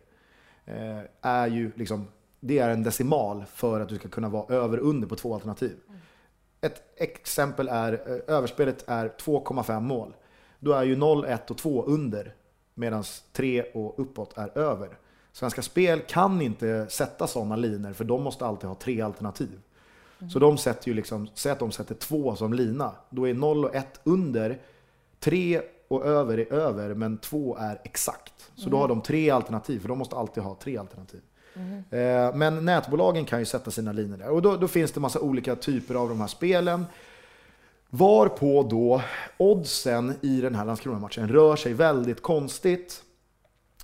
eh, 0.66 1.00
är 1.22 1.48
ju 1.48 1.72
liksom, 1.76 2.08
det 2.40 2.60
är 2.60 2.70
en 2.70 2.84
decimal 2.84 3.46
för 3.54 3.80
att 3.80 3.90
du 3.90 3.96
ska 3.96 4.10
kunna 4.10 4.30
vara 4.30 4.56
över 4.56 4.80
och 4.80 4.90
under 4.90 5.08
på 5.08 5.16
två 5.16 5.34
alternativ. 5.34 5.78
Ett 6.62 7.02
exempel 7.02 7.68
är, 7.68 7.94
eh, 7.94 8.36
överspelet 8.36 8.84
är 8.88 9.10
2,5 9.10 9.84
mål. 9.84 10.14
Då 10.64 10.72
är 10.72 10.84
ju 10.84 10.96
0, 10.96 11.26
1 11.26 11.52
och 11.52 11.58
2 11.58 11.84
under, 11.86 12.34
medan 12.74 13.04
3 13.34 13.64
och 13.74 14.00
uppåt 14.00 14.38
är 14.38 14.58
över. 14.58 14.90
Svenska 15.32 15.62
Spel 15.62 16.02
kan 16.08 16.42
inte 16.42 16.88
sätta 16.90 17.28
sådana 17.28 17.56
linor 17.56 17.94
för 17.94 18.04
de 18.04 18.24
måste 18.24 18.46
alltid 18.46 18.68
ha 18.70 18.76
tre 18.76 19.02
alternativ. 19.02 19.60
Så 20.30 20.40
de 20.40 20.58
sätter 20.58 20.88
ju 20.88 20.94
liksom, 20.94 21.28
säg 21.34 21.52
att 21.52 21.60
de 21.60 21.72
sätter 21.72 21.96
två 21.96 22.36
som 22.36 22.54
lina. 22.54 22.92
Då 23.10 23.28
är 23.28 23.34
0 23.34 23.66
och 23.66 23.76
1 23.76 24.00
under, 24.04 24.60
3 25.20 25.62
och 25.88 26.06
över 26.06 26.38
är 26.38 26.54
över, 26.54 26.94
men 26.94 27.18
2 27.18 27.58
är 27.60 27.82
exakt. 27.84 28.34
Så 28.56 28.70
då 28.70 28.78
har 28.78 28.88
de 28.88 29.02
tre 29.02 29.30
alternativ, 29.30 29.80
för 29.80 29.90
de 29.90 29.98
måste 29.98 30.16
alltid 30.16 30.44
ha 30.44 30.56
tre 30.56 30.78
alternativ. 30.78 31.22
Eh, 31.90 32.36
Men 32.36 32.66
nätbolagen 32.66 33.26
kan 33.26 33.40
ju 33.40 33.46
sätta 33.46 33.72
sina 33.72 33.92
linor 33.92 34.18
där. 34.18 34.30
Och 34.30 34.42
då, 34.42 34.58
då 34.58 34.68
finns 34.68 34.92
det 34.92 35.00
massa 35.00 35.20
olika 35.20 35.56
typer 35.56 35.96
av 35.96 36.10
de 36.10 36.20
här 36.20 36.28
spelen. 36.28 36.86
Varpå 37.94 38.64
då 38.64 39.02
oddsen 39.38 40.14
i 40.22 40.42
den 40.42 40.56
här 40.56 40.66
Landskrona-matchen 40.66 41.28
rör 41.28 41.56
sig 41.56 41.74
väldigt 41.74 42.22
konstigt. 42.22 43.04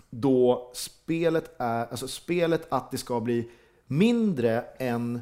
Då 0.10 0.72
spelet 0.74 1.56
är, 1.58 1.86
alltså 1.86 2.08
spelet 2.08 2.67
att 2.70 2.91
det 2.91 2.98
ska 2.98 3.20
bli 3.20 3.52
mindre 3.88 4.62
än 4.62 5.22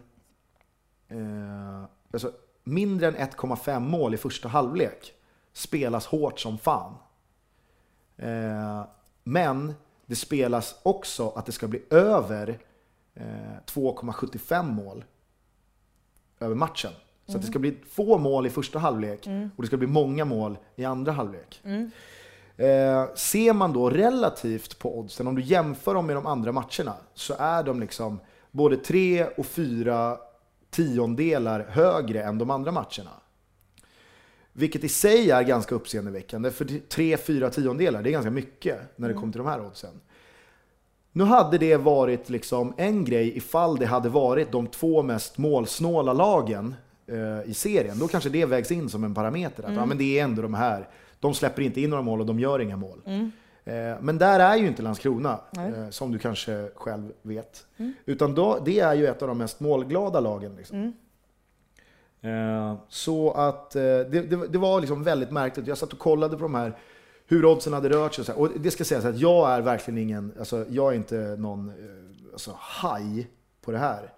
eh, 1.08 1.84
alltså 2.14 2.32
mindre 2.64 3.08
än 3.08 3.16
1,5 3.16 3.80
mål 3.80 4.14
i 4.14 4.18
första 4.18 4.48
halvlek 4.48 5.14
spelas 5.54 6.06
hårt 6.06 6.40
som 6.40 6.58
fan. 6.58 6.96
Eh, 8.18 8.84
men 9.24 9.74
det 10.06 10.16
spelas 10.16 10.80
också 10.84 11.30
att 11.30 11.46
det 11.46 11.52
ska 11.52 11.68
bli 11.68 11.84
över 11.90 12.60
eh, 13.14 13.24
2,75 13.66 14.72
mål 14.72 15.06
över 16.40 16.56
matchen. 16.56 16.92
Så 17.28 17.36
att 17.36 17.42
det 17.42 17.48
ska 17.48 17.60
bli 17.60 17.78
få 17.90 18.18
mål 18.18 18.48
i 18.48 18.50
första 18.50 18.80
halvlek 18.80 19.28
och 19.56 19.64
det 19.64 19.68
ska 19.68 19.78
bli 19.78 19.88
många 19.88 20.26
mål 20.26 20.58
i 20.76 20.86
andra 20.86 21.12
halvlek. 21.12 21.62
Eh, 22.58 23.14
ser 23.16 23.54
man 23.54 23.74
då 23.74 23.90
relativt 23.90 24.80
på 24.80 25.00
oddsen, 25.00 25.28
om 25.28 25.36
du 25.36 25.42
jämför 25.42 25.94
dem 25.94 26.06
med 26.06 26.16
de 26.16 26.26
andra 26.26 26.52
matcherna, 26.52 26.94
så 27.14 27.34
är 27.40 27.64
de 27.64 27.80
liksom 27.80 28.20
både 28.52 28.78
tre 28.78 29.26
och 29.26 29.46
fyra 29.46 30.18
tiondelar 30.70 31.66
högre 31.70 32.24
än 32.24 32.38
de 32.38 32.50
andra 32.50 32.72
matcherna. 32.72 33.12
Vilket 34.54 34.84
i 34.84 34.90
sig 34.90 35.32
är 35.32 35.44
ganska 35.44 35.76
uppseendeväckande, 35.76 36.52
för 36.52 36.66
tre, 36.90 37.18
fyra 37.18 37.50
tiondelar, 37.50 38.04
det 38.04 38.10
är 38.10 38.12
ganska 38.12 38.32
mycket 38.32 38.80
när 38.96 39.08
det 39.08 39.14
kommer 39.14 39.32
till 39.32 39.42
de 39.42 39.48
här 39.48 39.66
oddsen. 39.66 40.02
Nu 41.12 41.24
hade 41.24 41.58
det 41.58 41.78
varit 41.78 42.30
liksom 42.30 42.74
en 42.78 43.06
grej 43.06 43.38
ifall 43.38 43.78
det 43.78 43.86
hade 43.86 44.10
varit 44.10 44.52
de 44.52 44.68
två 44.68 45.04
mest 45.04 45.38
målsnåla 45.38 46.14
lagen 46.14 46.76
i 47.46 47.54
serien. 47.54 48.00
Då 48.00 48.08
kanske 48.08 48.30
det 48.30 48.46
vägs 48.46 48.72
in 48.72 48.90
som 48.90 49.04
en 49.04 49.14
parameter. 49.14 49.64
Att 49.64 49.74
ja, 49.76 49.86
men 49.86 49.98
det 49.98 50.20
är 50.20 50.24
ändå 50.24 50.42
de 50.42 50.54
här. 50.54 50.90
De 51.20 51.34
släpper 51.34 51.62
inte 51.62 51.82
in 51.82 51.90
några 51.90 52.04
mål 52.04 52.20
och 52.20 52.26
de 52.26 52.40
gör 52.40 52.60
inga 52.60 52.78
mål. 52.78 53.02
Eh, 53.66 53.74
men 54.02 54.18
där 54.18 54.40
är 54.40 54.56
ju 54.56 54.68
inte 54.68 54.82
Landskrona, 54.82 55.40
eh, 55.58 55.90
som 55.90 56.12
du 56.12 56.20
kanske 56.20 56.70
själv 56.76 57.12
vet. 57.22 57.66
Utan 58.06 58.36
då, 58.36 58.60
det 58.66 58.80
är 58.80 58.94
ju 58.94 59.08
ett 59.08 59.22
av 59.22 59.28
de 59.28 59.38
mest 59.38 59.60
målglada 59.60 60.20
lagen. 60.20 60.56
Liksom. 60.56 60.94
Eh, 62.22 62.76
Så 62.90 63.32
att 63.32 63.76
eh, 63.76 63.82
det, 63.82 64.06
det, 64.30 64.48
det 64.48 64.58
var 64.58 64.82
liksom 64.82 65.04
väldigt 65.04 65.32
märkligt. 65.32 65.68
Jag 65.68 65.78
satt 65.78 65.94
och 65.94 66.00
kollade 66.00 66.38
på 66.38 66.44
de 66.44 66.56
här, 66.56 66.78
hur 67.28 67.46
oddsen 67.46 67.74
hade 67.74 67.90
rört 67.90 68.14
sig. 68.14 68.22
Och, 68.22 68.26
så 68.26 68.32
här. 68.32 68.40
och 68.42 68.50
det 68.60 68.72
ska 68.72 68.84
sägas 68.84 69.06
att 69.06 69.20
jag 69.20 69.52
är 69.52 69.62
verkligen 69.62 69.98
ingen, 69.98 70.34
alltså 70.40 70.66
jag 70.70 70.92
är 70.92 70.96
inte 70.96 71.36
någon 71.40 71.70
eh, 71.70 71.76
alltså, 72.34 72.52
haj 72.60 73.28
på 73.62 73.72
det 73.72 73.78
här. 73.78 74.14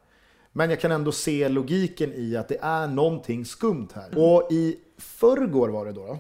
Men 0.58 0.70
jag 0.70 0.80
kan 0.80 0.92
ändå 0.92 1.12
se 1.12 1.50
logiken 1.50 2.14
i 2.16 2.36
att 2.36 2.48
det 2.48 2.58
är 2.62 2.88
någonting 2.88 3.46
skumt 3.46 3.88
här. 3.94 4.18
Och 4.18 4.52
i 4.52 4.78
förrgår 4.98 5.70
var 5.70 5.86
det 5.86 5.92
då, 5.92 6.06
då 6.08 6.18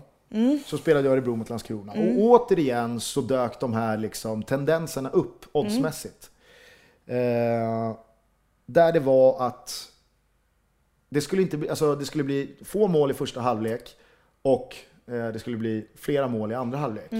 så 0.65 0.77
spelade 0.77 1.07
jag 1.07 1.13
Örebro 1.13 1.35
mot 1.35 1.49
Landskrona. 1.49 1.91
Och 1.91 2.23
återigen 2.23 2.99
så 2.99 3.21
dök 3.21 3.59
de 3.59 3.73
här 3.73 3.97
liksom 3.97 4.43
tendenserna 4.43 5.09
upp 5.09 5.45
oddsmässigt. 5.51 6.31
Eh, 7.05 7.95
där 8.65 8.91
det 8.91 8.99
var 8.99 9.47
att 9.47 9.91
det 11.09 11.21
skulle, 11.21 11.41
inte 11.41 11.57
bli, 11.57 11.69
alltså 11.69 11.95
det 11.95 12.05
skulle 12.05 12.23
bli 12.23 12.55
få 12.61 12.87
mål 12.87 13.11
i 13.11 13.13
första 13.13 13.41
halvlek 13.41 13.95
och 14.41 14.75
eh, 15.07 15.27
det 15.27 15.39
skulle 15.39 15.57
bli 15.57 15.87
flera 15.95 16.27
mål 16.27 16.51
i 16.51 16.55
andra 16.55 16.77
halvlek. 16.77 17.11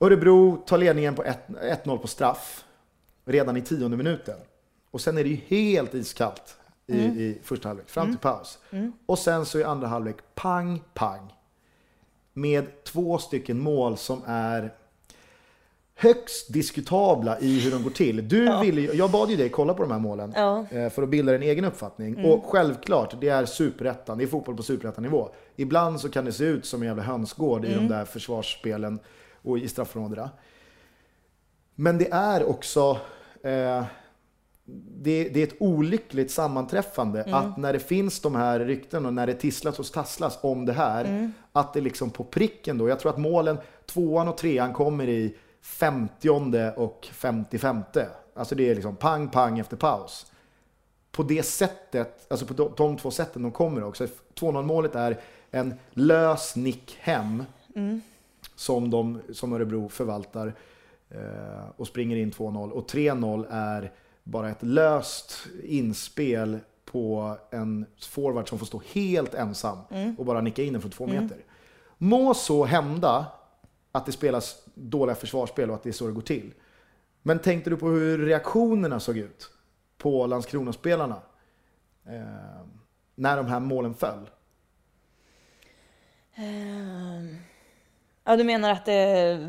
Örebro 0.00 0.56
tar 0.66 0.78
ledningen 0.78 1.14
på 1.14 1.24
1 1.24 1.38
1-0 1.48 1.98
på 1.98 2.06
straff 2.06 2.64
redan 3.24 3.56
i 3.56 3.62
tionde 3.62 3.96
minuten. 3.96 4.36
Och 4.94 5.00
sen 5.00 5.18
är 5.18 5.22
det 5.24 5.30
ju 5.30 5.36
helt 5.46 5.94
iskallt 5.94 6.56
i, 6.86 6.96
i 6.98 7.38
första 7.42 7.68
halvlek, 7.68 7.88
fram 7.88 8.10
till 8.10 8.18
paus. 8.18 8.58
Och 9.06 9.18
sen 9.18 9.46
så 9.46 9.58
i 9.58 9.64
andra 9.64 9.86
halvlek, 9.88 10.16
pang, 10.34 10.82
pang. 10.94 11.34
Med 12.32 12.84
två 12.84 13.18
stycken 13.18 13.58
mål 13.60 13.96
som 13.96 14.22
är 14.26 14.74
högst 15.94 16.52
diskutabla 16.52 17.38
i 17.40 17.60
hur 17.60 17.70
de 17.70 17.82
går 17.82 17.90
till. 17.90 18.28
Du 18.28 18.58
ville, 18.62 18.80
ju- 18.80 18.92
jag 18.92 19.10
bad 19.10 19.30
ju 19.30 19.36
dig 19.36 19.48
kolla 19.48 19.74
på 19.74 19.82
de 19.82 19.90
här 19.92 19.98
målen 19.98 20.32
Ja. 20.36 20.66
eh, 20.70 20.90
för 20.90 21.02
att 21.02 21.08
bilda 21.08 21.34
en 21.34 21.42
egen 21.42 21.64
uppfattning. 21.64 22.24
Och 22.24 22.44
självklart, 22.44 23.14
det 23.20 23.28
är 23.28 23.44
superettan, 23.46 24.18
det 24.18 24.24
är 24.24 24.28
fotboll 24.28 24.56
på 24.56 24.62
superettanivå. 24.62 25.28
Ibland 25.56 26.00
så 26.00 26.08
kan 26.10 26.24
det 26.24 26.32
se 26.32 26.44
ut 26.44 26.66
som 26.66 26.82
en 26.82 26.88
jävla 26.88 27.02
hönsgård 27.02 27.64
i 27.64 27.74
de 27.74 27.88
där 27.88 28.04
försvarsspelen 28.04 28.98
och 29.42 29.58
i 29.58 29.68
straffområdena. 29.68 30.30
Men 31.74 31.98
det 31.98 32.08
är 32.12 32.44
också, 32.44 32.98
eh, 33.42 33.84
det, 35.02 35.28
det 35.28 35.40
är 35.42 35.46
ett 35.46 35.56
olyckligt 35.60 36.30
sammanträffande 36.30 37.22
Mm. 37.22 37.34
att 37.34 37.56
när 37.56 37.72
det 37.72 37.78
finns 37.78 38.20
de 38.20 38.34
här 38.34 38.60
rykten 38.60 39.06
och 39.06 39.14
när 39.14 39.26
det 39.26 39.34
tisslas 39.34 39.78
och 39.78 39.86
tasslas 39.92 40.38
om 40.42 40.66
det 40.66 40.72
här, 40.72 41.04
Mm. 41.04 41.32
att 41.52 41.72
det 41.74 41.80
liksom 41.80 42.10
på 42.10 42.24
pricken 42.24 42.78
då, 42.78 42.88
jag 42.88 43.00
tror 43.00 43.12
att 43.12 43.18
målen, 43.18 43.58
tvåan 43.86 44.28
och 44.28 44.36
trean 44.36 44.72
kommer 44.72 45.08
i 45.08 45.36
50 45.62 46.72
och 46.76 47.08
55. 47.12 47.82
Alltså 48.34 48.54
det 48.54 48.70
är 48.70 48.74
liksom 48.74 48.96
pang, 48.96 49.28
pang 49.28 49.58
efter 49.58 49.76
paus. 49.76 50.26
På 51.10 51.22
det 51.22 51.42
sättet, 51.42 52.26
alltså 52.30 52.46
på 52.46 52.72
de, 52.76 52.96
två 52.96 53.10
sätten 53.10 53.42
de 53.42 53.52
kommer 53.52 53.84
också. 53.84 54.06
2-0 54.34 54.62
målet 54.62 54.94
är 54.94 55.20
en 55.50 55.74
lös 55.90 56.56
nick 56.56 56.96
hem 57.00 57.44
som, 58.54 58.90
de, 58.90 59.20
som 59.32 59.52
Örebro 59.52 59.88
förvaltar 59.88 60.54
eh, 61.10 61.64
och 61.76 61.86
springer 61.86 62.16
in 62.16 62.30
2-0. 62.32 62.70
Och 62.70 62.90
3-0 62.90 63.46
är 63.50 63.92
bara 64.24 64.50
ett 64.50 64.62
löst 64.62 65.46
inspel 65.64 66.58
på 66.84 67.38
en 67.50 67.86
forward 68.00 68.48
som 68.48 68.58
får 68.58 68.66
stå 68.66 68.82
helt 68.92 69.34
ensam 69.34 69.78
och 70.18 70.24
bara 70.24 70.40
nicka 70.40 70.62
in 70.62 70.72
den 70.72 70.82
från 70.82 70.90
två 70.90 71.06
meter. 71.06 71.38
Må 71.98 72.34
så 72.34 72.64
hända 72.64 73.26
att 73.92 74.06
det 74.06 74.12
spelas 74.12 74.62
dåliga 74.74 75.14
försvarsspel 75.16 75.70
och 75.70 75.76
att 75.76 75.82
det 75.82 75.90
är 75.90 75.92
så 75.92 76.06
det 76.06 76.12
går 76.12 76.22
till. 76.22 76.52
Men 77.22 77.38
tänkte 77.38 77.70
du 77.70 77.76
på 77.76 77.88
hur 77.88 78.18
reaktionerna 78.18 79.00
såg 79.00 79.16
ut 79.18 79.50
på 79.98 80.26
Landskrona-spelarna 80.26 81.22
eh, 82.06 82.66
när 83.14 83.36
de 83.36 83.46
här 83.46 83.60
målen 83.60 83.94
föll? 83.94 84.30
Ehm, 86.34 87.36
Ja, 88.24 88.36
du 88.36 88.44
menar 88.44 88.70
att 88.70 88.84
det... 88.84 89.48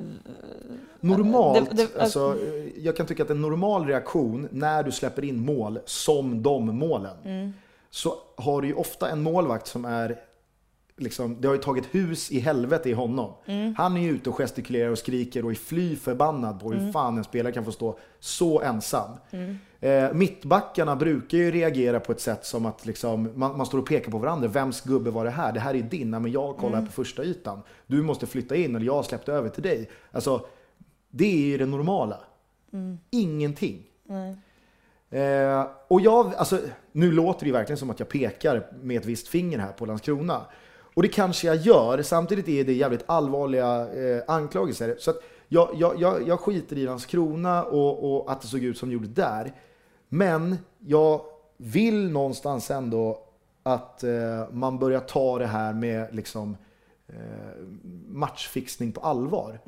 Normalt, 0.99 1.69
Det- 1.69 1.75
det- 1.93 2.01
alltså, 2.01 2.37
jag 2.77 2.97
kan 2.97 3.05
tycka 3.05 3.23
att 3.23 3.29
en 3.29 3.41
normal 3.41 3.85
reaktion 3.87 4.47
när 4.51 4.83
du 4.83 4.91
släpper 4.91 5.25
in 5.25 5.45
mål 5.45 5.79
som 5.85 6.43
de 6.43 6.65
målen, 6.77 7.17
Mm. 7.25 7.53
så 7.89 8.13
har 8.35 8.61
du 8.61 8.67
ju 8.67 8.73
ofta 8.73 9.09
en 9.09 9.23
målvakt 9.23 9.67
som 9.67 9.85
är 9.85 10.19
Liksom, 10.97 11.41
det 11.41 11.47
har 11.47 11.55
ju 11.55 11.61
tagit 11.61 11.85
hus 11.95 12.31
i 12.31 12.39
helvete 12.39 12.89
i 12.89 12.93
honom. 12.93 13.33
Mm. 13.45 13.75
Han 13.77 13.97
är 13.97 14.01
ju 14.01 14.09
ute 14.09 14.29
och 14.29 14.35
gestikulerar 14.37 14.89
och 14.89 14.97
skriker 14.97 15.45
och 15.45 15.51
är 15.51 15.55
fly 15.55 15.95
förbannad 15.95 16.59
på 16.59 16.71
hur 16.71 16.79
Mm. 16.79 16.93
fan 16.93 17.17
en 17.17 17.23
spelare 17.23 17.53
kan 17.53 17.65
få 17.65 17.71
stå 17.71 17.99
så 18.19 18.61
ensam. 18.61 19.09
Eh, 19.79 20.13
mittbackarna 20.13 20.95
brukar 20.95 21.37
ju 21.37 21.51
reagera 21.51 21.99
på 21.99 22.11
ett 22.11 22.19
sätt 22.21 22.45
som 22.45 22.65
att 22.65 22.85
liksom, 22.85 23.29
man, 23.35 23.57
man 23.57 23.65
står 23.65 23.79
och 23.79 23.87
pekar 23.87 24.11
på 24.11 24.17
varandra. 24.17 24.47
Vems 24.47 24.81
gubbe 24.81 25.11
var 25.11 25.25
det 25.25 25.31
här? 25.31 25.51
Det 25.53 25.59
här 25.59 25.73
är 25.75 25.81
din. 25.81 26.11
Nej, 26.11 26.19
men 26.19 26.31
jag 26.31 26.57
kollar 26.57 26.77
Mm. 26.77 26.85
på 26.85 26.91
första 26.91 27.23
ytan. 27.23 27.61
Du 27.87 28.01
måste 28.01 28.25
flytta 28.27 28.55
in 28.55 28.75
eller 28.75 28.85
jag 28.85 29.05
släppte 29.05 29.33
över 29.33 29.49
till 29.49 29.63
dig. 29.63 29.89
Alltså, 30.11 30.45
det 31.09 31.25
är 31.25 31.45
ju 31.47 31.57
det 31.57 31.65
normala. 31.65 32.17
Mm. 32.73 32.97
Ingenting. 33.09 33.83
Eh, 35.09 35.67
och 35.87 36.01
jag, 36.01 36.35
alltså, 36.35 36.59
nu 36.91 37.11
låter 37.11 37.39
det 37.39 37.45
ju 37.45 37.53
verkligen 37.53 37.77
som 37.77 37.89
att 37.89 37.99
jag 37.99 38.09
pekar 38.09 38.67
med 38.81 38.97
ett 38.97 39.05
visst 39.05 39.27
finger 39.27 39.57
här 39.59 39.71
på 39.71 39.85
Landskrona. 39.85 40.41
Och 40.95 41.01
det 41.01 41.07
kanske 41.07 41.47
jag 41.47 41.55
gör, 41.55 42.01
samtidigt 42.01 42.47
är 42.47 42.63
det 42.63 42.73
jävligt 42.73 43.03
allvarliga 43.05 43.93
eh, 43.93 44.23
anklagelser. 44.27 44.95
Så 44.99 45.11
att 45.11 45.21
jag, 45.47 45.69
jag, 45.75 46.01
jag, 46.01 46.27
jag 46.27 46.39
skiter 46.39 46.77
i 46.77 46.85
Landskrona 46.85 47.63
och, 47.63 48.17
och 48.17 48.31
att 48.31 48.41
det 48.41 48.47
såg 48.47 48.63
ut 48.63 48.77
som 48.77 48.89
det 48.89 48.93
gjorde 48.93 49.07
där. 49.07 49.53
Men 50.09 50.57
jag 50.79 51.21
vill 51.57 52.09
någonstans 52.11 52.71
ändå 52.71 53.25
att 53.63 54.03
eh, 54.03 54.49
man 54.51 54.79
börjar 54.79 54.99
ta 54.99 55.39
det 55.39 55.47
här 55.47 55.73
med 55.73 56.15
liksom, 56.15 56.57
eh, 57.07 57.15
matchfixning 58.07 58.91
på 58.91 59.01
allvar. 59.01 59.59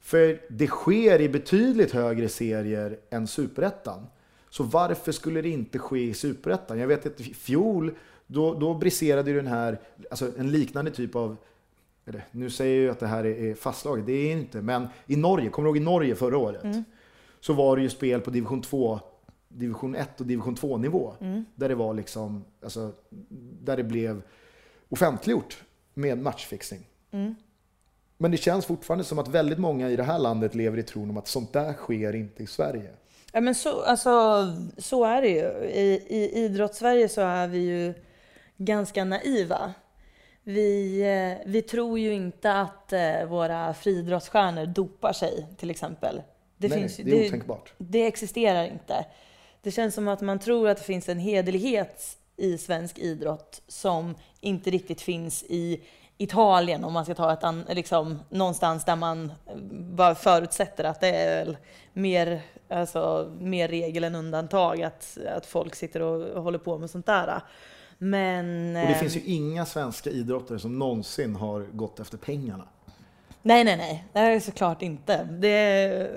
För 0.00 0.40
det 0.48 0.66
sker 0.66 1.20
i 1.20 1.28
betydligt 1.28 1.92
högre 1.92 2.28
serier 2.28 2.98
än 3.10 3.26
superettan. 3.26 4.06
Så 4.50 4.62
varför 4.62 5.12
skulle 5.12 5.42
det 5.42 5.48
inte 5.48 5.78
ske 5.78 6.02
i 6.02 6.14
superettan? 6.14 6.78
Jag 6.78 6.86
vet 6.86 7.06
att 7.06 7.20
i 7.20 7.34
fjol, 7.34 7.94
då, 8.26 8.54
då 8.54 8.74
briserade 8.74 9.30
ju 9.30 9.36
den 9.36 9.46
här, 9.46 9.78
alltså 10.10 10.30
en 10.38 10.50
liknande 10.50 10.90
typ 10.90 11.16
av, 11.16 11.36
eller, 12.06 12.24
nu 12.30 12.50
säger 12.50 12.74
jag 12.74 12.82
ju 12.82 12.90
att 12.90 13.00
det 13.00 13.06
här 13.06 13.24
är, 13.26 13.54
fastslaget, 13.54 14.06
det 14.06 14.12
är 14.12 14.32
inte, 14.32 14.62
men 14.62 14.88
i 15.06 15.16
Norge, 15.16 15.50
kommer 15.50 15.66
du 15.66 15.70
ihåg 15.70 15.76
i 15.76 15.84
Norge 15.84 16.14
förra 16.14 16.38
året? 16.38 16.76
Så 17.40 17.52
var 17.52 17.76
det 17.76 17.82
ju 17.82 17.88
spel 17.88 18.20
på 18.20 18.30
division 18.30 18.62
2, 18.62 19.00
division 19.48 19.94
1 19.94 20.20
och 20.20 20.26
division 20.26 20.54
2 20.54 20.76
nivå. 20.76 21.14
Där 21.54 21.68
det 21.68 21.74
var 21.74 21.94
liksom, 21.94 22.44
alltså, 22.62 22.92
där 23.62 23.76
det 23.76 23.84
blev 23.84 24.22
offentliggjort 24.88 25.64
med 25.94 26.18
matchfixning. 26.18 26.80
Men 28.18 28.30
det 28.30 28.36
känns 28.36 28.66
fortfarande 28.66 29.04
som 29.04 29.18
att 29.18 29.28
väldigt 29.28 29.58
många 29.58 29.90
i 29.90 29.96
det 29.96 30.02
här 30.02 30.18
landet 30.18 30.54
lever 30.54 30.78
i 30.78 30.82
tron 30.82 31.10
om 31.10 31.16
att 31.16 31.28
sånt 31.28 31.52
där 31.52 31.72
sker 31.72 32.14
inte 32.14 32.42
i 32.42 32.46
Sverige. 32.46 32.90
Ja 33.32 33.40
men 33.40 33.54
så, 33.54 33.82
alltså, 33.82 34.46
så 34.78 35.04
är 35.04 35.22
det 35.22 35.28
ju. 35.28 35.68
I, 35.68 36.06
i 36.08 36.44
idrottssverige 36.44 37.08
så 37.08 37.20
är 37.20 37.48
vi 37.48 37.58
ju 37.58 37.94
ganska 38.56 39.04
naiva. 39.04 39.74
Vi, 40.42 41.00
eh, 41.00 41.50
vi 41.50 41.62
tror 41.62 41.98
ju 41.98 42.14
inte 42.14 42.52
att 42.52 42.92
eh, 42.92 43.24
våra 43.24 43.74
friidrottsstjärnor 43.74 44.66
dopar 44.66 45.12
sig 45.12 45.46
till 45.56 45.70
exempel. 45.70 46.22
Det, 46.56 46.68
Nej, 46.68 46.78
finns, 46.78 46.98
nej, 46.98 47.06
det 47.06 47.24
är 47.24 47.28
otänkbart. 47.28 47.72
det 47.78 48.06
existerar 48.06 48.64
inte. 48.64 49.06
Det 49.62 49.70
känns 49.70 49.94
som 49.94 50.08
att 50.08 50.20
man 50.20 50.38
tror 50.38 50.68
att 50.68 50.78
det 50.78 50.84
finns 50.84 51.08
en 51.08 51.18
hederlighet 51.18 52.18
i 52.36 52.58
svensk 52.58 52.98
idrott 52.98 53.62
som 53.68 54.14
inte 54.40 54.70
riktigt 54.70 55.00
finns 55.00 55.42
i 55.42 55.80
Italien 56.18 56.84
om 56.84 56.92
man 56.92 57.04
ska 57.04 57.14
ta 57.14 57.32
ett 57.32 57.44
an, 57.44 57.64
liksom, 57.68 58.20
någonstans 58.28 58.84
där 58.84 58.96
man 58.96 59.32
eh, 59.46 59.56
bara 59.70 60.14
förutsätter 60.14 60.84
att 60.84 61.00
det 61.00 61.16
är 61.16 61.56
mer, 61.92 62.42
alltså, 62.68 63.32
mer 63.40 63.68
regel 63.68 64.04
än 64.04 64.14
undantag 64.14 64.82
att, 64.82 65.18
att 65.36 65.46
folk 65.46 65.74
sitter 65.74 66.02
och 66.02 66.42
håller 66.42 66.58
på 66.58 66.78
med 66.78 66.90
sånt 66.90 67.06
där. 67.06 67.40
Men... 68.04 68.76
Och 68.76 68.86
det 68.86 68.94
eh, 68.94 68.98
finns 68.98 69.16
ju 69.16 69.20
inga 69.20 69.66
svenska 69.66 70.10
idrottare 70.10 70.58
som 70.58 70.78
någonsin 70.78 71.36
har 71.36 71.60
gått 71.60 72.00
efter 72.00 72.18
pengarna. 72.18 72.64
Nej, 73.42 73.64
nej, 73.64 73.76
nej. 73.76 74.04
Det 74.12 74.18
är 74.18 74.40
såklart 74.40 74.82
inte. 74.82 75.24
Det, 75.24 76.10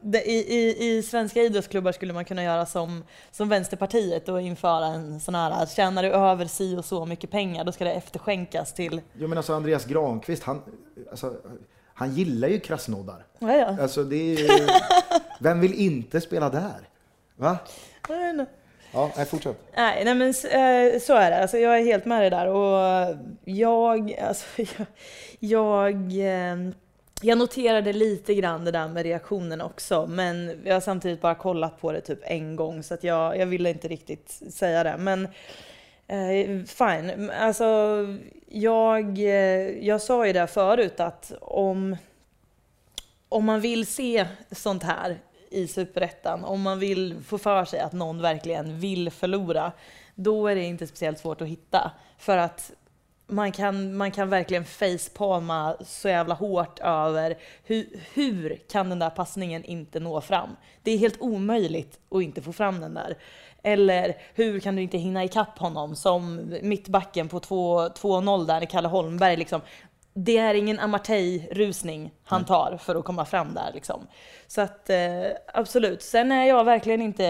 det, 0.00 0.30
i, 0.30 0.54
i, 0.54 0.96
I 0.96 1.02
svenska 1.02 1.42
idrottsklubbar 1.42 1.92
skulle 1.92 2.12
man 2.12 2.24
kunna 2.24 2.42
göra 2.42 2.66
som, 2.66 3.04
som 3.30 3.48
Vänsterpartiet 3.48 4.28
och 4.28 4.40
införa 4.40 4.86
en 4.86 5.20
sån 5.20 5.34
här 5.34 5.50
att 5.50 5.70
tjänar 5.70 6.02
du 6.02 6.08
över 6.08 6.46
si 6.46 6.76
och 6.76 6.84
så 6.84 7.06
mycket 7.06 7.30
pengar 7.30 7.64
då 7.64 7.72
ska 7.72 7.84
det 7.84 7.92
efterskänkas 7.92 8.74
till... 8.74 9.00
Jag 9.12 9.28
menar 9.28 9.36
alltså 9.36 9.54
Andreas 9.54 9.84
Granqvist, 9.84 10.42
han, 10.42 10.62
alltså, 11.10 11.34
han 11.94 12.14
gillar 12.14 12.48
ju 12.48 12.60
Krasnodar. 12.60 13.26
Ja, 13.38 13.52
ja. 13.56 13.82
Alltså 13.82 14.04
det 14.04 14.34
är 14.34 14.70
Vem 15.40 15.60
vill 15.60 15.74
inte 15.74 16.20
spela 16.20 16.50
där? 16.50 16.88
Va? 17.36 17.58
Vet 18.08 18.34
inte. 18.34 18.46
Ja, 18.96 19.10
nej, 19.16 19.26
fortsätt. 19.26 19.56
Nej, 19.76 20.04
nej 20.04 20.14
men 20.14 20.34
så, 20.34 20.48
eh, 20.48 20.98
så 21.00 21.14
är 21.14 21.30
det. 21.30 21.42
Alltså, 21.42 21.58
jag 21.58 21.78
är 21.78 21.84
helt 21.84 22.04
med 22.04 22.22
dig 22.22 22.30
där. 22.30 22.46
Och 22.46 23.16
jag, 23.44 24.14
alltså, 24.20 24.46
jag, 24.62 24.86
jag, 25.40 25.94
eh, 26.12 26.56
jag 27.22 27.38
noterade 27.38 27.92
lite 27.92 28.34
grann 28.34 28.64
det 28.64 28.70
där 28.70 28.88
med 28.88 29.02
reaktionen 29.02 29.60
också. 29.60 30.06
Men 30.06 30.60
jag 30.64 30.74
har 30.74 30.80
samtidigt 30.80 31.20
bara 31.20 31.34
kollat 31.34 31.80
på 31.80 31.92
det 31.92 32.00
typ 32.00 32.18
en 32.22 32.56
gång 32.56 32.82
så 32.82 32.94
att 32.94 33.04
jag, 33.04 33.38
jag 33.38 33.46
ville 33.46 33.70
inte 33.70 33.88
riktigt 33.88 34.42
säga 34.50 34.84
det. 34.84 34.96
Men 34.98 35.24
eh, 36.06 36.64
fine. 36.66 37.30
Alltså, 37.30 37.98
jag, 38.48 39.18
eh, 39.18 39.86
jag 39.86 40.02
sa 40.02 40.26
ju 40.26 40.32
det 40.32 40.46
förut 40.46 41.00
att 41.00 41.32
om, 41.40 41.96
om 43.28 43.44
man 43.44 43.60
vill 43.60 43.86
se 43.86 44.26
sånt 44.50 44.82
här 44.82 45.18
i 45.56 45.68
Superettan, 45.68 46.44
om 46.44 46.62
man 46.62 46.78
vill 46.78 47.22
få 47.26 47.38
för 47.38 47.64
sig 47.64 47.80
att 47.80 47.92
någon 47.92 48.22
verkligen 48.22 48.78
vill 48.78 49.10
förlora, 49.10 49.72
då 50.14 50.46
är 50.46 50.54
det 50.54 50.64
inte 50.64 50.86
speciellt 50.86 51.18
svårt 51.18 51.40
att 51.40 51.48
hitta. 51.48 51.90
För 52.18 52.38
att 52.38 52.72
man 53.26 53.52
kan, 53.52 53.96
man 53.96 54.10
kan 54.10 54.30
verkligen 54.30 54.64
facepalma 54.64 55.76
så 55.84 56.08
jävla 56.08 56.34
hårt 56.34 56.78
över 56.78 57.38
hur, 57.64 57.86
hur 58.14 58.60
kan 58.70 58.88
den 58.88 58.98
där 58.98 59.10
passningen 59.10 59.64
inte 59.64 60.00
nå 60.00 60.20
fram? 60.20 60.56
Det 60.82 60.90
är 60.90 60.98
helt 60.98 61.20
omöjligt 61.20 61.98
att 62.10 62.22
inte 62.22 62.42
få 62.42 62.52
fram 62.52 62.80
den 62.80 62.94
där. 62.94 63.16
Eller 63.62 64.16
hur 64.34 64.60
kan 64.60 64.76
du 64.76 64.82
inte 64.82 64.98
hinna 64.98 65.24
ikapp 65.24 65.58
honom 65.58 65.96
som 65.96 66.54
mittbacken 66.62 67.28
på 67.28 67.40
2-0, 67.40 68.46
där, 68.46 68.64
Kalle 68.64 68.88
Holmberg 68.88 69.36
liksom. 69.36 69.60
Det 70.18 70.38
är 70.38 70.54
ingen 70.54 70.78
Amartey-rusning 70.78 72.10
han 72.24 72.44
tar 72.44 72.76
för 72.76 72.94
att 72.94 73.04
komma 73.04 73.24
fram 73.24 73.54
där 73.54 73.70
liksom. 73.74 74.06
Så 74.46 74.60
att 74.60 74.90
eh, 74.90 75.26
absolut. 75.46 76.02
Sen 76.02 76.32
är 76.32 76.44
jag 76.44 76.64
verkligen 76.64 77.02
inte 77.02 77.24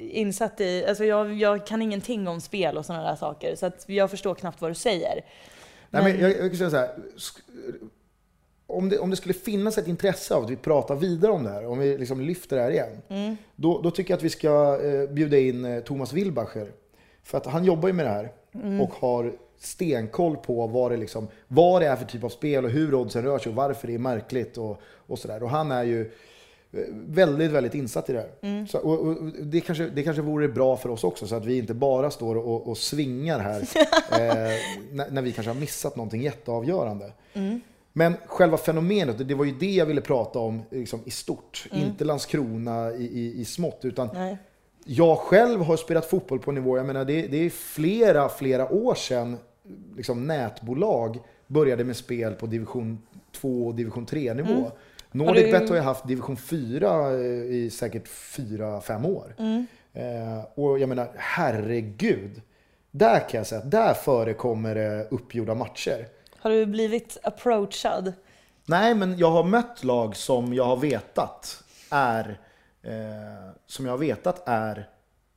insatt 0.00 0.60
i, 0.60 0.86
alltså 0.88 1.04
jag, 1.04 1.32
jag 1.32 1.66
kan 1.66 1.82
ingenting 1.82 2.28
om 2.28 2.40
spel 2.40 2.76
och 2.76 2.86
sådana 2.86 3.08
där 3.08 3.16
saker. 3.16 3.56
Så 3.56 3.66
att 3.66 3.84
jag 3.86 4.10
förstår 4.10 4.34
knappt 4.34 4.60
vad 4.60 4.70
du 4.70 4.74
säger. 4.74 5.24
Nej, 5.90 6.02
men 6.02 6.20
jag, 6.20 6.30
jag 6.30 6.38
kan 6.38 6.56
säga 6.56 6.70
så 6.70 6.76
här. 6.76 6.90
Om 8.66 8.88
det, 8.88 8.98
om 8.98 9.10
det 9.10 9.16
skulle 9.16 9.34
finnas 9.34 9.78
ett 9.78 9.88
intresse 9.88 10.34
av 10.34 10.44
att 10.44 10.50
vi 10.50 10.56
pratar 10.56 10.94
vidare 10.94 11.32
om 11.32 11.44
det 11.44 11.50
här, 11.50 11.66
om 11.66 11.78
vi 11.78 11.98
liksom 11.98 12.20
lyfter 12.20 12.56
det 12.56 12.62
här 12.62 12.70
igen. 12.70 13.36
Då, 13.56 13.80
då 13.80 13.90
tycker 13.90 14.10
jag 14.12 14.16
att 14.16 14.24
vi 14.24 14.30
ska 14.30 14.80
eh, 14.84 15.10
bjuda 15.10 15.38
in 15.38 15.64
eh, 15.64 15.80
Thomas 15.80 16.12
Wilbacher. 16.12 16.72
För 17.22 17.38
att 17.38 17.46
han 17.46 17.64
jobbar 17.64 17.88
ju 17.88 17.92
med 17.92 18.06
det 18.06 18.10
här 18.10 18.32
och 18.80 18.94
har 18.94 19.32
stenkoll 19.58 20.36
på 20.36 20.66
vad 20.66 20.90
det, 20.90 20.96
liksom, 20.96 21.28
vad 21.48 21.82
det 21.82 21.86
är 21.86 21.96
för 21.96 22.04
typ 22.04 22.24
av 22.24 22.28
spel 22.28 22.64
och 22.64 22.70
hur 22.70 22.94
oddsen 22.94 23.22
rör 23.22 23.38
sig 23.38 23.50
och 23.50 23.56
varför 23.56 23.86
det 23.86 23.94
är 23.94 23.98
märkligt 23.98 24.58
och, 24.58 24.80
och 25.06 25.18
sådär. 25.18 25.42
Och 25.42 25.50
han 25.50 25.72
är 25.72 25.84
ju 25.84 26.00
eh, 26.72 26.80
väldigt, 26.92 27.50
väldigt 27.50 27.74
insatt 27.74 28.10
i 28.10 28.12
det 28.12 28.18
här. 28.40 28.66
Så, 28.66 28.78
och, 28.78 29.06
och, 29.06 29.16
det, 29.42 29.60
kanske, 29.60 29.84
det 29.88 30.02
kanske 30.02 30.22
vore 30.22 30.48
bra 30.48 30.76
för 30.76 30.88
oss 30.88 31.04
också, 31.04 31.26
så 31.26 31.34
att 31.34 31.44
vi 31.44 31.58
inte 31.58 31.74
bara 31.74 32.10
står 32.10 32.36
och, 32.36 32.68
och 32.68 32.78
svingar 32.78 33.38
här 33.38 33.60
eh, 34.12 34.54
när, 34.92 35.10
när 35.10 35.22
vi 35.22 35.32
kanske 35.32 35.50
har 35.50 35.60
missat 35.60 35.96
någonting 35.96 36.22
jätteavgörande. 36.22 37.12
Men 37.92 38.14
själva 38.26 38.56
fenomenet, 38.56 39.28
det- 39.28 39.34
var 39.34 39.44
ju 39.44 39.52
det 39.60 39.70
jag 39.70 39.86
ville 39.86 40.00
prata 40.00 40.38
om 40.38 40.62
liksom, 40.70 41.00
i 41.04 41.10
stort. 41.10 41.66
Inte 41.72 42.04
Landskrona 42.04 42.92
i, 42.92 43.04
i, 43.04 43.40
i 43.40 43.44
smått, 43.44 43.80
utan 43.82 44.08
Nej. 44.14 44.36
Jag 44.90 45.18
själv 45.18 45.60
har 45.60 45.76
spelat 45.76 46.06
fotboll 46.06 46.38
på 46.38 46.52
nivå, 46.52 46.76
jag 46.76 46.86
menar 46.86 47.04
det, 47.04 47.26
det 47.26 47.36
är 47.46 47.50
flera, 47.50 48.28
flera 48.28 48.72
år 48.72 48.94
sedan 48.94 49.38
liksom, 49.96 50.26
nätbolag 50.26 51.18
började 51.46 51.84
med 51.84 51.96
spel 51.96 52.34
på 52.34 52.46
division 52.46 53.02
2 53.32 53.66
och 53.66 53.74
division 53.74 54.06
3 54.06 54.34
nivå. 54.34 54.52
Mm. 54.52 54.70
Nordicbet 55.12 55.62
du- 55.62 55.68
har 55.68 55.76
ju 55.76 55.82
haft 55.82 56.08
division 56.08 56.36
4 56.36 57.10
eh, 57.10 57.20
i 57.54 57.70
säkert 57.72 58.08
4-5 58.08 59.06
år. 59.06 59.34
Mm. 59.38 59.66
Eh, 59.92 60.44
och 60.54 60.78
jag 60.78 60.88
menar, 60.88 61.10
herregud. 61.16 62.42
Där 62.90 63.28
kan 63.28 63.38
jag 63.38 63.46
säga 63.46 63.60
att 63.60 63.70
där 63.70 63.94
förekommer 63.94 64.74
det 64.74 65.08
uppgjorda 65.10 65.54
matcher. 65.54 66.06
Har 66.38 66.50
du 66.50 66.66
blivit 66.66 67.18
approachad? 67.22 68.12
Nej, 68.66 68.94
men 68.94 69.18
jag 69.18 69.30
har 69.30 69.44
mött 69.44 69.84
lag 69.84 70.16
som 70.16 70.54
jag 70.54 70.64
har 70.64 70.76
vetat 70.76 71.64
är, 71.90 72.40
eh, 72.88 73.50
som 73.66 73.84
jag 73.84 73.92
har 73.92 73.98
vetat 73.98 74.42
är 74.48 74.88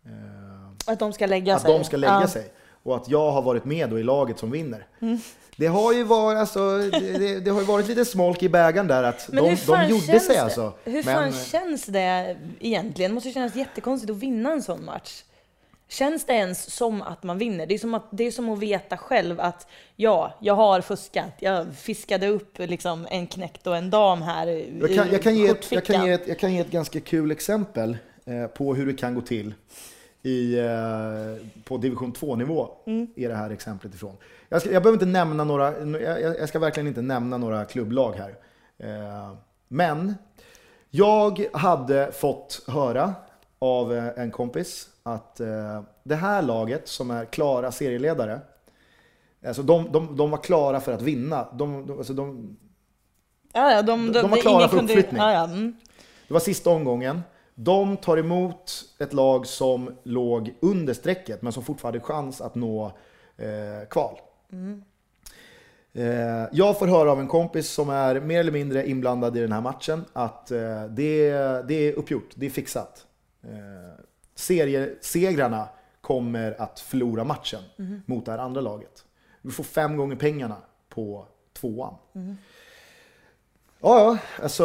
eh, 0.06 0.92
Att 0.94 1.00
de 1.00 1.14
ska 1.14 1.26
lägga 1.26 1.56
att 1.56 1.62
sig? 1.62 1.72
de 1.78 1.84
ska 1.84 1.98
lägga 1.98 2.14
Ja. 2.14 2.18
Mm. 2.18 2.30
sig. 2.30 2.52
Och 2.84 2.96
att 2.96 3.10
jag 3.10 3.32
har 3.32 3.42
varit 3.42 3.66
med 3.66 3.90
då 3.90 4.00
i 4.00 4.04
laget 4.04 4.40
som 4.40 4.52
vinner. 4.52 4.88
Det 5.56 5.68
har 5.68 5.94
ju 5.94 6.04
varit, 6.04 6.38
alltså, 6.38 6.78
det, 6.78 7.40
det, 7.40 7.52
har 7.52 7.60
ju 7.60 7.66
varit 7.66 7.88
lite 7.88 8.06
smolk 8.06 8.44
i 8.44 8.50
bägaren 8.50 8.88
där 8.88 9.04
att 9.04 9.30
Men 9.32 9.44
de, 9.44 9.58
fan 9.58 9.88
de 9.88 9.90
gjorde 9.90 10.20
sig 10.20 10.38
alltså. 10.38 10.74
Hur 10.84 11.04
Men, 11.04 11.04
fan 11.04 11.34
känns 11.34 11.86
det 11.86 12.38
egentligen? 12.60 13.12
Det 13.12 13.16
måste 13.16 13.32
kännas 13.32 13.56
jättekonstigt 13.56 14.12
att 14.12 14.18
vinna 14.18 14.52
en 14.52 14.64
sån 14.64 14.86
match. 14.86 15.24
Känns 15.92 16.26
det 16.26 16.34
ens 16.34 16.76
som 16.76 17.02
att 17.02 17.24
man 17.24 17.38
vinner? 17.38 17.66
Det 17.66 17.74
är 17.74 17.78
som 17.78 17.94
att, 17.94 18.08
det 18.12 18.24
är 18.24 18.32
som 18.32 18.50
att 18.50 18.60
veta 18.60 18.98
själv 18.98 19.40
att 19.40 19.68
ja, 19.96 20.34
jag 20.40 20.54
har 20.54 20.82
fuskat. 20.82 21.34
Jag 21.40 21.76
fiskade 21.76 22.28
upp 22.28 22.60
liksom 22.60 23.08
en 23.10 23.28
knäckt 23.28 23.68
och 23.68 23.78
en 23.78 23.90
dam 23.90 24.22
här 24.22 24.48
jag, 24.82 24.96
kan, 24.96 25.12
jag, 25.12 25.24
kan 25.24 25.36
ge 25.36 25.48
ett, 25.48 25.72
jag, 25.72 25.86
kan 25.86 26.06
ge 26.06 26.12
ett, 26.12 26.28
jag 26.28 26.40
kan 26.40 26.54
ge 26.54 26.60
ett 26.60 26.72
ganska 26.72 27.00
kul 27.00 27.32
exempel 27.32 27.98
eh, 28.26 28.48
på 28.48 28.76
hur 28.76 28.86
det 28.86 28.94
kan 28.94 29.16
gå 29.16 29.22
till 29.22 29.54
i, 30.22 30.60
eh, 30.60 31.48
på 31.64 31.78
division 31.78 32.14
2-nivå 32.14 32.70
Mm. 32.86 33.08
i 33.16 33.28
det 33.28 33.36
här 33.36 33.50
exemplet 33.50 33.96
ifrån. 33.96 34.18
Jag, 34.50 34.62
ska, 34.62 34.72
jag 34.72 34.84
behöver 34.84 34.96
inte 34.96 35.20
nämna 35.20 35.44
några, 35.44 36.00
jag, 36.00 36.40
jag 36.40 36.50
ska 36.50 36.60
verkligen 36.60 36.88
inte 36.88 37.02
nämna 37.02 37.38
några 37.38 37.66
klubblag 37.66 38.14
här. 38.14 38.36
Eh, 38.78 39.36
men 39.68 40.16
jag 40.90 41.46
hade 41.54 42.12
fått 42.12 42.64
höra 42.68 43.14
av 43.60 43.94
en 43.94 44.32
kompis 44.32 44.88
att 45.04 45.40
eh, 45.40 45.82
det 46.04 46.16
här 46.16 46.42
laget 46.42 46.88
som 46.88 47.12
är 47.12 47.26
klara 47.26 47.72
serieledare, 47.72 48.40
alltså 49.46 49.64
de, 49.64 49.92
de, 49.92 50.18
de 50.18 50.32
var 50.32 50.38
klara 50.38 50.80
för 50.80 50.94
att 50.94 51.02
vinna. 51.02 51.48
De, 51.54 51.88
de, 51.88 51.98
alltså 51.98 52.14
de, 52.14 52.58
Ja, 53.54 53.72
ja, 53.72 53.82
de, 53.82 54.12
de 54.12 54.30
var 54.30 54.38
klara 54.38 54.68
för 54.68 54.84
uppflyttning. 54.84 55.22
Ja, 55.22 55.34
ja, 55.34 55.44
mm. 55.44 55.76
det 56.28 56.34
var 56.34 56.42
sista 56.42 56.70
omgången. 56.70 57.22
De 57.56 57.98
tar 57.98 58.18
emot 58.18 58.84
ett 59.00 59.14
lag 59.14 59.48
som 59.48 59.96
låg 60.04 60.54
under 60.60 60.94
strecket 60.94 61.42
men 61.42 61.54
som 61.54 61.64
fortfarande 61.64 62.00
hade 62.00 62.14
chans 62.14 62.42
att 62.42 62.56
nå 62.56 62.92
eh, 63.38 63.88
kval. 63.90 64.16
Eh, 65.94 66.48
jag 66.52 66.80
får 66.80 66.88
höra 66.88 67.12
av 67.12 67.20
en 67.20 67.28
kompis 67.28 67.70
som 67.70 67.90
är 67.90 68.20
mer 68.20 68.40
eller 68.40 68.52
mindre 68.52 68.88
inblandad 68.88 69.38
i 69.38 69.40
den 69.40 69.52
här 69.52 69.62
matchen 69.62 70.06
att 70.14 70.52
eh, 70.52 70.84
det, 70.90 71.32
det 71.68 71.74
är 71.74 71.94
uppgjort, 71.94 72.30
det 72.36 72.46
är 72.46 72.50
fixat. 72.50 73.06
Seriesegrarna 74.36 75.70
kommer 76.02 76.62
att 76.62 76.80
förlora 76.80 77.24
matchen 77.24 77.62
mot 78.06 78.26
det 78.26 78.32
här 78.32 78.40
andra 78.40 78.62
laget. 78.62 79.06
Vi 79.42 79.52
får 79.52 79.64
fem 79.64 79.98
gånger 79.98 80.16
pengarna 80.16 80.58
på 80.90 81.26
tvåan. 81.54 81.94
Ja, 83.84 84.00
ja, 84.00 84.18
alltså 84.44 84.64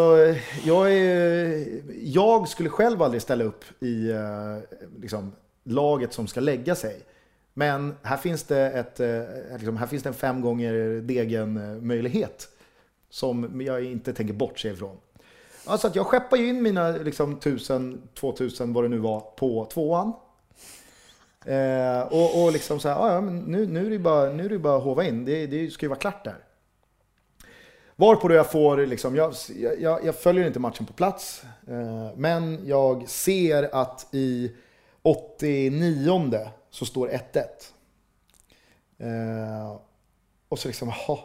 jag, 0.64 0.92
är, 0.92 1.66
jag 2.02 2.48
skulle 2.48 2.68
själv 2.68 3.02
aldrig 3.02 3.22
ställa 3.22 3.44
upp 3.44 3.64
i 3.82 4.10
eh, 4.10 4.78
liksom, 5.00 5.32
laget 5.64 6.12
som 6.12 6.26
ska 6.26 6.40
lägga 6.40 6.74
sig. 6.74 7.02
Men 7.54 7.94
här 8.02 8.16
finns 8.16 8.42
det, 8.42 8.70
ett, 8.70 9.00
eh, 9.00 9.56
liksom, 9.58 9.76
här 9.76 9.86
finns 9.86 10.02
det 10.02 10.08
en 10.08 10.14
fem 10.14 10.40
gånger 10.40 11.00
degen 11.00 11.56
eh, 11.56 11.82
möjlighet 11.82 12.48
som 13.10 13.60
jag 13.60 13.84
inte 13.84 14.12
tänker 14.12 14.34
bortse 14.34 14.68
ifrån. 14.68 14.96
Alltså 15.66 15.86
att 15.86 15.96
jag 15.96 16.06
skeppar 16.06 16.36
ju 16.36 16.48
in 16.48 16.62
mina 16.62 16.90
liksom, 16.90 17.32
1000, 17.32 18.08
2000 18.14 18.72
vad 18.72 18.84
det 18.84 18.88
nu 18.88 18.98
var 18.98 19.20
på 19.20 19.64
tvåan. 19.64 20.12
Eh, 21.44 22.00
och, 22.00 22.42
och 22.42 22.52
liksom 22.52 22.80
så 22.80 22.88
här, 22.88 22.96
ah, 22.96 23.14
ja, 23.14 23.20
men 23.20 23.38
nu, 23.38 23.66
nu 23.66 23.86
är 23.86 23.90
det 23.90 23.98
bara, 23.98 24.32
nu 24.32 24.44
är 24.44 24.48
det 24.48 24.58
bara 24.58 24.76
att 24.76 24.82
hova 24.82 25.04
in. 25.04 25.24
Det, 25.24 25.46
det 25.46 25.70
ska 25.70 25.86
ju 25.86 25.88
vara 25.88 25.98
klart 25.98 26.24
där. 26.24 26.36
Varpå 27.96 28.28
då 28.28 28.34
jag 28.34 28.50
får, 28.50 28.86
liksom, 28.86 29.16
jag, 29.16 29.34
jag, 29.78 30.04
jag 30.04 30.14
följer 30.14 30.46
inte 30.46 30.58
matchen 30.58 30.86
på 30.86 30.92
plats, 30.92 31.42
eh, 31.68 32.10
men 32.16 32.66
jag 32.66 33.08
ser 33.08 33.74
att 33.74 34.06
i 34.12 34.52
89 35.02 36.50
så 36.70 36.86
står 36.86 37.08
1-1. 37.08 37.42
Eh, 38.98 39.76
och 40.48 40.58
så 40.58 40.68
liksom, 40.68 40.88
jaha, 40.88 41.18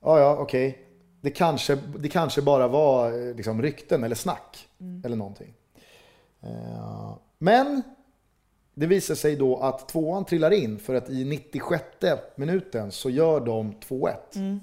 ja 0.00 0.18
ja 0.20 0.36
okej. 0.36 0.83
Det, 1.24 1.30
kanske, 1.30 1.78
det 1.98 2.08
kanske 2.08 2.42
bara 2.42 2.68
var 2.68 3.28
eh, 3.28 3.34
liksom, 3.34 3.62
rykten 3.62 4.04
eller 4.04 4.16
snack 4.16 4.68
eller 5.04 5.16
någonting. 5.16 5.54
Eh, 6.42 7.16
men 7.38 7.82
det 8.74 8.86
visar 8.86 9.14
sig 9.14 9.36
då 9.36 9.56
att 9.56 9.88
tvåan 9.88 10.24
trillar 10.24 10.50
in 10.50 10.78
för 10.78 10.94
att 10.94 11.10
i 11.10 11.24
96 11.24 11.84
minuten 12.36 12.92
så 12.92 13.10
gör 13.10 13.40
de 13.40 13.72
2-1. 13.72 14.60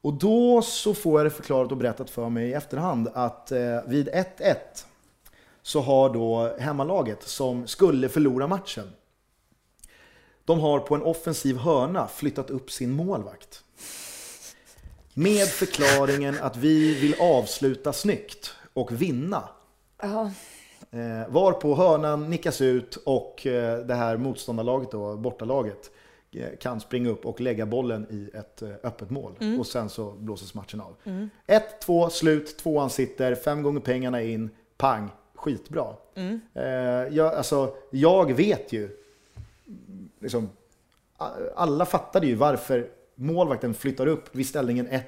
Och 0.00 0.14
då 0.14 0.62
så 0.62 0.94
får 0.94 1.20
jag 1.20 1.26
det 1.26 1.30
förklarat 1.30 1.70
och 1.70 1.76
berättat 1.76 2.10
för 2.10 2.28
mig 2.28 2.48
i 2.48 2.52
efterhand 2.52 3.08
att 3.14 3.52
eh, 3.52 3.82
vid 3.86 4.08
1-1 4.08 4.24
så 5.62 5.80
har 5.80 6.14
då 6.14 6.56
hemmalaget 6.58 7.22
som 7.22 7.66
skulle 7.66 8.08
förlora 8.08 8.46
matchen. 8.46 8.90
De 10.44 10.60
har 10.60 10.78
på 10.78 10.94
en 10.94 11.02
offensiv 11.02 11.56
hörna 11.56 12.06
flyttat 12.06 12.50
upp 12.50 12.70
sin 12.70 12.90
målvakt. 12.90 13.64
Med 15.20 15.46
förklaringen 15.46 16.34
att 16.40 16.56
vi 16.56 17.00
vill 17.00 17.14
avsluta 17.20 17.92
snyggt 17.92 18.54
och 18.72 19.02
vinna. 19.02 19.48
Ja. 20.02 20.30
Eh, 20.90 21.28
varpå 21.28 21.74
hörnan 21.74 22.30
nickas 22.30 22.60
ut 22.60 22.96
och 22.96 23.46
eh, 23.46 23.78
det 23.78 23.94
här 23.94 24.16
motståndarlaget, 24.16 24.90
då, 24.90 25.16
bortalaget, 25.16 25.90
eh, 26.32 26.48
kan 26.60 26.80
springa 26.80 27.10
upp 27.10 27.26
och 27.26 27.40
lägga 27.40 27.66
bollen 27.66 28.06
i 28.10 28.30
ett 28.36 28.62
eh, 28.62 28.70
öppet 28.82 29.10
mål. 29.10 29.32
Och 29.58 29.66
sen 29.66 29.88
så 29.88 30.10
blåses 30.10 30.54
matchen 30.54 30.80
av. 30.80 30.96
1-2, 31.86 32.08
slut, 32.08 32.58
tvåan 32.58 32.90
sitter, 32.90 33.34
fem 33.34 33.62
gånger 33.62 33.80
pengarna 33.80 34.22
in, 34.22 34.50
pang, 34.76 35.10
skitbra. 35.34 35.94
Eh, 36.54 36.64
jag, 37.10 37.34
alltså, 37.34 37.74
jag 37.90 38.32
vet 38.32 38.72
ju, 38.72 38.90
liksom, 40.20 40.48
alla 41.54 41.86
fattade 41.86 42.26
ju 42.26 42.34
varför 42.34 42.99
målvakten 43.20 43.74
flyttar 43.74 44.06
upp 44.06 44.36
vid 44.36 44.46
ställningen 44.46 44.88
1-1 44.88 45.00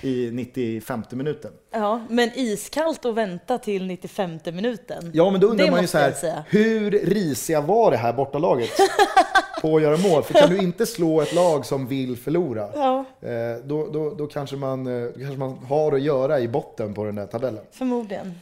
i 0.00 0.30
95 0.32 1.02
minuten. 1.10 1.52
ja, 1.70 2.00
men 2.10 2.30
iskallt 2.34 3.04
att 3.04 3.14
vänta 3.14 3.58
till 3.58 3.86
95 3.86 4.38
minuten. 4.44 5.10
Ja, 5.14 5.30
men 5.30 5.40
då 5.40 5.46
undrar 5.46 5.64
Det 5.64 5.70
man 5.70 5.80
ju 5.80 5.86
så 5.86 5.98
här, 5.98 6.42
hur 6.48 6.90
risiga 6.90 7.60
var 7.60 7.90
det 7.90 7.96
här 7.96 8.12
bortalaget 8.12 8.70
på 9.62 9.76
att 9.76 9.82
göra 9.82 9.96
mål? 9.96 10.22
För 10.22 10.34
kan 10.34 10.50
du 10.50 10.58
inte 10.58 10.86
slå 10.86 11.20
ett 11.20 11.34
lag 11.34 11.66
som 11.66 11.86
vill 11.86 12.16
förlora, 12.16 12.68
Ja, 12.74 13.04
eh, 13.28 13.56
då, 13.64 13.86
då, 13.92 14.14
då, 14.14 14.26
kanske 14.26 14.56
man, 14.56 14.86
eh, 14.86 15.08
då 15.12 15.18
kanske 15.20 15.38
man 15.38 15.58
har 15.68 15.92
att 15.92 16.02
göra 16.02 16.40
i 16.40 16.48
botten 16.48 16.94
på 16.94 17.04
den 17.04 17.14
där 17.14 17.26
tabellen. 17.26 17.64
förmodligen. 17.72 18.34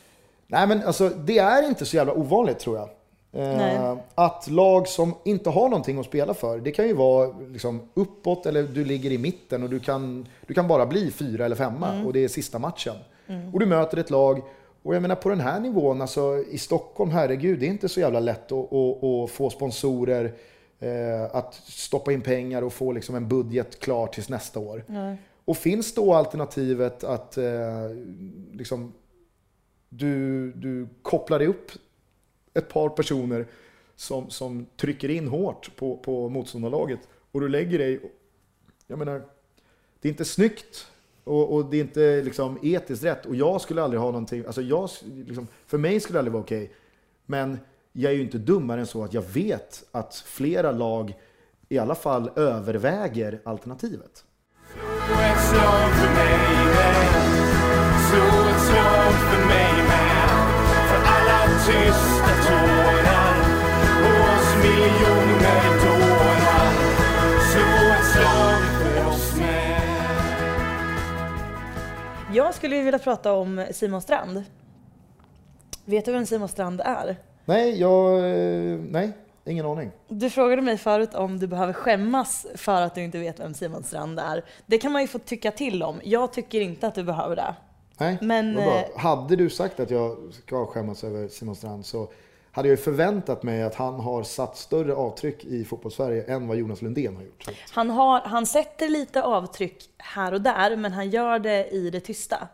Nej, 0.46 0.66
men 0.66 0.82
alltså, 0.82 1.08
det 1.08 1.38
är 1.38 1.62
inte 1.68 1.84
så 1.86 1.96
jävla 1.96 2.12
ovanligt 2.12 2.58
tror 2.58 2.76
jag. 2.76 2.88
Eh, 3.34 3.96
att 4.14 4.50
lag 4.50 4.88
som 4.88 5.14
inte 5.24 5.50
har 5.50 5.68
någonting 5.68 5.98
att 5.98 6.06
spela 6.06 6.34
för, 6.34 6.58
det 6.58 6.70
kan 6.70 6.86
ju 6.86 6.94
vara 6.94 7.34
liksom 7.48 7.88
uppåt 7.94 8.46
eller 8.46 8.62
du 8.62 8.84
ligger 8.84 9.12
i 9.12 9.18
mitten 9.18 9.62
och 9.62 9.70
du 9.70 9.80
kan, 9.80 10.28
du 10.46 10.54
kan 10.54 10.68
bara 10.68 10.86
bli 10.86 11.10
fyra 11.10 11.44
eller 11.44 11.56
femma 11.56 11.92
Mm. 11.92 12.06
och 12.06 12.12
det 12.12 12.24
är 12.24 12.28
sista 12.28 12.58
matchen. 12.58 12.94
Och 13.52 13.60
du 13.60 13.66
möter 13.66 13.96
ett 13.98 14.10
lag, 14.10 14.42
och 14.82 14.94
jag 14.94 15.02
menar 15.02 15.14
på 15.14 15.28
den 15.28 15.40
här 15.40 15.60
nivån, 15.60 16.00
alltså 16.00 16.44
i 16.50 16.58
Stockholm, 16.58 17.10
herregud, 17.10 17.60
det 17.60 17.66
är 17.66 17.70
inte 17.70 17.88
så 17.88 18.00
jävla 18.00 18.20
lätt 18.20 18.52
att, 18.52 18.72
att, 18.72 19.04
att 19.04 19.30
få 19.30 19.50
sponsorer, 19.50 20.32
eh, 20.78 21.36
att 21.36 21.54
stoppa 21.54 22.12
in 22.12 22.20
pengar 22.20 22.62
och 22.62 22.72
få 22.72 22.92
liksom 22.92 23.14
en 23.14 23.28
budget 23.28 23.80
klar 23.80 24.06
tills 24.06 24.28
nästa 24.28 24.60
år. 24.60 24.84
Nej. 24.86 25.16
Och 25.44 25.56
finns 25.56 25.94
då 25.94 26.14
alternativet 26.14 27.04
att 27.04 27.36
eh, 27.36 27.44
liksom, 28.52 28.92
du, 29.88 30.52
du 30.52 30.88
kopplar 31.02 31.42
upp 31.42 31.70
ett 32.54 32.68
par 32.68 32.88
personer 32.88 33.46
som, 33.96 34.30
som 34.30 34.66
trycker 34.76 35.08
in 35.08 35.28
hårt 35.28 35.76
på, 35.76 35.96
på 35.96 36.28
motståndarlaget 36.28 37.00
och 37.32 37.40
du 37.40 37.48
lägger 37.48 37.78
dig... 37.78 38.00
Jag 38.86 38.98
menar, 38.98 39.22
det 40.00 40.08
är 40.08 40.10
inte 40.10 40.24
snyggt 40.24 40.86
Och, 41.24 41.54
och 41.54 41.64
det 41.64 41.76
är 41.76 41.80
inte 41.80 42.22
liksom 42.22 42.58
etiskt 42.62 43.04
rätt. 43.04 43.26
Och 43.26 43.36
jag 43.36 43.60
skulle 43.60 43.82
aldrig 43.82 44.00
ha 44.00 44.06
någonting, 44.06 44.44
alltså 44.46 44.62
jag, 44.62 44.90
liksom, 45.26 45.46
för 45.66 45.78
mig 45.78 46.00
skulle 46.00 46.16
det 46.16 46.20
aldrig 46.20 46.32
vara 46.32 46.42
okej. 46.42 46.72
Men 47.26 47.58
jag 47.92 48.12
är 48.12 48.16
ju 48.16 48.22
inte 48.22 48.38
dummare 48.38 48.80
än 48.80 48.86
så 48.86 49.04
att 49.04 49.14
jag 49.14 49.22
vet 49.22 49.84
att 49.92 50.14
flera 50.14 50.72
lag 50.72 51.14
i 51.68 51.78
alla 51.78 51.94
fall 51.94 52.30
överväger 52.36 53.40
alternativet. 53.44 54.24
Slå 54.72 55.14
ett 55.14 55.40
slag 55.40 55.90
för 55.94 56.14
mig 56.14 56.38
med. 56.74 56.94
Slå 58.10 58.48
ett 58.50 58.62
slag 58.62 59.12
för 59.12 59.46
mig 59.46 59.72
med. 59.88 60.28
För 60.88 61.00
alla 61.06 61.58
tysta 61.66 62.13
Jag 72.34 72.54
skulle 72.54 72.82
vilja 72.82 72.98
prata 72.98 73.32
om 73.32 73.64
Simon 73.72 74.02
Strand. 74.02 74.44
Vet 75.84 76.04
du 76.04 76.12
vem 76.12 76.26
Simon 76.26 76.48
Strand 76.48 76.80
är? 76.84 77.16
Nej, 77.44 77.80
jag, 77.80 78.18
eh, 78.18 78.78
nej, 78.78 79.12
ingen 79.44 79.66
aning. 79.66 79.90
Du 80.08 80.30
frågade 80.30 80.62
mig 80.62 80.78
förut 80.78 81.14
om 81.14 81.38
du 81.38 81.46
behöver 81.46 81.72
skämmas 81.72 82.46
för 82.54 82.82
att 82.82 82.94
du 82.94 83.02
inte 83.02 83.18
vet 83.18 83.40
vem 83.40 83.54
Simon 83.54 83.82
Strand 83.84 84.18
är. 84.18 84.44
Det 84.66 84.78
kan 84.78 84.92
man 84.92 85.02
ju 85.02 85.08
få 85.08 85.18
tycka 85.18 85.50
till 85.50 85.82
om. 85.82 86.00
Jag 86.04 86.32
tycker 86.32 86.60
inte 86.60 86.86
att 86.86 86.94
du 86.94 87.02
behöver 87.04 87.36
det. 87.36 87.54
Nej, 87.98 88.18
Men, 88.22 88.54
vad 88.54 88.64
bra. 88.64 88.74
eh, 88.78 88.84
Hade 88.98 89.36
du 89.36 89.50
sagt 89.50 89.80
att 89.80 89.90
jag 89.90 90.16
ska 90.32 90.66
skämmas 90.66 91.04
över 91.04 91.28
Simon 91.28 91.56
Strand 91.56 91.86
så 91.86 92.08
hade 92.54 92.68
jag 92.68 92.80
förväntat 92.80 93.42
mig 93.42 93.62
att 93.62 93.74
han 93.74 94.00
har 94.00 94.22
satt 94.22 94.56
större 94.56 94.94
avtryck 94.94 95.44
i 95.44 95.64
fotbollssverige 95.64 96.22
än 96.22 96.48
vad 96.48 96.56
Jonas 96.56 96.82
Lundén 96.82 97.16
har 97.16 97.22
gjort. 97.22 97.48
Han, 97.70 97.90
har, 97.90 98.20
han 98.20 98.46
sätter 98.46 98.88
lite 98.88 99.22
avtryck 99.22 99.90
här 99.98 100.34
och 100.34 100.40
där, 100.40 100.76
men 100.76 100.92
han 100.92 101.10
gör 101.10 101.38
det 101.38 101.68
i 101.68 101.90
det 101.90 102.00
tysta. 102.00 102.48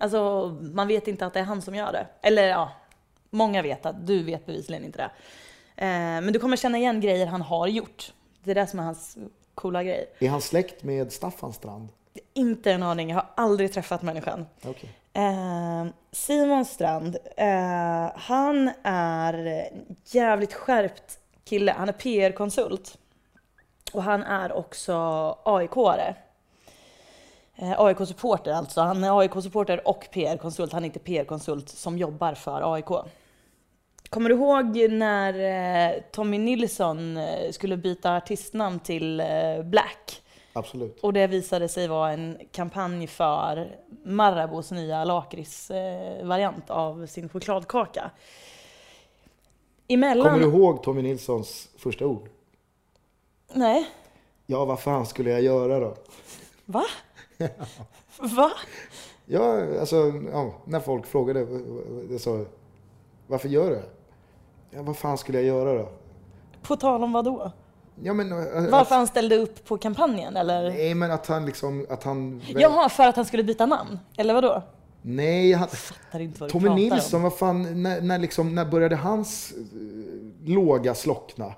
Alltså, 0.00 0.48
man 0.60 0.88
vet 0.88 1.08
inte 1.08 1.26
att 1.26 1.34
det 1.34 1.40
är 1.40 1.44
han 1.44 1.62
som 1.62 1.74
gör 1.74 1.92
det. 1.92 2.06
Eller 2.22 2.48
ja, 2.48 2.70
många 3.30 3.62
vet 3.62 3.86
att 3.86 4.06
du 4.06 4.22
vet 4.22 4.46
bevisligen 4.46 4.84
inte 4.84 4.98
det. 4.98 5.10
Eh, 5.76 5.86
men 5.96 6.32
du 6.32 6.38
kommer 6.38 6.56
känna 6.56 6.78
igen 6.78 7.00
grejer 7.00 7.26
han 7.26 7.42
har 7.42 7.66
gjort. 7.66 8.12
Det 8.44 8.50
är 8.50 8.54
det 8.54 8.66
som 8.66 8.78
är 8.78 8.84
hans 8.84 9.16
coola 9.54 9.82
grej. 9.82 10.10
Är 10.18 10.28
han 10.28 10.40
släkt 10.40 10.82
med 10.82 11.12
Staffan 11.12 11.52
Strand? 11.52 11.88
Inte 12.34 12.72
en 12.72 12.82
aning, 12.82 13.10
jag 13.10 13.16
har 13.16 13.26
aldrig 13.34 13.72
träffat 13.72 14.02
människan. 14.02 14.46
Okej. 14.64 14.90
Eh, 15.16 15.86
Simon 16.12 16.64
Strand, 16.64 17.16
eh, 17.36 18.10
han 18.14 18.70
är 18.82 19.68
jävligt 20.04 20.54
skärpt 20.54 21.18
kille. 21.44 21.72
Han 21.72 21.88
är 21.88 21.92
PR-konsult. 21.92 22.98
Och 23.92 24.02
han 24.02 24.22
är 24.22 24.52
också 24.52 24.92
AIK-are. 25.44 26.14
Eh, 27.54 27.80
AIK-supporter 27.80 28.52
alltså. 28.52 28.80
Han 28.80 29.04
är 29.04 29.20
AIK-supporter 29.20 29.88
och 29.88 30.08
PR-konsult. 30.12 30.72
Han 30.72 30.82
är 30.82 30.86
inte 30.86 30.98
PR-konsult 30.98 31.68
som 31.68 31.98
jobbar 31.98 32.34
för 32.34 32.74
AIK. 32.74 33.10
Kommer 34.08 34.28
du 34.28 34.34
ihåg 34.34 34.90
när 34.90 35.34
eh, 35.94 36.00
Tommy 36.12 36.38
Nilsson 36.38 37.16
eh, 37.16 37.50
skulle 37.50 37.76
byta 37.76 38.16
artistnamn 38.16 38.80
till 38.80 39.20
eh, 39.20 39.62
Black? 39.64 40.22
Absolut. 40.56 41.00
Och 41.00 41.12
det 41.12 41.26
visade 41.26 41.68
sig 41.68 41.88
vara 41.88 42.12
en 42.12 42.38
kampanj 42.52 43.06
för 43.06 43.76
Marabous 44.04 44.70
nya 44.70 45.04
lakritsvariant 45.04 46.70
av 46.70 47.06
sin 47.06 47.28
chokladkaka. 47.28 48.10
Emellan... 49.88 50.26
Kommer 50.26 50.38
du 50.38 50.56
ihåg 50.56 50.82
Tommy 50.82 51.02
Nilssons 51.02 51.68
första 51.76 52.06
ord? 52.06 52.28
Nej. 53.52 53.90
Ja, 54.46 54.64
vad 54.64 54.80
fan 54.80 55.06
skulle 55.06 55.30
jag 55.30 55.42
göra 55.42 55.80
då? 55.80 55.94
Va? 56.64 56.84
Va? 58.18 58.50
Ja, 59.26 59.78
alltså, 59.80 59.96
ja, 60.32 60.54
när 60.64 60.80
folk 60.80 61.06
frågade, 61.06 61.46
jag 62.10 62.20
sa, 62.20 62.44
varför 63.26 63.48
gör 63.48 63.70
du 63.70 63.76
det? 63.76 63.88
Ja, 64.70 64.82
vad 64.82 64.96
fan 64.96 65.18
skulle 65.18 65.38
jag 65.38 65.46
göra 65.46 65.74
då? 65.78 65.88
På 66.62 66.76
tal 66.76 67.02
om 67.02 67.12
vad 67.12 67.24
då? 67.24 67.52
Ja, 68.02 68.14
men, 68.14 68.32
eh, 68.32 68.38
Varför 68.38 68.78
att, 68.78 68.88
han 68.88 69.06
ställde 69.06 69.36
upp 69.36 69.64
på 69.64 69.78
kampanjen 69.78 70.36
eller? 70.36 70.70
nej, 70.70 70.94
men 70.94 71.10
att 71.10 71.26
han 71.26 71.46
liksom, 71.46 71.86
att 71.90 72.04
han... 72.04 72.42
Jaha, 72.46 72.88
för 72.88 73.08
att 73.08 73.16
han 73.16 73.24
skulle 73.24 73.42
byta 73.44 73.66
namn? 73.66 73.98
Eller 74.16 74.34
vad 74.34 74.44
då? 74.44 74.62
Nej, 75.02 75.52
han, 75.52 75.68
vad 76.38 76.50
Tommy 76.50 76.68
Nilsson, 76.68 77.18
om. 77.18 77.22
vad 77.22 77.38
fan, 77.38 77.82
när, 77.82 78.00
när, 78.00 78.18
liksom, 78.18 78.54
när 78.54 78.64
började 78.64 78.96
hans 78.96 79.52
eh, 79.52 80.48
låga 80.48 80.94
slockna? 80.94 81.54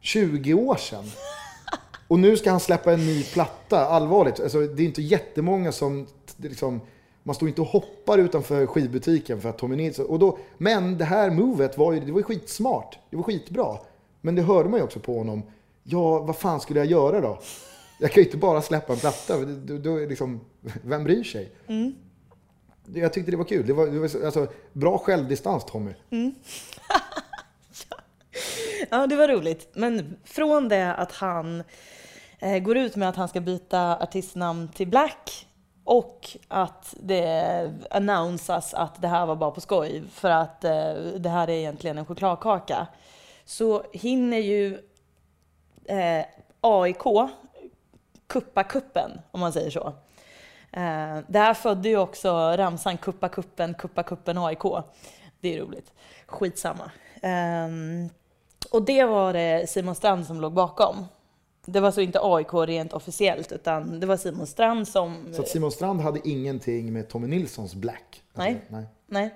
20 0.00 0.54
år 0.54 0.76
sedan. 0.76 1.04
Och 2.08 2.18
nu 2.18 2.36
ska 2.36 2.50
han 2.50 2.60
släppa 2.60 2.92
en 2.92 3.06
ny 3.06 3.22
platta, 3.22 3.86
allvarligt. 3.86 4.40
Alltså, 4.40 4.60
det 4.60 4.82
är 4.82 4.86
inte 4.86 5.02
jättemånga 5.02 5.72
som, 5.72 6.06
liksom, 6.36 6.80
man 7.22 7.34
står 7.34 7.48
inte 7.48 7.60
och 7.60 7.66
hoppar 7.66 8.18
utanför 8.18 8.66
skivbutiken 8.66 9.40
för 9.40 9.48
att 9.48 9.58
Tommy 9.58 9.76
Nilsson, 9.76 10.06
och 10.06 10.18
då, 10.18 10.38
men 10.58 10.98
det 10.98 11.04
här 11.04 11.30
movet 11.30 11.78
var 11.78 11.92
ju, 11.92 12.00
det 12.00 12.12
var 12.12 12.18
ju 12.18 12.24
skitsmart. 12.24 12.98
Det 13.10 13.16
var 13.16 13.22
skitbra. 13.22 13.76
Men 14.20 14.34
det 14.34 14.42
hörde 14.42 14.68
man 14.68 14.80
ju 14.80 14.84
också 14.84 15.00
på 15.00 15.18
honom. 15.18 15.42
Ja, 15.82 16.18
vad 16.18 16.36
fan 16.36 16.60
skulle 16.60 16.80
jag 16.80 16.86
göra 16.86 17.20
då? 17.20 17.38
Jag 17.98 18.12
kan 18.12 18.22
ju 18.22 18.26
inte 18.26 18.38
bara 18.38 18.62
släppa 18.62 18.92
en 18.92 18.98
platta. 18.98 19.44
Då, 19.44 19.78
då, 19.78 19.96
liksom, 19.96 20.40
vem 20.82 21.04
bryr 21.04 21.24
sig? 21.24 21.52
Jag 22.94 23.12
tyckte 23.12 23.30
det 23.30 23.36
var 23.36 23.44
kul. 23.44 23.66
Det 23.66 23.72
var, 23.72 23.86
det 23.86 23.98
var 23.98 24.24
alltså, 24.24 24.46
bra 24.72 24.98
självdistans 24.98 25.64
Tommy. 25.64 25.92
Ja, 28.90 29.06
det 29.06 29.16
var 29.16 29.28
roligt. 29.28 29.68
Men 29.74 30.16
från 30.24 30.68
det 30.68 30.94
att 30.94 31.12
han 31.12 31.64
eh, 32.38 32.58
går 32.58 32.76
ut 32.76 32.96
med 32.96 33.08
att 33.08 33.16
han 33.16 33.28
ska 33.28 33.40
byta 33.40 33.96
artistnamn 33.96 34.68
till 34.68 34.88
Black 34.88 35.46
och 35.84 36.36
att 36.48 36.94
det 37.00 37.72
annonsas 37.90 38.74
att 38.74 39.02
det 39.02 39.08
här 39.08 39.26
var 39.26 39.36
bara 39.36 39.50
på 39.50 39.60
skoj 39.60 40.02
för 40.12 40.30
att 40.30 40.64
eh, 40.64 40.94
det 41.16 41.28
här 41.28 41.50
är 41.50 41.54
egentligen 41.54 41.98
en 41.98 42.06
chokladkaka. 42.06 42.86
Så 43.44 43.82
hinner 43.92 44.38
ju 44.38 44.78
eh, 45.84 46.24
AIK 46.60 47.30
kuppa 48.26 48.64
kuppen, 48.64 49.20
om 49.30 49.40
man 49.40 49.52
säger 49.52 49.70
så. 49.70 49.86
Eh, 50.72 51.18
det 51.28 51.38
här 51.38 51.54
födde 51.54 51.88
ju 51.88 51.98
också 51.98 52.28
ramsan 52.56 52.98
kuppa 52.98 53.28
kuppen, 53.28 53.74
kuppa 53.74 54.02
kuppen 54.02 54.38
AIK. 54.38 54.62
Det 55.40 55.56
är 55.56 55.60
roligt. 55.60 55.92
Skitsamma. 56.26 56.90
Eh, 57.22 57.68
och 58.70 58.82
det 58.82 59.04
var 59.04 59.32
det 59.32 59.70
Simon 59.70 59.94
Strand 59.94 60.26
som 60.26 60.40
låg 60.40 60.52
bakom. 60.52 61.06
Det 61.66 61.80
var 61.80 61.90
så 61.90 62.00
inte 62.00 62.18
AIK 62.22 62.54
rent 62.54 62.92
officiellt, 62.92 63.52
utan 63.52 64.00
det 64.00 64.06
var 64.06 64.16
Simon 64.16 64.46
Strand 64.46 64.88
som... 64.88 65.28
Så 65.32 65.42
Simon 65.42 65.72
Strand 65.72 66.00
hade 66.00 66.28
ingenting 66.28 66.92
med 66.92 67.08
Tommy 67.08 67.26
Nilssons 67.26 67.74
Black. 67.74 68.22
Alltså, 68.34 68.42
Nej. 68.42 68.64
nej. 68.68 68.86
Nej, 69.06 69.34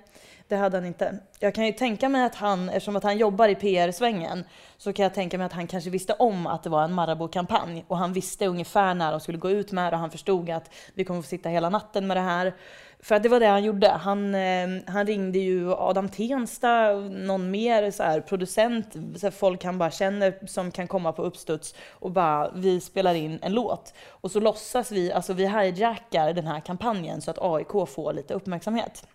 det 0.49 0.57
hade 0.57 0.77
han 0.77 0.87
inte. 0.87 1.19
Jag 1.39 1.55
kan 1.55 1.67
ju 1.67 1.73
tänka 1.73 2.09
mig 2.09 2.25
att 2.25 2.35
han, 2.35 2.69
eftersom 2.69 2.97
att 2.97 3.03
han 3.03 3.19
jobbar 3.19 3.49
i 3.49 3.55
PR-svängen, 3.55 4.45
så 4.77 4.93
kan 4.93 5.03
jag 5.03 5.15
tänka 5.15 5.39
mig 5.39 5.45
att 5.45 5.53
han 5.53 5.67
kanske 5.67 5.91
visste 5.91 6.13
om 6.13 6.47
att 6.47 6.63
det 6.63 6.71
var 6.71 6.85
en 6.85 6.93
Marabou-kampanj 6.93 7.85
och 7.89 7.99
han 7.99 8.13
visste 8.13 8.47
ungefär 8.47 8.95
när 8.95 9.11
de 9.11 9.21
skulle 9.21 9.39
gå 9.39 9.51
ut 9.51 9.73
med 9.73 9.93
det 9.93 9.97
och 9.97 10.01
han 10.01 10.11
förstod 10.11 10.51
att 10.51 10.71
vi 10.95 11.05
kommer 11.05 11.23
få 11.23 11.29
sitta 11.29 11.49
hela 11.49 11.71
natten 11.71 12.07
med 12.07 12.17
det 12.17 12.21
här. 12.21 12.55
För 13.01 13.15
att 13.15 13.23
det 13.23 13.29
var 13.29 13.41
det 13.41 13.47
han 13.47 13.65
gjorde. 13.65 13.89
Han, 13.89 14.35
eh, 14.35 14.69
han 14.87 15.07
ringde 15.07 15.39
ju 15.39 15.73
Adam 15.73 16.09
Tensta, 16.09 16.91
någon 17.01 17.51
mer 17.51 17.91
så 17.91 18.03
här, 18.03 18.21
producent, 18.21 18.93
så 18.93 19.27
här, 19.27 19.31
folk 19.31 19.65
han 19.65 19.79
bara 19.79 19.91
känner 19.91 20.47
som 20.47 20.71
kan 20.71 20.89
komma 20.89 21.13
på 21.13 21.23
uppstuds 21.23 21.75
och 21.91 22.11
bara 22.11 22.51
vi 22.55 22.81
spelar 22.81 23.15
in 23.15 23.39
en 23.43 23.53
låt. 23.53 23.95
Och 24.09 24.31
så 24.31 24.41
låtsas 24.41 24.93
vi, 24.93 25.13
alltså 25.13 25.33
vi 25.33 25.47
hijackar 25.47 26.33
den 26.33 26.47
här 26.47 26.61
kampanjen 26.61 27.21
så 27.21 27.31
att 27.31 27.39
AIK 27.41 27.89
får 27.89 28.13
lite 28.13 28.35
uppmärksamhet. 28.35 29.07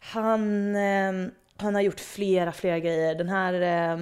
Han, 0.00 0.76
eh, 0.76 1.12
han 1.56 1.74
har 1.74 1.82
gjort 1.82 2.00
flera, 2.00 2.52
flera 2.52 2.78
grejer. 2.78 3.14
Den 3.14 3.28
här 3.28 3.54
eh, 3.92 3.98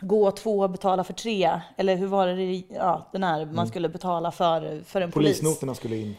gå 0.00 0.30
två, 0.30 0.68
betala 0.68 1.04
för 1.04 1.12
tre. 1.12 1.60
Eller 1.76 1.96
hur 1.96 2.06
var 2.06 2.26
det? 2.26 2.62
Ja, 2.74 3.08
den 3.12 3.24
här 3.24 3.46
man 3.46 3.68
skulle 3.68 3.88
betala 3.88 4.30
för, 4.30 4.82
för 4.84 5.00
en 5.00 5.12
polis. 5.12 5.40
Polisnoterna 5.40 5.74
skulle 5.74 5.96
in. 5.96 6.16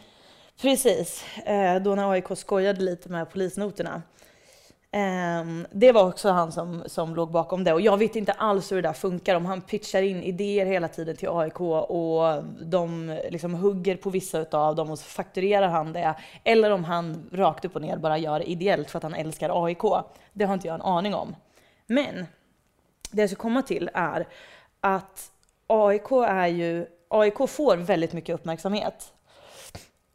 Precis, 0.61 1.25
eh, 1.45 1.75
då 1.75 1.95
när 1.95 2.11
AIK 2.11 2.25
skojade 2.35 2.81
lite 2.81 3.09
med 3.09 3.29
polisnoterna. 3.29 4.01
Ehm, 4.91 5.67
det 5.71 5.91
var 5.91 6.07
också 6.07 6.29
han 6.29 6.51
som, 6.51 6.83
som 6.85 7.15
låg 7.15 7.31
bakom 7.31 7.63
det 7.63 7.73
och 7.73 7.81
jag 7.81 7.97
vet 7.97 8.15
inte 8.15 8.31
alls 8.31 8.71
hur 8.71 8.75
det 8.75 8.87
där 8.87 8.93
funkar. 8.93 9.35
Om 9.35 9.45
han 9.45 9.61
pitchar 9.61 10.01
in 10.01 10.23
idéer 10.23 10.65
hela 10.65 10.87
tiden 10.87 11.15
till 11.15 11.29
AIK 11.31 11.61
och 11.61 12.43
de 12.61 13.19
liksom 13.29 13.53
hugger 13.53 13.95
på 13.95 14.09
vissa 14.09 14.39
utav 14.39 14.75
dem 14.75 14.91
och 14.91 14.99
så 14.99 15.05
fakturerar 15.05 15.67
han 15.67 15.93
det. 15.93 16.15
Eller 16.43 16.71
om 16.71 16.83
han 16.83 17.29
rakt 17.31 17.65
upp 17.65 17.75
och 17.75 17.81
ner 17.81 17.97
bara 17.97 18.17
gör 18.17 18.39
det 18.39 18.49
ideellt 18.49 18.89
för 18.89 18.97
att 18.97 19.03
han 19.03 19.15
älskar 19.15 19.65
AIK. 19.65 19.81
Det 20.33 20.45
har 20.45 20.53
inte 20.53 20.67
jag 20.67 20.75
en 20.75 20.81
aning 20.81 21.15
om. 21.15 21.35
Men 21.87 22.25
det 23.11 23.21
jag 23.21 23.29
ska 23.29 23.41
komma 23.41 23.61
till 23.61 23.89
är 23.93 24.27
att 24.79 25.31
AIK 25.67 26.11
är 26.27 26.47
ju, 26.47 26.85
AIK 27.09 27.49
får 27.49 27.77
väldigt 27.77 28.13
mycket 28.13 28.35
uppmärksamhet. 28.35 29.13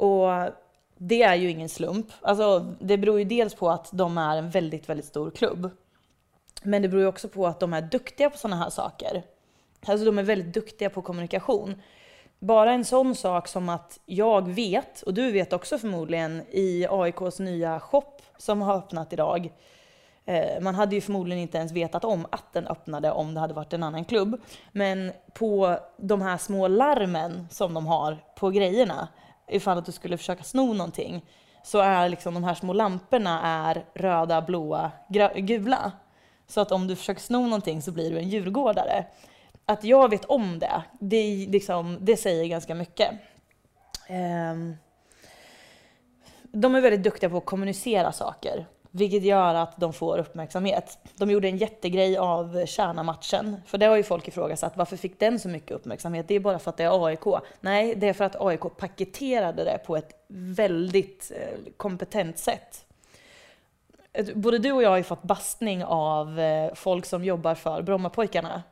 Och 0.03 0.53
det 0.97 1.23
är 1.23 1.35
ju 1.35 1.51
ingen 1.51 1.69
slump. 1.69 2.07
Alltså, 2.21 2.75
det 2.81 2.99
beror 2.99 3.19
ju 3.19 3.25
dels 3.25 3.55
på 3.55 3.71
att 3.71 3.89
de 3.93 4.19
är 4.19 4.37
en 4.37 4.51
väldigt, 4.51 4.89
väldigt 4.89 5.07
stor 5.07 5.31
klubb. 5.31 5.71
Men 6.63 6.83
det 6.83 6.89
beror 6.89 7.03
ju 7.03 7.09
också 7.09 7.29
på 7.29 7.47
att 7.47 7.61
de 7.61 7.73
är 7.73 7.83
duktiga 7.83 8.31
på 8.31 8.39
sådana 8.39 8.57
här 8.63 8.71
saker. 8.71 9.23
Alltså 9.87 10.05
de 10.05 10.19
är 10.19 10.23
väldigt 10.23 10.55
duktiga 10.55 10.91
på 10.91 11.03
kommunikation. 11.03 11.83
bara 12.39 12.73
en 12.73 12.85
sån 12.85 13.15
sak 13.15 13.49
som 13.49 13.69
att 13.69 14.01
jag 14.07 14.49
vet, 14.49 15.03
och 15.03 15.15
du 15.15 15.33
vet 15.33 15.53
också 15.53 15.79
förmodligen, 15.79 16.43
i 16.51 16.87
AIKs 16.91 17.39
nya 17.39 17.81
shop 17.81 18.19
som 18.39 18.63
har 18.63 18.77
öppnat 18.77 19.13
idag. 19.13 19.53
Eh, 20.25 20.61
man 20.61 20.75
hade 20.75 20.95
ju 20.95 21.01
förmodligen 21.01 21.43
inte 21.43 21.59
ens 21.59 21.73
vetat 21.73 22.05
om 22.05 22.27
att 22.31 22.53
den 22.53 22.67
öppnade 22.67 23.13
om 23.13 23.35
det 23.35 23.41
hade 23.41 23.55
varit 23.55 23.73
en 23.73 23.83
annan 23.83 24.05
klubb. 24.05 24.41
Men 24.73 25.13
på 25.35 25.79
de 25.97 26.23
här 26.23 26.39
små 26.39 26.69
larmen 26.69 27.49
som 27.51 27.75
de 27.75 27.87
har 27.87 28.19
på 28.37 28.51
grejerna, 28.51 29.09
ifall 29.53 29.79
att 29.79 29.87
du 29.87 29.93
skulle 29.93 30.17
försöka 30.17 30.45
sno 30.45 30.73
någonting, 30.73 31.25
så 31.63 31.79
är 31.79 32.09
liksom 32.09 32.35
de 32.35 32.45
här 32.45 32.55
små 32.55 32.73
lamporna 32.73 33.41
är 33.43 33.85
röda, 33.95 34.43
blåa, 34.43 34.91
gula. 35.35 35.93
Så 36.47 36.61
att 36.61 36.73
om 36.73 36.87
du 36.87 36.97
försöker 36.97 37.21
sno 37.21 37.43
någonting 37.43 37.83
så 37.83 37.93
blir 37.93 38.11
du 38.11 38.19
en 38.19 38.29
djurgårdare. 38.29 39.05
Att 39.67 39.85
jag 39.85 40.11
vet 40.11 40.25
om 40.25 40.59
det, 40.59 40.83
det, 41.01 41.47
liksom, 41.47 41.99
det 42.01 42.17
säger 42.17 42.45
ganska 42.45 42.75
mycket. 42.75 43.11
Um, 44.11 44.77
de 46.53 46.75
är 46.75 46.81
väldigt 46.81 47.03
duktiga 47.03 47.31
på 47.31 47.37
att 47.37 47.45
kommunicera 47.45 48.13
saker, 48.13 48.67
vilket 48.95 49.23
gör 49.23 49.55
att 49.55 49.77
de 49.77 49.93
får 49.93 50.19
uppmärksamhet. 50.19 50.99
De 51.17 51.31
gjorde 51.31 51.49
en 51.49 51.57
jättegrej 51.57 52.17
av 52.17 52.67
Kärna-matchen, 52.67 53.57
för 53.67 53.79
det 53.79 53.87
har 53.87 53.97
ju 53.97 54.03
folk 54.03 54.29
ifrågasatt. 54.29 54.77
Varför 54.77 54.97
fick 54.97 55.21
den 55.21 55.39
så 55.41 55.49
mycket 55.49 55.71
uppmärksamhet? 55.71 56.29
Det 56.29 56.35
är 56.35 56.41
bara 56.41 56.59
för 56.59 56.71
att 56.71 56.77
det 56.77 56.85
är 56.85 57.07
AIK. 57.07 57.25
Nej, 57.61 57.95
det 57.95 58.09
är 58.09 58.13
för 58.13 58.25
att 58.25 58.41
AIK 58.41 58.61
paketerade 58.77 59.65
det 59.65 59.79
på 59.87 59.97
ett 59.97 60.25
väldigt 60.29 61.33
eh, 61.37 61.59
kompetent 61.77 62.39
sätt. 62.39 62.85
Ett- 64.13 64.35
Både 64.35 64.59
du 64.59 64.73
och 64.73 64.83
jag 64.83 64.91
har 64.91 64.97
ju 64.97 65.03
fått 65.03 65.23
bastning 65.23 65.85
av 65.85 66.41
eh, 66.41 66.75
folk 66.75 67.07
som 67.07 67.25
jobbar 67.25 67.55
för 67.55 67.83
Brommapojkarna. 67.83 68.63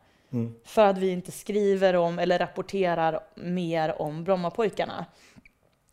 För 0.65 0.87
att 0.87 0.99
vi 0.99 1.11
inte 1.11 1.33
skriver 1.33 1.97
om 1.97 2.19
eller 2.19 2.39
rapporterar 2.39 3.21
mer 3.35 4.03
om 4.03 4.25
Brommapojkarna. 4.25 5.05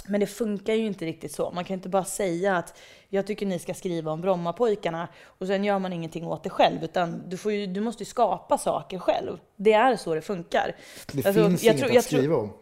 Men 0.08 0.20
det 0.20 0.28
funkar 0.28 0.74
ju 0.74 0.86
inte 0.86 1.05
riktigt 1.05 1.32
så. 1.32 1.51
Man 1.51 1.64
kan 1.64 1.74
inte 1.74 1.89
bara 1.89 2.03
säga 2.05 2.58
att 2.58 2.80
jag 3.10 3.28
tycker 3.28 3.45
ni 3.45 3.60
ska 3.60 3.74
skriva 3.74 4.12
om 4.12 4.22
Brommapojkarna 4.22 5.08
och 5.26 5.47
sen 5.47 5.64
gör 5.64 5.80
man 5.80 5.93
ingenting 5.93 6.28
åt 6.28 6.43
det 6.43 6.49
själv. 6.49 6.84
Utan 6.84 7.24
du, 7.30 7.38
får 7.38 7.51
ju, 7.51 7.68
du 7.68 7.82
måste 7.82 8.03
ju 8.03 8.05
skapa 8.10 8.58
saker 8.58 8.99
själv. 8.99 9.38
Det 9.55 9.74
är 9.74 9.95
så 9.95 10.16
det 10.16 10.22
funkar. 10.22 10.76
Det 11.12 11.26
Alltså, 11.26 11.47
finns 11.47 11.64
jag 11.64 11.74
inget 11.76 11.88
tror- 11.88 11.97
att 11.97 12.03
skriva 12.05 12.36
om. 12.36 12.53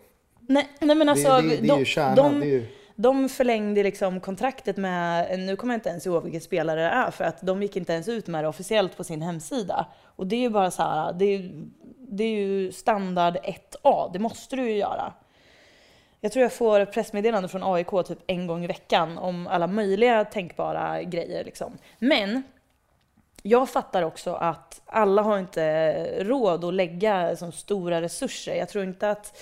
Nej, 0.47 0.67
nej 0.79 0.95
men 0.95 1.09
alltså, 1.09 1.29
det, 1.29 1.41
det, 1.41 1.47
det 1.49 1.55
är 1.55 1.67
de, 1.67 1.79
ju 1.79 1.85
kärnan. 1.85 2.39
de, 2.39 2.47
ju, 2.47 2.67
de 2.95 3.29
förlängde 3.29 3.83
liksom 3.83 4.19
kontraktet 4.19 4.77
med, 4.77 5.39
nu 5.39 5.55
kommer 5.55 5.73
jag 5.73 5.77
inte 5.77 5.89
ens 5.89 6.05
ihåg 6.05 6.23
vilken 6.23 6.41
spelare 6.41 6.81
det 6.81 6.87
är, 6.87 7.11
för 7.11 7.23
att 7.23 7.41
de 7.41 7.61
gick 7.61 7.75
inte 7.75 7.93
ens 7.93 8.07
ut 8.07 8.27
med 8.27 8.43
det 8.43 8.47
officiellt 8.47 8.97
på 8.97 9.03
sin 9.03 9.21
hemsida. 9.21 9.85
Och 10.15 10.27
det 10.27 10.35
är 10.35 10.39
ju 10.39 10.49
bara 10.49 10.71
så 10.71 10.83
här, 10.83 11.13
det 11.13 11.25
är, 11.25 11.51
det 11.97 12.23
är 12.23 12.35
ju 12.35 12.71
standard 12.71 13.35
1A, 13.83 14.09
det 14.13 14.19
måste 14.19 14.55
du 14.55 14.69
ju 14.69 14.77
göra. 14.77 15.13
Jag 16.25 16.31
tror 16.31 16.43
jag 16.43 16.53
får 16.53 16.85
pressmeddelande 16.85 17.49
från 17.49 17.63
AIK 17.63 17.89
typ 18.07 18.19
en 18.27 18.47
gång 18.47 18.63
i 18.63 18.67
veckan 18.67 19.17
om 19.17 19.47
alla 19.47 19.67
möjliga 19.67 20.25
tänkbara 20.25 21.03
grejer. 21.03 21.43
Liksom. 21.43 21.77
Men 21.99 22.43
jag 23.41 23.69
fattar 23.69 24.03
också 24.03 24.33
att 24.33 24.81
alla 24.85 25.21
har 25.21 25.39
inte 25.39 26.23
råd 26.23 26.63
att 26.65 26.73
lägga 26.73 27.35
som 27.35 27.51
stora 27.51 28.01
resurser. 28.01 28.55
Jag 28.55 28.69
tror 28.69 28.83
inte 28.83 29.09
att 29.09 29.37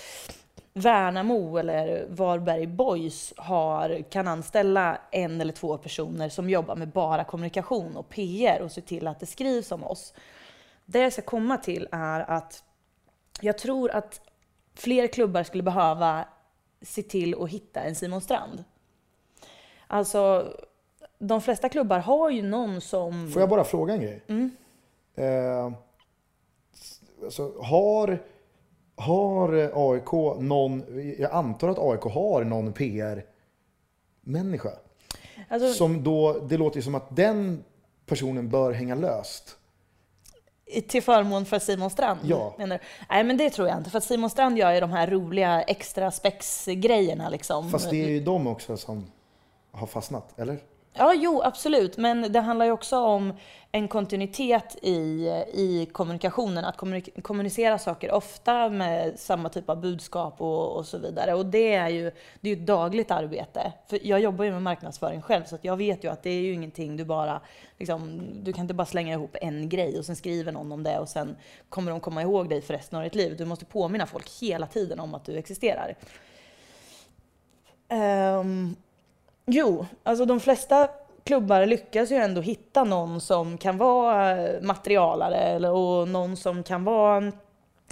Värnamo 0.72 1.58
eller 1.58 2.06
Varberg 2.08 2.66
Boys 2.66 3.34
har, 3.36 4.02
kan 4.10 4.28
anställa 4.28 4.98
en 5.10 5.40
eller 5.40 5.52
två 5.52 5.78
personer 5.78 6.28
som 6.28 6.50
jobbar 6.50 6.76
med 6.76 6.88
bara 6.88 7.24
kommunikation 7.24 7.96
och 7.96 8.08
PR 8.08 8.60
och 8.62 8.72
ser 8.72 8.82
till 8.82 9.06
att 9.06 9.20
det 9.20 9.26
skrivs 9.26 9.72
om 9.72 9.84
oss. 9.84 10.14
Det 10.84 10.98
jag 10.98 11.12
ska 11.12 11.22
komma 11.22 11.56
till 11.56 11.88
är 11.92 12.20
att 12.20 12.64
jag 13.40 13.58
tror 13.58 13.90
att 13.90 14.20
fler 14.74 15.06
klubbar 15.06 15.42
skulle 15.42 15.62
behöva 15.62 16.24
se 16.84 17.02
till 17.02 17.42
att 17.42 17.50
hitta 17.50 17.80
en 17.80 17.94
Simon 17.94 18.20
Strand. 18.20 18.64
Alltså, 19.86 20.52
de 21.18 21.40
flesta 21.40 21.68
klubbar 21.68 21.98
har 21.98 22.30
ju 22.30 22.42
någon 22.42 22.80
som... 22.80 23.30
Får 23.30 23.42
jag 23.42 23.48
bara 23.48 23.64
fråga 23.64 23.94
en 23.94 24.00
grej? 24.00 24.22
Mm. 24.26 24.50
Eh, 25.14 25.72
alltså, 27.24 27.52
har, 27.62 28.22
har 28.96 29.52
AIK 29.74 30.12
någon, 30.40 30.84
jag 31.18 31.32
antar 31.32 31.68
att 31.68 31.78
AIK 31.78 32.02
har 32.02 32.44
någon 32.44 32.72
PR-människa. 32.72 34.70
Alltså, 35.48 35.72
Som 35.72 36.04
då, 36.04 36.38
det 36.38 36.56
låter 36.56 36.76
ju 36.76 36.82
som 36.82 36.94
att 36.94 37.16
den 37.16 37.64
personen 38.06 38.48
bör 38.48 38.72
hänga 38.72 38.94
löst. 38.94 39.58
Till 40.88 41.02
förmån 41.02 41.44
för 41.44 41.58
Simon 41.58 41.90
Strand? 41.90 42.20
Ja. 42.22 42.54
Menar 42.58 42.78
du? 42.78 42.84
Nej, 43.10 43.24
men 43.24 43.36
det 43.36 43.50
tror 43.50 43.68
jag 43.68 43.78
inte. 43.78 43.90
För 43.90 44.00
Simon 44.00 44.30
Strand 44.30 44.58
gör 44.58 44.72
ju 44.72 44.80
de 44.80 44.90
här 44.90 45.06
roliga 45.06 45.62
extra 45.62 46.10
spex-grejerna 46.10 47.28
liksom. 47.28 47.70
Fast 47.70 47.90
det 47.90 48.04
är 48.04 48.08
ju 48.08 48.20
de 48.20 48.46
också 48.46 48.76
som 48.76 49.06
har 49.72 49.86
fastnat, 49.86 50.38
eller? 50.38 50.58
Ja, 50.96 51.14
jo, 51.14 51.42
absolut. 51.42 51.96
Men 51.96 52.32
det 52.32 52.40
handlar 52.40 52.66
ju 52.66 52.72
också 52.72 52.98
om 52.98 53.32
en 53.72 53.88
kontinuitet 53.88 54.76
i, 54.82 55.28
i 55.52 55.88
kommunikationen. 55.92 56.64
Att 56.64 56.76
kommunik- 56.76 57.22
kommunicera 57.22 57.78
saker 57.78 58.12
ofta 58.12 58.68
med 58.68 59.18
samma 59.18 59.48
typ 59.48 59.70
av 59.70 59.80
budskap 59.80 60.40
och, 60.40 60.76
och 60.76 60.86
så 60.86 60.98
vidare. 60.98 61.34
Och 61.34 61.46
det 61.46 61.74
är 61.74 61.88
ju 61.88 62.12
det 62.40 62.50
är 62.50 62.56
ett 62.56 62.66
dagligt 62.66 63.10
arbete. 63.10 63.72
För 63.86 64.06
jag 64.06 64.20
jobbar 64.20 64.44
ju 64.44 64.50
med 64.50 64.62
marknadsföring 64.62 65.22
själv, 65.22 65.44
så 65.44 65.54
att 65.54 65.64
jag 65.64 65.76
vet 65.76 66.04
ju 66.04 66.10
att 66.10 66.22
det 66.22 66.30
är 66.30 66.40
ju 66.40 66.52
ingenting 66.52 66.96
du 66.96 67.04
bara... 67.04 67.40
Liksom, 67.78 68.20
du 68.42 68.52
kan 68.52 68.62
inte 68.62 68.74
bara 68.74 68.86
slänga 68.86 69.12
ihop 69.12 69.36
en 69.40 69.68
grej 69.68 69.98
och 69.98 70.04
sen 70.04 70.16
skriver 70.16 70.52
någon 70.52 70.72
om 70.72 70.82
det 70.82 70.98
och 70.98 71.08
sen 71.08 71.36
kommer 71.68 71.90
de 71.90 72.00
komma 72.00 72.22
ihåg 72.22 72.48
dig 72.48 72.62
för 72.62 72.74
resten 72.74 72.98
av 72.98 73.04
ditt 73.04 73.14
liv. 73.14 73.36
Du 73.36 73.44
måste 73.44 73.64
påminna 73.64 74.06
folk 74.06 74.30
hela 74.40 74.66
tiden 74.66 75.00
om 75.00 75.14
att 75.14 75.24
du 75.24 75.36
existerar. 75.36 75.96
Um, 78.40 78.76
Jo, 79.46 79.86
alltså 80.02 80.24
de 80.24 80.40
flesta 80.40 80.88
klubbar 81.24 81.66
lyckas 81.66 82.12
ju 82.12 82.16
ändå 82.16 82.40
hitta 82.40 82.84
någon 82.84 83.20
som 83.20 83.58
kan 83.58 83.78
vara 83.78 84.46
eh, 84.46 84.62
materialare 84.62 85.36
eller, 85.36 85.70
och 85.70 86.08
någon 86.08 86.36
som 86.36 86.62
kan 86.62 86.84
vara 86.84 87.16
mm, 87.16 87.32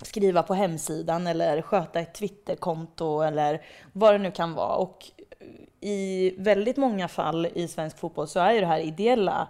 skriva 0.03 0.42
på 0.42 0.55
hemsidan 0.55 1.26
eller 1.26 1.62
sköta 1.62 2.00
ett 2.00 2.14
Twitterkonto 2.14 3.20
eller 3.20 3.62
vad 3.92 4.14
det 4.14 4.18
nu 4.18 4.30
kan 4.30 4.55
vara. 4.55 4.76
Och 4.76 5.11
eh, 5.40 5.88
i 5.88 6.34
väldigt 6.38 6.76
många 6.76 7.09
fall 7.09 7.46
i 7.55 7.68
svensk 7.68 7.98
fotboll 7.98 8.28
så 8.28 8.40
är 8.40 8.53
ju 8.53 8.61
det 8.61 8.66
här 8.66 8.80
ideella 8.80 9.48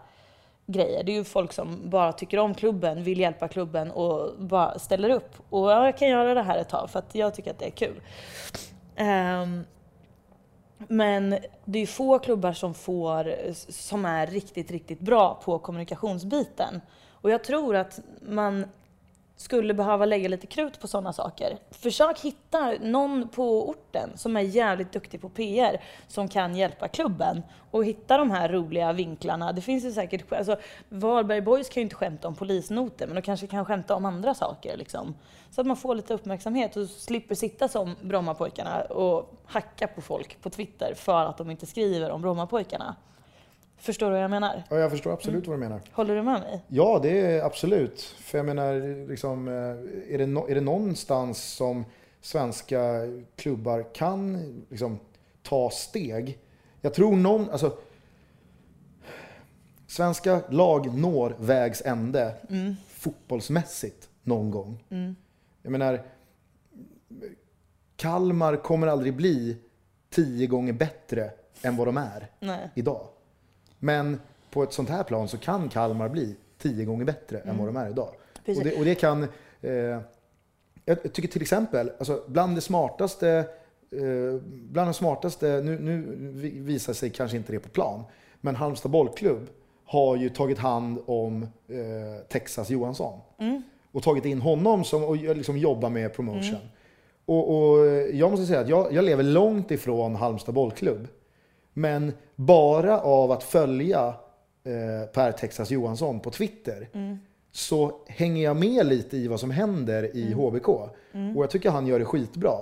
grejer. 0.67 1.05
Det 1.05 1.13
är 1.13 1.17
ju 1.17 1.25
folk 1.25 1.53
som 1.53 1.91
bara 1.91 2.13
tycker 2.13 2.39
om 2.39 2.55
klubben, 2.55 3.05
vill 3.05 3.21
hjälpa 3.21 3.49
klubben 3.49 3.91
och 3.91 4.39
bara 4.39 4.79
ställer 4.79 5.11
upp. 5.11 5.35
Och 5.51 5.71
jag 5.71 5.99
kan 5.99 6.09
göra 6.09 6.35
det 6.35 6.43
här 6.43 6.59
ett 6.59 6.69
tag 6.69 6.91
för 6.91 6.99
att 6.99 7.15
jag 7.15 7.35
tycker 7.35 7.51
att 7.51 7.59
det 7.59 7.67
är 7.67 7.71
kul. 7.71 8.01
Um, 8.99 9.65
men 10.89 11.31
det 11.65 11.79
är 11.79 11.81
ju 11.81 11.87
få 11.87 12.19
klubbar 12.19 12.53
som, 12.53 12.75
får, 12.75 13.35
som 13.73 14.05
är 14.05 14.27
riktigt, 14.27 14.71
riktigt 14.71 15.01
bra 15.01 15.41
på 15.45 15.59
kommunikationsbiten. 15.59 16.81
Och 17.11 17.31
jag 17.31 17.45
tror 17.45 17.77
att 17.77 18.01
man 18.21 18.65
skulle 19.43 19.75
behöva 19.75 20.07
lägga 20.07 20.29
lite 20.29 20.47
krut 20.47 20.81
på 20.81 20.89
sådana 20.89 21.13
saker. 21.13 21.59
Försök 21.71 22.21
hitta 22.21 22.73
någon 22.81 23.29
på 23.29 23.69
orten 23.69 24.11
som 24.17 24.37
är 24.37 24.41
jävligt 24.41 24.93
duktig 24.93 25.21
på 25.21 25.29
PR 25.29 25.83
som 26.09 26.29
kan 26.29 26.57
hjälpa 26.57 26.89
klubben 26.89 27.43
och 27.71 27.85
hitta 27.85 28.19
de 28.19 28.31
här 28.31 28.49
roliga 28.49 28.93
vinklarna. 28.93 29.53
Det 29.53 29.61
finns 29.61 29.85
ju 29.85 29.93
säkert, 29.93 30.33
alltså 30.33 30.57
Varberg 30.89 31.41
Boys 31.41 31.69
kan 31.69 31.81
ju 31.81 31.83
inte 31.83 31.95
skämta 31.95 32.29
om 32.29 32.35
polisnoter 32.35 33.07
men 33.07 33.15
de 33.15 33.23
kanske 33.23 33.47
kan 33.47 33.65
skämta 33.65 33.95
om 33.95 34.05
andra 34.05 34.35
saker 34.35 34.77
liksom. 34.77 35.15
Så 35.51 35.61
att 35.61 35.67
man 35.67 35.77
får 35.77 35.95
lite 35.95 36.15
uppmärksamhet 36.15 36.77
och 36.77 36.89
slipper 36.89 37.35
sitta 37.35 37.69
som 37.69 37.97
Brommapojkarna 38.03 38.83
och 38.83 39.41
hacka 39.47 39.87
på 39.87 40.01
folk 40.01 40.43
på 40.43 40.51
Twitter 40.51 40.95
för 40.95 41.25
att 41.27 41.39
de 41.39 41.51
inte 41.51 41.67
skriver 41.67 42.11
om 42.11 42.23
Brommapojkarna. 42.23 42.97
Förstår 43.83 44.07
du 44.07 44.13
vad 44.13 44.23
jag 44.23 44.31
menar? 44.31 44.63
Ja, 44.71 44.79
jag 44.79 44.91
förstår 44.91 45.13
absolut 45.13 45.47
vad 45.47 45.57
du 45.57 45.61
menar. 45.61 45.81
Håller 45.93 46.17
du 46.17 46.23
med 46.23 46.41
mig? 46.41 46.65
Ja, 46.69 47.01
det 47.03 47.21
är 47.21 47.43
absolut. 47.43 48.01
För 48.03 48.39
jag 48.39 48.45
menar, 48.47 49.07
liksom, 49.09 49.49
eh, 49.49 50.15
är, 50.15 50.19
det 50.19 50.27
no- 50.27 50.51
är 50.51 50.55
det 50.55 50.61
någonstans 50.61 51.43
som 51.43 51.85
svenska 52.21 52.81
klubbar 53.37 53.85
kan 53.95 54.39
liksom, 54.69 54.99
ta 55.43 55.71
steg? 55.71 56.39
Jag 56.81 56.95
tror 56.95 57.17
någon, 57.17 57.51
alltså, 57.51 57.77
svenska 59.87 60.41
lag 60.49 60.99
når 60.99 61.37
vägs 61.39 61.83
ände 61.85 62.35
fotbollsmässigt 62.89 64.09
någon 64.23 64.51
gång. 64.51 64.79
Jag 65.63 65.73
menar, 65.73 66.03
Kalmar 67.97 68.57
kommer 68.57 68.87
aldrig 68.87 69.15
bli 69.17 69.57
tio 70.11 70.47
gånger 70.47 70.73
bättre 70.73 71.31
än 71.63 71.77
vad 71.77 71.87
de 71.89 71.97
är 71.97 72.27
Nej. 72.41 72.71
idag. 72.75 73.07
Men 73.85 74.21
på 74.51 74.63
ett 74.63 74.73
sånt 74.73 74.89
här 74.89 75.03
plan 75.03 75.29
så 75.29 75.39
kan 75.39 75.69
Kalmar 75.69 76.09
bli 76.09 76.37
tio 76.59 76.85
gånger 76.85 77.05
bättre 77.05 77.39
än 77.39 77.59
vad 77.59 77.69
de 77.69 77.77
är 77.77 77.91
idag. 77.91 78.09
Och 78.59 78.65
det, 78.65 78.79
och 78.79 78.85
det 78.85 78.95
kan... 78.95 79.23
Eh, 79.61 79.99
jag 80.85 81.13
tycker 81.13 81.29
till 81.29 81.43
exempel, 81.43 81.91
alltså 81.99 82.23
bland 82.27 82.55
det 82.55 82.61
smartaste, 82.61 83.29
eh, 83.91 84.41
bland 84.45 84.89
det 84.91 84.95
smartaste, 84.95 85.61
nu, 85.65 85.79
nu 85.79 86.03
vi- 86.33 86.59
visar 86.59 86.93
sig 86.93 87.11
kanske 87.11 87.37
inte 87.37 87.53
det 87.53 87.59
på 87.61 87.69
plan, 87.69 88.03
men 88.41 88.57
Halmstad 88.57 88.91
bollklubb 88.93 89.47
har 89.85 90.17
ju 90.17 90.29
tagit 90.29 90.59
hand 90.59 90.99
om 91.07 91.43
eh, 91.69 92.27
Texas 92.29 92.71
Johansson. 92.71 93.19
Och 93.93 94.03
tagit 94.03 94.25
in 94.25 94.41
honom 94.41 94.85
som, 94.85 95.05
och 95.05 95.17
liksom 95.17 95.59
jobbar 95.59 95.91
med 95.91 96.15
promotion. 96.15 96.59
Och, 97.25 97.51
och 97.71 97.87
jag 98.13 98.31
måste 98.31 98.47
säga 98.47 98.61
att 98.61 98.69
jag, 98.69 98.93
jag 98.93 99.05
lever 99.05 99.23
långt 99.23 99.71
ifrån 99.71 100.15
Halmstad 100.15 100.55
bollklubb. 100.55 101.09
Men 101.73 102.13
bara 102.37 103.01
av 103.01 103.31
att 103.31 103.43
följa 103.45 104.15
eh, 104.65 105.09
Per 105.13 105.33
Texas 105.33 105.71
Johansson 105.71 106.21
på 106.21 106.31
Twitter 106.31 106.89
så 107.53 108.01
hänger 108.07 108.45
jag 108.45 108.57
med 108.57 108.87
lite 108.87 109.17
i 109.17 109.29
vad 109.29 109.41
som 109.41 109.51
händer 109.51 110.17
i 110.17 110.33
HBK. 110.33 110.69
Och 110.69 111.43
jag 111.43 111.51
tycker 111.51 111.71
han 111.71 111.87
gör 111.87 111.99
det 111.99 112.05
skitbra. 112.05 112.53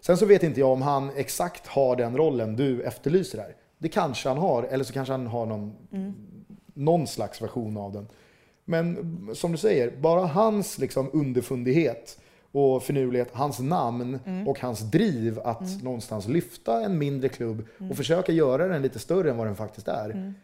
Sen 0.00 0.16
så 0.16 0.26
vet 0.26 0.42
inte 0.42 0.60
jag 0.60 0.70
om 0.70 0.82
han 0.82 1.10
exakt 1.16 1.66
har 1.66 1.96
den 1.96 2.16
rollen 2.16 2.56
du 2.56 2.82
efterlyser 2.82 3.38
här. 3.38 3.54
Det 3.78 3.88
kanske 3.88 4.28
han 4.28 4.38
har, 4.38 4.62
eller 4.62 4.84
så 4.84 4.92
kanske 4.92 5.12
han 5.12 5.26
har 5.26 5.46
någon, 5.46 5.72
någon 6.74 7.06
slags 7.06 7.42
version 7.42 7.76
av 7.76 7.92
den. 7.92 8.08
Men 8.64 9.30
som 9.34 9.52
du 9.52 9.58
säger, 9.58 9.96
bara 9.96 10.26
hans 10.26 10.78
liksom 10.78 11.10
underfundighet 11.12 12.18
och 12.58 12.82
finurlighet, 12.82 13.28
hans 13.32 13.58
namn 13.58 14.18
och 14.46 14.60
hans 14.60 14.80
driv 14.80 15.40
att 15.44 15.82
någonstans 15.82 16.28
lyfta 16.28 16.80
en 16.84 16.98
mindre 16.98 17.28
klubb 17.28 17.66
och 17.90 17.96
försöka 17.96 18.32
göra 18.32 18.68
den 18.68 18.82
lite 18.82 18.98
större 18.98 19.30
än 19.30 19.36
vad 19.36 19.46
den 19.46 19.56
faktiskt 19.56 19.88
är. 19.88 20.34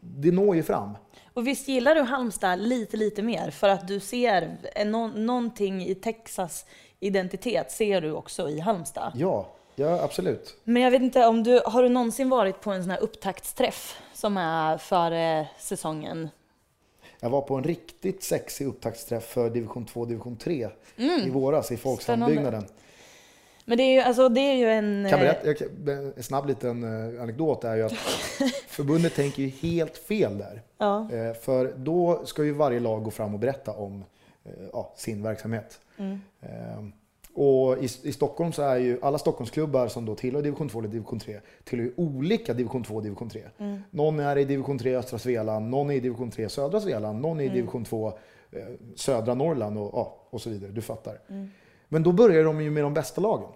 Det 0.00 0.32
når 0.32 0.56
ju 0.56 0.62
fram. 0.62 0.96
Och 1.34 1.46
visst 1.46 1.68
gillar 1.68 1.94
du 1.94 2.00
Halmstad 2.02 2.58
lite, 2.58 2.96
lite 2.96 3.22
mer 3.22 3.50
för 3.50 3.68
att 3.68 3.88
du 3.88 4.00
ser 4.00 4.56
nå- 4.84 5.08
någonting 5.08 5.82
i 5.86 5.94
Texas 5.94 6.66
identitet 7.00 7.70
ser 7.70 8.00
du 8.00 8.12
också 8.12 8.48
i 8.50 8.60
Halmstad. 8.60 9.12
Ja, 9.14 9.46
ja 9.74 10.00
absolut. 10.02 10.56
Men 10.64 10.82
jag 10.82 10.90
vet 10.90 11.02
inte 11.02 11.26
om 11.26 11.42
du, 11.42 11.60
har 11.66 11.82
du 11.82 11.88
någonsin 11.88 12.28
varit 12.28 12.60
på 12.60 12.70
en 12.70 12.82
sån 12.82 12.90
här 12.90 13.00
upptaktsträff 13.00 14.00
som 14.14 14.36
är 14.36 14.78
före 14.78 15.48
säsongen? 15.58 16.28
Jag 17.20 17.30
var 17.30 17.40
på 17.42 17.54
en 17.56 17.64
riktigt 17.64 18.22
sexig 18.22 18.66
upptaktsträff 18.66 19.24
för 19.24 19.50
division 19.50 19.84
2 19.86 20.04
division 20.04 20.36
3 20.36 20.68
i 20.96 21.30
våras 21.30 21.72
i 21.72 21.76
Folksambyggnaden. 21.76 22.64
Men 23.64 23.78
det 23.78 23.82
är 23.84 23.92
ju, 23.94 24.00
alltså 24.00 24.28
det 24.28 24.40
är 24.40 24.54
ju 24.54 24.68
en... 24.70 25.06
Kan 25.10 25.18
eh, 25.18 25.24
berätta, 25.24 25.54
kan- 25.54 26.12
en 26.16 26.22
snabb 26.22 26.46
liten 26.46 26.84
eh, 27.16 27.22
anekdot 27.22 27.64
är 27.64 27.76
ju 27.76 27.82
att 27.82 27.92
förbundet 28.68 29.14
tänker 29.14 29.42
ju 29.42 29.48
helt 29.48 29.96
fel 29.98 30.38
där. 30.38 30.62
Ja. 30.78 31.12
Eh, 31.12 31.32
För 31.34 31.72
då 31.76 32.22
ska 32.26 32.44
ju 32.44 32.52
varje 32.52 32.80
lag 32.80 33.02
gå 33.04 33.10
fram 33.10 33.34
och 33.34 33.40
berätta 33.40 33.72
om 33.72 34.04
eh, 34.44 34.52
ja, 34.72 34.92
sin 34.96 35.22
verksamhet. 35.22 35.80
Eh, 36.40 36.84
Och 37.38 37.78
i, 37.78 37.84
i 37.84 38.12
Stockholm 38.12 38.52
så 38.52 38.62
är 38.62 38.76
ju 38.76 38.98
alla 39.02 39.18
Stockholmsklubbar 39.18 39.88
som 39.88 40.04
då 40.06 40.14
tillhör 40.14 40.42
division 40.42 40.68
2 40.68 40.78
eller 40.78 40.88
division 40.88 41.18
3 41.18 41.40
tillhör 41.64 41.86
ju 41.86 41.92
olika 41.96 42.54
division 42.54 42.84
2 42.84 42.94
och 42.94 43.02
division 43.02 43.28
3. 43.30 43.42
Någon 43.90 44.20
är 44.20 44.38
i 44.38 44.44
division 44.44 44.78
3 44.78 44.96
östra 44.96 45.18
Svealand, 45.18 45.70
någon 45.70 45.90
är 45.90 45.94
i 45.94 46.00
division 46.00 46.30
3 46.30 46.48
södra 46.48 46.80
Svealand, 46.80 47.20
någon 47.20 47.40
är 47.40 47.44
i 47.44 47.48
division 47.48 47.84
2 47.84 48.08
eh, 48.52 48.62
södra 48.96 49.34
Norrland 49.34 49.78
och, 49.78 49.90
ja, 49.92 50.16
och 50.30 50.40
så 50.40 50.50
vidare. 50.50 50.70
Du 50.70 50.80
fattar. 50.82 51.18
Men 51.88 52.02
då 52.02 52.12
börjar 52.12 52.44
de 52.44 52.60
ju 52.60 52.70
med 52.70 52.82
de 52.84 52.94
bästa 52.94 53.20
lagen. 53.20 53.48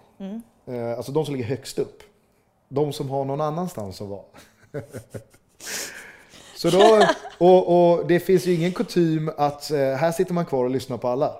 Eh, 0.67 0.97
Alltså 0.97 1.13
de 1.13 1.25
som 1.25 1.35
ligger 1.35 1.49
högst 1.49 1.79
upp. 1.79 2.03
De 2.69 2.93
som 2.93 3.11
har 3.11 3.25
någon 3.25 3.41
annanstans 3.41 4.01
att 4.03 4.09
vara. 4.09 4.23
Så 6.57 6.71
då, 6.71 7.07
och, 7.39 7.93
och 7.93 8.07
det 8.07 8.21
finns 8.21 8.47
ju 8.47 8.55
ingen 8.55 8.73
kutym 8.73 9.31
att 9.37 9.71
eh, 9.71 9.79
här 9.79 10.13
sitter 10.13 10.35
man 10.35 10.45
kvar 10.47 10.65
och 10.65 10.71
lyssnar 10.71 10.97
på 10.97 11.09
alla. 11.09 11.37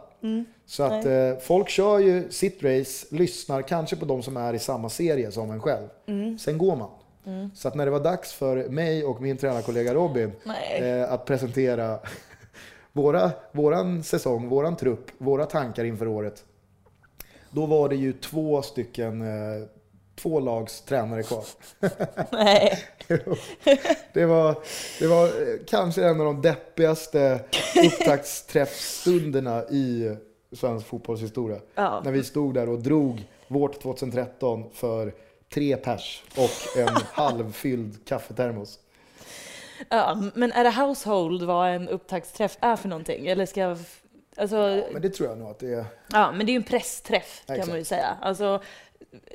Så 0.67 0.83
att 0.83 1.05
eh, 1.05 1.37
folk 1.41 1.69
kör 1.69 1.99
ju 1.99 2.31
sitt 2.31 2.63
race, 2.63 3.07
lyssnar 3.11 3.63
kanske 3.63 3.97
på 3.97 4.05
de 4.05 4.23
som 4.23 4.37
är 4.37 4.55
i 4.55 4.59
samma 4.59 4.89
serie 4.89 5.33
som 5.33 5.51
en 5.51 5.61
själv. 5.61 5.89
Sen 6.39 6.59
går 6.59 6.77
man. 6.77 6.91
Så 7.55 7.69
att 7.69 7.75
när 7.75 7.85
det 7.85 7.91
var 7.91 8.01
dags 8.01 8.33
för 8.33 8.69
mig 8.69 9.05
och 9.05 9.21
min 9.23 9.37
tränarkollega 9.37 9.95
Robin 9.95 10.33
eh, 10.81 11.13
att 11.13 11.25
presentera 11.25 11.99
våra, 12.93 13.31
våran 13.53 14.03
säsong, 14.03 14.49
våran 14.49 14.77
trupp, 14.77 15.11
våra 15.19 15.47
tankar 15.47 15.85
inför 15.85 16.09
året. 16.09 16.45
Då 17.51 17.67
var 17.67 17.89
det 17.89 17.97
ju 17.97 18.13
två 18.13 18.63
stycken, 18.63 19.23
eh, 19.23 19.63
två 20.23 20.41
lags 20.41 20.81
tränare 20.81 21.23
kvar. 21.23 21.45
Nej. 22.33 22.79
Det 24.13 24.27
var, 24.27 24.57
det 24.99 25.07
var 25.07 25.25
eh, 25.25 25.31
kanske 25.67 26.05
en 26.05 26.21
av 26.21 26.27
de 26.27 26.43
deppigaste 26.43 27.41
upptaktsträffstunderna 27.85 29.63
i 29.65 30.17
svensk 30.53 30.87
fotbollshistoria. 30.87 31.59
Ja. 31.75 32.03
När 32.05 32.13
vi 32.13 32.25
stod 32.25 32.55
där 32.55 32.69
och 32.69 32.79
drog 32.79 33.25
vårt 33.49 33.83
2013 33.83 34.65
för 34.75 35.15
tre 35.55 35.77
pers 35.77 36.23
och 36.37 36.79
en 36.79 36.89
halvfylld 37.13 38.07
kaffetermos. 38.09 38.79
Ja, 39.89 40.23
men 40.35 40.53
är 40.53 40.65
det 40.65 40.71
household 40.71 41.43
vad 41.43 41.71
en 41.71 41.89
upptaktsträff 41.89 42.57
är 42.61 42.77
för 42.77 42.89
någonting? 42.89 43.27
Eller 43.27 43.47
ska 43.47 43.61
jag... 43.61 43.79
Alltså, 44.37 44.85
Men 44.93 45.03
det 45.03 45.11
tror 45.11 45.29
jag 45.29 45.39
nog 45.39 45.51
att 45.51 45.59
det 45.59 45.75
är. 45.75 45.85
ja, 46.13 46.33
men 46.33 46.47
det 46.47 46.51
är 46.51 46.55
ju 46.55 46.57
en 46.59 46.63
pressträff 46.63 47.43
kan 47.47 47.57
Exakt. 47.57 47.69
man 47.69 47.79
ju 47.79 47.85
säga. 47.85 48.17
Alltså, 48.21 48.63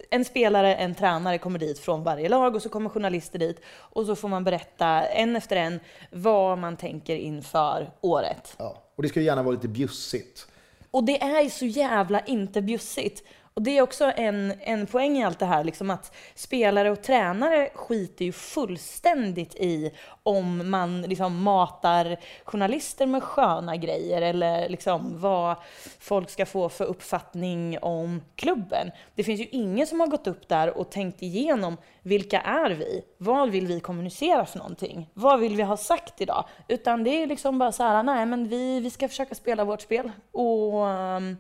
en 0.09 0.25
spelare, 0.25 0.75
en 0.75 0.95
tränare 0.95 1.38
kommer 1.38 1.59
dit 1.59 1.80
från 1.80 2.03
varje 2.03 2.30
lag 2.30 2.55
och 2.55 2.61
så 2.61 2.69
kommer 2.69 2.89
journalister 2.89 3.39
dit 3.39 3.61
och 3.67 4.05
så 4.05 4.15
får 4.15 4.28
man 4.28 4.43
berätta 4.43 4.88
en 5.03 5.36
efter 5.36 5.55
en 5.55 5.80
vad 6.11 6.57
man 6.57 6.78
tänker 6.78 7.15
inför 7.15 7.91
året. 8.01 8.55
Ja. 8.57 8.84
Och 8.95 9.03
det 9.03 9.09
ska 9.09 9.19
ju 9.19 9.25
gärna 9.25 9.43
vara 9.43 9.55
lite 9.55 9.67
bjussigt. 9.67 10.47
Och 10.91 11.03
det 11.03 11.21
är 11.21 11.41
ju 11.41 11.49
så 11.49 11.65
jävla 11.65 12.19
inte 12.19 12.61
bjussigt. 12.61 13.23
Och 13.58 13.64
det 13.64 13.78
är 13.78 13.82
också 13.82 14.12
en, 14.16 14.53
en 14.60 14.88
poäng 14.88 15.18
i 15.18 15.24
allt 15.24 15.39
det 15.39 15.45
här, 15.45 15.64
liksom 15.64 15.89
att 15.89 16.16
spelare 16.36 16.91
och 16.91 17.01
tränare 17.01 17.70
skiter 17.74 18.26
ju 18.26 18.32
fullständigt 18.32 19.55
i 19.55 19.91
om 20.24 20.70
man 20.70 21.01
liksom 21.01 21.43
matar 21.43 22.18
journalister 22.43 23.05
med 23.05 23.24
sköna 23.24 23.76
grejer 23.76 24.22
eller 24.22 24.70
liksom 24.70 25.22
vad 25.22 25.55
folk 25.99 26.30
ska 26.30 26.45
få 26.45 26.70
för 26.70 26.86
uppfattning 26.86 27.80
om 27.82 28.22
klubben. 28.36 28.91
Det 29.16 29.24
finns 29.24 29.41
ju 29.41 29.47
ingen 29.51 29.88
som 29.88 29.99
har 29.99 30.08
gått 30.08 30.28
upp 30.28 30.47
där 30.47 30.78
och 30.78 30.89
tänkt 30.89 31.22
igenom 31.22 31.78
vilka 32.01 32.41
är 32.41 32.70
vi? 32.70 33.01
Vad 33.18 33.49
vill 33.49 33.68
vi 33.68 33.80
kommunicera 33.80 34.45
för 34.45 34.58
någonting? 34.58 35.10
Vad 35.14 35.39
vill 35.39 35.55
vi 35.55 35.64
ha 35.64 35.78
sagt 35.78 36.22
idag? 36.22 36.45
Utan 36.68 37.03
det 37.03 37.24
är 37.24 37.28
liksom 37.28 37.60
bara 37.60 37.72
så 37.72 37.84
här, 37.84 38.03
nej 38.03 38.26
men 38.26 38.47
vi, 38.47 38.80
vi 38.80 38.89
ska 38.89 39.08
försöka 39.08 39.36
spela 39.36 39.64
vårt 39.64 39.82
spel 39.82 40.12
och 40.32 41.08
Um, 41.18 41.38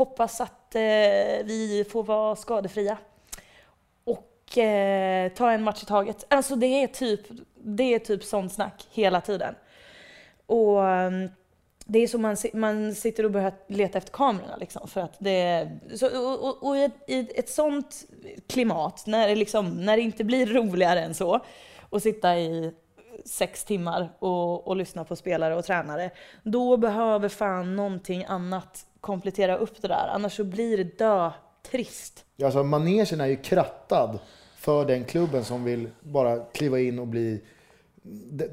hoppas 0.00 0.40
att 0.40 0.74
eh, 0.74 0.80
vi 1.44 1.86
får 1.90 2.02
vara 2.02 2.36
skadefria. 2.36 2.98
Och 4.04 4.58
eh, 4.58 5.32
ta 5.32 5.50
en 5.50 5.62
match 5.62 5.82
i 5.82 5.86
taget. 5.86 6.26
Alltså 6.28 6.56
det 6.56 6.66
är 6.66 6.86
typ, 6.86 7.20
det 7.54 7.94
är 7.94 7.98
typ 7.98 8.24
sånt 8.24 8.52
snack 8.52 8.88
hela 8.90 9.20
tiden. 9.20 9.54
Och 10.46 10.88
ehm, 10.88 11.28
det 11.84 11.98
är 11.98 12.06
så 12.06 12.18
man, 12.18 12.36
man 12.54 12.94
sitter 12.94 13.24
och 13.24 13.30
börjar 13.30 13.52
leta 13.66 13.98
efter 13.98 14.12
kamerorna 14.12 14.56
liksom. 14.56 14.88
För 14.88 15.00
att 15.00 15.16
det, 15.18 15.70
så, 15.94 16.06
och, 16.06 16.48
och, 16.48 16.68
och 16.68 16.76
i, 16.76 16.84
ett, 16.84 16.92
i 17.06 17.28
ett 17.34 17.48
sånt 17.48 18.04
klimat, 18.46 19.04
när 19.06 19.28
det, 19.28 19.34
liksom, 19.34 19.84
när 19.84 19.96
det 19.96 20.02
inte 20.02 20.24
blir 20.24 20.46
roligare 20.46 21.00
än 21.00 21.14
så, 21.14 21.40
att 21.90 22.02
sitta 22.02 22.38
i 22.38 22.74
sex 23.24 23.64
timmar 23.64 24.08
och, 24.18 24.68
och 24.68 24.76
lyssna 24.76 25.04
på 25.04 25.16
spelare 25.16 25.54
och 25.54 25.64
tränare, 25.64 26.10
då 26.42 26.76
behöver 26.76 27.28
fan 27.28 27.76
någonting 27.76 28.24
annat 28.28 28.86
komplettera 29.00 29.56
upp 29.56 29.82
det 29.82 29.88
där. 29.88 30.08
Annars 30.08 30.36
så 30.36 30.44
blir 30.44 30.76
det 30.76 30.98
dö 30.98 31.30
trist. 31.70 32.24
Alltså 32.44 32.64
manegen 32.64 33.20
är 33.20 33.26
ju 33.26 33.36
krattad 33.36 34.18
för 34.56 34.84
den 34.84 35.04
klubben 35.04 35.44
som 35.44 35.64
vill 35.64 35.88
bara 36.00 36.36
kliva 36.40 36.80
in 36.80 36.98
och 36.98 37.06
bli 37.06 37.40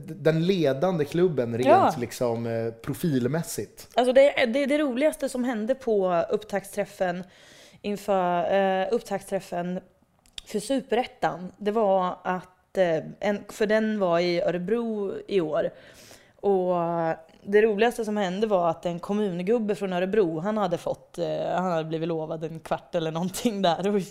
den 0.06 0.46
ledande 0.46 1.06
klubben 1.06 1.58
rent 1.58 1.68
Ja. 1.68 1.94
liksom, 2.00 2.46
eh, 2.46 2.72
profilmässigt. 2.74 3.88
Alltså 3.96 4.14
det, 4.14 4.46
det, 4.46 4.66
det 4.66 4.78
roligaste 4.78 5.30
som 5.30 5.44
hände 5.44 5.76
på 5.76 6.26
upptaktsträffen 6.30 7.24
inför 7.82 8.56
uh, 8.84 8.88
upptaktsträffen 8.92 9.80
för 10.46 10.60
Superettan, 10.60 11.52
det 11.58 11.72
var 11.72 12.18
att, 12.24 12.78
eh, 12.78 12.98
en, 13.20 13.44
för 13.50 13.66
den 13.66 14.00
var 14.00 14.20
i 14.20 14.42
Örebro 14.42 15.14
i 15.28 15.42
år. 15.42 15.70
Och 16.36 16.76
det 17.48 17.62
roligaste 17.62 18.06
som 18.06 18.18
hände 18.18 18.48
var 18.48 18.70
att 18.70 18.86
en 18.86 19.00
kommungubbe 19.00 19.76
från 19.76 19.94
Örebro, 19.94 20.40
han 20.40 20.58
hade 20.58 20.78
fått, 20.78 21.18
eh, 21.18 21.28
han 21.56 21.72
hade 21.72 21.84
blivit 21.84 22.08
lovad 22.08 22.44
en 22.44 22.60
kvart 22.60 22.96
eller 22.96 23.12
någonting 23.12 23.62
där. 23.62 23.96
Och 23.96 24.02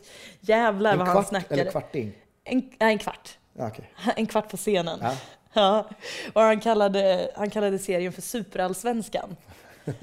jävlar 0.41 0.93
En 0.93 0.99
vad 0.99 1.07
han 1.09 1.17
kvart 1.17 1.29
snackade. 1.29 1.61
eller 1.61 1.71
kvarting? 1.71 2.13
En, 2.45 2.71
nej, 2.79 2.93
en 2.93 2.99
kvart. 2.99 3.39
Okej. 3.59 3.91
En 4.17 4.27
kvart 4.27 4.51
på 4.51 4.57
scenen. 4.57 4.99
Ja. 5.03 5.17
Ja, 5.53 5.89
och 6.33 6.41
han 6.43 6.61
kallade, 6.61 7.31
han 7.37 7.51
kallade 7.51 7.79
serien 7.79 8.13
för 8.13 8.23
Superallsvenskan. 8.23 9.37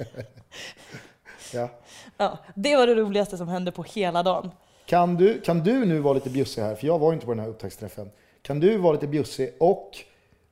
Ja. 1.54 1.70
Ja, 2.18 2.38
det 2.56 2.76
var 2.76 2.88
det 2.88 2.96
roligaste 2.96 3.38
som 3.38 3.48
hände 3.48 3.72
på 3.72 3.84
hela 3.84 4.24
dagen. 4.24 4.52
Kan, 4.86 5.16
du, 5.16 5.42
kan 5.42 5.60
du 5.64 5.86
nu 5.86 6.00
vara 6.00 6.14
lite 6.14 6.30
bjussig 6.30 6.62
här, 6.62 6.76
för 6.76 6.88
jag 6.88 7.00
var 7.00 7.14
inte 7.14 7.26
på 7.26 7.32
den 7.32 7.40
här 7.40 7.48
upptaktsträffen. 7.50 8.12
Kan 8.42 8.60
du 8.60 8.78
vara 8.78 8.94
lite 8.94 9.08
bjussig 9.08 9.54
och 9.60 9.92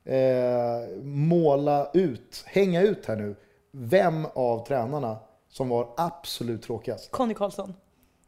eh, 0.04 1.02
måla 1.02 1.90
ut, 1.94 2.44
hänga 2.46 2.80
ut 2.82 3.06
här 3.06 3.16
nu, 3.16 3.36
vem 3.72 4.26
av 4.34 4.66
tränarna 4.66 5.16
som 5.48 5.68
var 5.68 5.88
absolut 5.96 6.62
tråkigast? 6.62 7.10
Conny 7.10 7.34
Karlsson. 7.34 7.74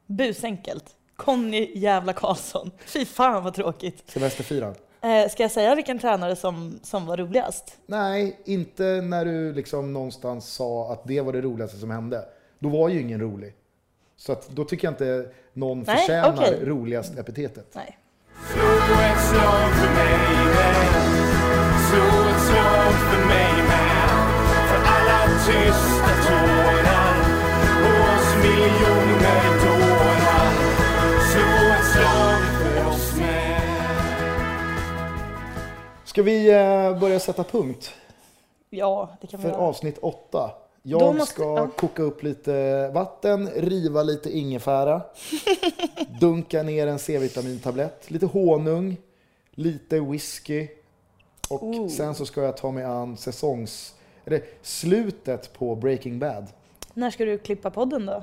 Busenkelt. 0.07 0.85
Conny 1.17 1.73
jävla 1.75 2.13
Karlsson. 2.13 2.71
Fy 2.87 3.05
fan 3.05 3.45
vad 3.45 3.55
tråkigt. 3.55 4.03
Semesterfiraren? 4.07 4.75
Eh, 5.01 5.29
ska 5.31 5.43
jag 5.43 5.51
säga 5.51 5.75
vilken 5.75 5.99
tränare 5.99 6.37
som, 6.37 6.79
som 6.83 7.07
var 7.07 7.17
roligast? 7.17 7.79
Nej, 7.87 8.41
inte 8.45 8.85
när 8.85 9.25
du 9.25 9.53
liksom 9.53 9.93
någonstans 9.93 10.49
sa 10.49 10.93
att 10.93 11.05
det 11.05 11.21
var 11.21 11.33
det 11.33 11.41
roligaste 11.41 11.77
som 11.77 11.91
hände. 11.91 12.25
Då 12.59 12.69
var 12.69 12.89
ju 12.89 13.01
ingen 13.01 13.21
rolig. 13.21 13.55
Så 14.17 14.33
att 14.33 14.49
då 14.49 14.65
tycker 14.65 14.87
jag 14.87 14.93
inte 14.93 15.29
någon 15.53 15.83
Nej, 15.83 15.97
förtjänar 15.97 16.35
okej. 16.35 16.59
roligast 16.63 17.19
epitetet. 17.19 17.67
Nej. 17.75 17.99
Slå 21.95 22.03
ett 22.03 22.41
slag 22.41 22.93
för 23.11 23.27
mig 23.27 23.53
med. 23.63 24.09
Slå 24.27 24.41
ett 24.41 24.43
slag 24.43 24.43
för 24.43 24.47
mig 24.47 24.47
med. 24.53 24.69
För 24.69 24.81
alla 24.95 25.21
tysta 25.47 26.13
tårar. 26.27 27.15
Och 27.85 27.99
oss 28.15 28.31
miljoner 28.43 29.43
dårar. 29.65 30.51
Slå 31.31 31.51
ett 31.75 31.87
slag 31.93 32.41
för 32.59 32.89
oss 32.89 33.17
med. 33.19 33.61
Ska 36.05 36.23
vi 36.23 36.51
eh, 36.51 36.99
börja 37.01 37.21
sätta 37.21 37.45
punkt 37.45 37.93
Ja, 38.71 39.17
det 39.21 39.27
kan 39.27 39.41
vi 39.41 39.43
för 39.43 39.51
göra. 39.51 39.61
avsnitt 39.63 39.99
åtta? 39.99 40.51
Jag 40.83 41.15
måste- 41.15 41.35
ska 41.35 41.43
ja. 41.43 41.69
koka 41.77 42.03
upp 42.03 42.23
lite 42.23 42.89
vatten, 42.95 43.49
riva 43.57 44.03
lite 44.03 44.39
ingefära, 44.39 45.03
dunka 46.21 46.63
ner 46.63 46.87
en 46.87 46.99
C-vitamintablett, 46.99 48.11
lite 48.11 48.27
honung, 48.27 48.97
lite 49.51 50.01
whisky 50.01 50.69
och 51.49 51.63
Ooh. 51.63 51.89
sen 51.89 52.15
så 52.15 52.27
ska 52.27 52.43
jag 52.43 52.57
ta 52.57 52.71
mig 52.71 52.85
an 52.85 53.17
säsongs... 53.17 53.95
Eller 54.27 54.43
slutet 54.63 55.53
på 55.53 55.75
Breaking 55.77 56.19
Bad. 56.19 56.47
När 56.95 57.11
ska 57.11 57.25
du 57.25 57.39
klippa 57.39 57.71
podden 57.71 58.07
då? 58.07 58.23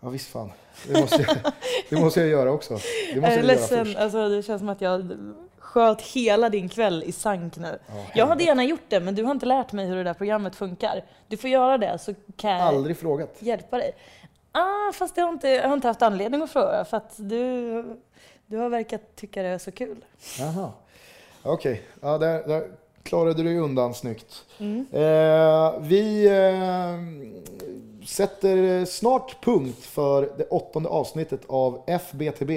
Ja 0.00 0.08
visst 0.08 0.28
fan, 0.28 0.50
det 0.88 1.00
måste 1.00 1.22
jag, 1.22 1.36
det 1.90 1.96
måste 1.96 2.20
jag 2.20 2.28
göra 2.28 2.52
också. 2.52 2.74
Det 2.74 2.80
måste 2.80 3.14
jag 3.14 3.24
är 3.24 3.28
jag 3.28 3.36
göra 3.36 3.42
ledsen, 3.46 3.84
först. 3.86 3.98
alltså, 3.98 4.28
det 4.28 4.42
känns 4.42 4.60
som 4.60 4.68
att 4.68 4.80
jag 4.80 5.12
sköt 5.58 6.00
hela 6.02 6.48
din 6.48 6.68
kväll 6.68 7.04
i 7.06 7.12
sank 7.12 7.56
nu. 7.56 7.78
Ja, 7.86 7.94
Jag 8.14 8.26
hade 8.26 8.44
gärna 8.44 8.64
gjort 8.64 8.80
det, 8.88 9.00
men 9.00 9.14
du 9.14 9.24
har 9.24 9.30
inte 9.32 9.46
lärt 9.46 9.72
mig 9.72 9.86
hur 9.86 9.96
det 9.96 10.02
där 10.02 10.14
programmet 10.14 10.54
funkar. 10.56 11.04
Du 11.28 11.36
får 11.36 11.50
göra 11.50 11.78
det 11.78 11.98
så 11.98 12.14
kan 12.36 12.50
jag 12.50 12.60
Aldrig 12.60 12.96
frågat. 12.96 13.36
hjälpa 13.38 13.76
dig. 13.78 13.94
Ah, 14.52 14.92
fast 14.92 15.16
jag 15.16 15.24
har, 15.24 15.32
inte, 15.32 15.48
jag 15.48 15.68
har 15.68 15.74
inte 15.74 15.88
haft 15.88 16.02
anledning 16.02 16.42
att 16.42 16.50
fråga 16.50 16.84
för 16.84 16.96
att 16.96 17.12
du, 17.16 17.84
du 18.46 18.56
har 18.56 18.68
verkat 18.68 19.16
tycka 19.16 19.42
det 19.42 19.48
är 19.48 19.58
så 19.58 19.72
kul. 19.72 20.04
Jaha. 20.38 20.70
Okej, 21.42 21.82
ja, 22.00 22.18
där, 22.18 22.46
där 22.46 22.68
klarade 23.02 23.42
du 23.42 23.58
undan 23.58 23.94
snyggt. 23.94 24.44
Mm. 24.58 24.86
Eh, 24.92 25.72
vi 25.80 26.26
eh, 26.26 26.98
sätter 28.06 28.84
snart 28.84 29.44
punkt 29.44 29.84
för 29.84 30.30
det 30.36 30.44
åttonde 30.44 30.88
avsnittet 30.88 31.40
av 31.46 31.84
FBTB. 31.86 32.50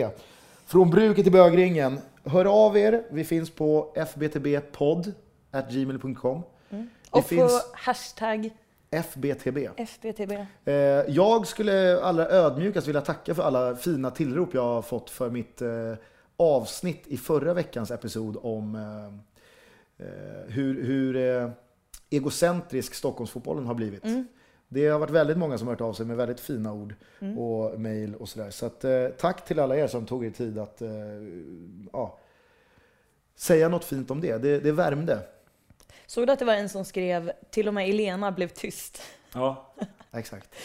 Från 0.65 0.89
bruket 0.89 1.25
till 1.25 1.31
bögringen. 1.31 1.99
Hör 2.23 2.45
av 2.45 2.77
er. 2.77 3.03
Vi 3.09 3.23
finns 3.23 3.49
på 3.49 3.93
fbtbpodd.gmail.com. 3.95 6.43
Det 6.69 6.87
Och 7.09 7.29
på 7.29 7.49
hashtag 7.73 8.49
FBTB. 8.91 9.57
FBTB. 9.77 10.31
Eh, 10.65 10.73
jag 11.07 11.47
skulle 11.47 12.01
allra 12.01 12.29
ödmjukast 12.29 12.87
vilja 12.87 13.01
tacka 13.01 13.35
för 13.35 13.43
alla 13.43 13.75
fina 13.75 14.11
tillrop 14.11 14.53
jag 14.53 14.63
har 14.63 14.81
fått 14.81 15.09
för 15.09 15.29
mitt 15.29 15.61
eh, 15.61 15.93
avsnitt 16.37 17.07
i 17.07 17.17
förra 17.17 17.53
veckans 17.53 17.91
episod 17.91 18.37
om 18.41 18.75
eh, 18.75 19.05
eh, 20.07 20.45
hur, 20.47 20.83
hur 20.83 21.15
eh, 21.15 21.49
egocentrisk 22.09 22.93
Stockholmsfotbollen 22.93 23.65
har 23.65 23.73
blivit. 23.73 24.03
Det 24.67 24.87
har 24.87 24.99
varit 24.99 25.11
väldigt 25.11 25.37
många 25.37 25.57
som 25.57 25.67
har 25.67 25.73
hört 25.73 25.81
av 25.81 25.93
sig 25.93 26.05
med 26.05 26.17
väldigt 26.17 26.39
fina 26.39 26.73
ord 26.73 26.95
och 27.37 27.79
mejl 27.79 28.15
och 28.15 28.29
sådär. 28.29 28.49
Så 28.49 28.65
att, 28.65 28.83
eh, 28.83 29.07
tack 29.07 29.45
till 29.45 29.59
alla 29.59 29.77
er 29.77 29.87
som 29.87 30.05
tog 30.05 30.25
er 30.25 30.29
tid 30.29 30.57
att 30.57 30.81
eh, 30.81 30.89
ja, 31.93 32.19
säga 33.35 33.69
något 33.69 33.85
fint 33.85 34.11
om 34.11 34.21
det. 34.21 34.37
det. 34.37 34.59
Det 34.59 34.71
värmde. 34.71 35.19
Såg 36.05 36.27
du 36.27 36.33
att 36.33 36.39
det 36.39 36.45
var 36.45 36.53
en 36.53 36.69
som 36.69 36.85
skrev 36.85 37.31
till 37.49 37.67
och 37.67 37.73
med 37.73 37.89
Elena 37.89 38.31
blev 38.31 38.47
tyst? 38.47 39.01
Ja, 39.33 39.73
exakt. 40.11 40.55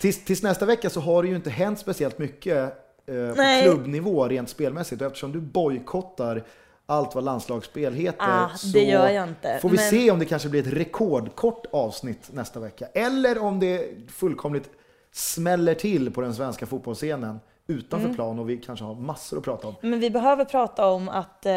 Tills, 0.00 0.24
tills 0.24 0.42
nästa 0.42 0.66
vecka 0.66 0.90
så 0.90 1.00
har 1.00 1.22
det 1.22 1.28
ju 1.28 1.36
inte 1.36 1.50
hänt 1.50 1.78
speciellt 1.78 2.18
mycket 2.18 2.74
eh, 3.10 3.28
på 3.34 3.62
klubbnivå 3.62 4.28
rent 4.28 4.48
spelmässigt. 4.48 5.00
Och 5.02 5.06
eftersom 5.06 5.32
du 5.32 5.40
bojkottar 5.40 6.42
allt 6.86 7.14
vad 7.14 7.24
landslagsspel 7.24 7.94
heter 7.94 8.18
Ah, 8.44 8.48
så 8.56 8.66
det 8.66 8.84
gör 8.84 9.08
jag 9.08 9.28
inte. 9.28 9.58
får 9.62 9.68
vi 9.68 9.76
Men- 9.76 9.90
se 9.90 10.10
om 10.10 10.18
det 10.18 10.24
kanske 10.24 10.48
blir 10.48 10.66
ett 10.66 10.72
rekordkort 10.72 11.66
avsnitt 11.72 12.30
nästa 12.32 12.60
vecka. 12.60 12.86
Eller 12.94 13.38
om 13.38 13.60
det 13.60 13.88
fullkomligt 14.10 14.70
smäller 15.12 15.74
till 15.74 16.10
på 16.12 16.20
den 16.20 16.34
svenska 16.34 16.66
fotbollsscenen 16.66 17.40
utanför 17.66 18.04
Mm. 18.06 18.14
plan 18.16 18.38
och 18.38 18.50
vi 18.50 18.56
kanske 18.56 18.84
har 18.84 18.94
massor 18.94 19.38
att 19.38 19.44
prata 19.44 19.68
om. 19.68 19.74
Men 19.82 20.00
vi 20.00 20.10
behöver 20.10 20.44
prata 20.44 20.86
om 20.86 21.08
att 21.08 21.46
eh, 21.46 21.52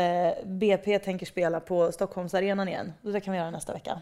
BP 0.45 0.99
tänker 0.99 1.25
spela 1.25 1.59
på 1.59 1.91
Stockholmsarenan 1.91 2.67
igen. 2.67 2.93
Det 3.01 3.19
kan 3.19 3.31
vi 3.31 3.37
göra 3.39 3.51
nästa 3.51 3.73
vecka. 3.73 3.99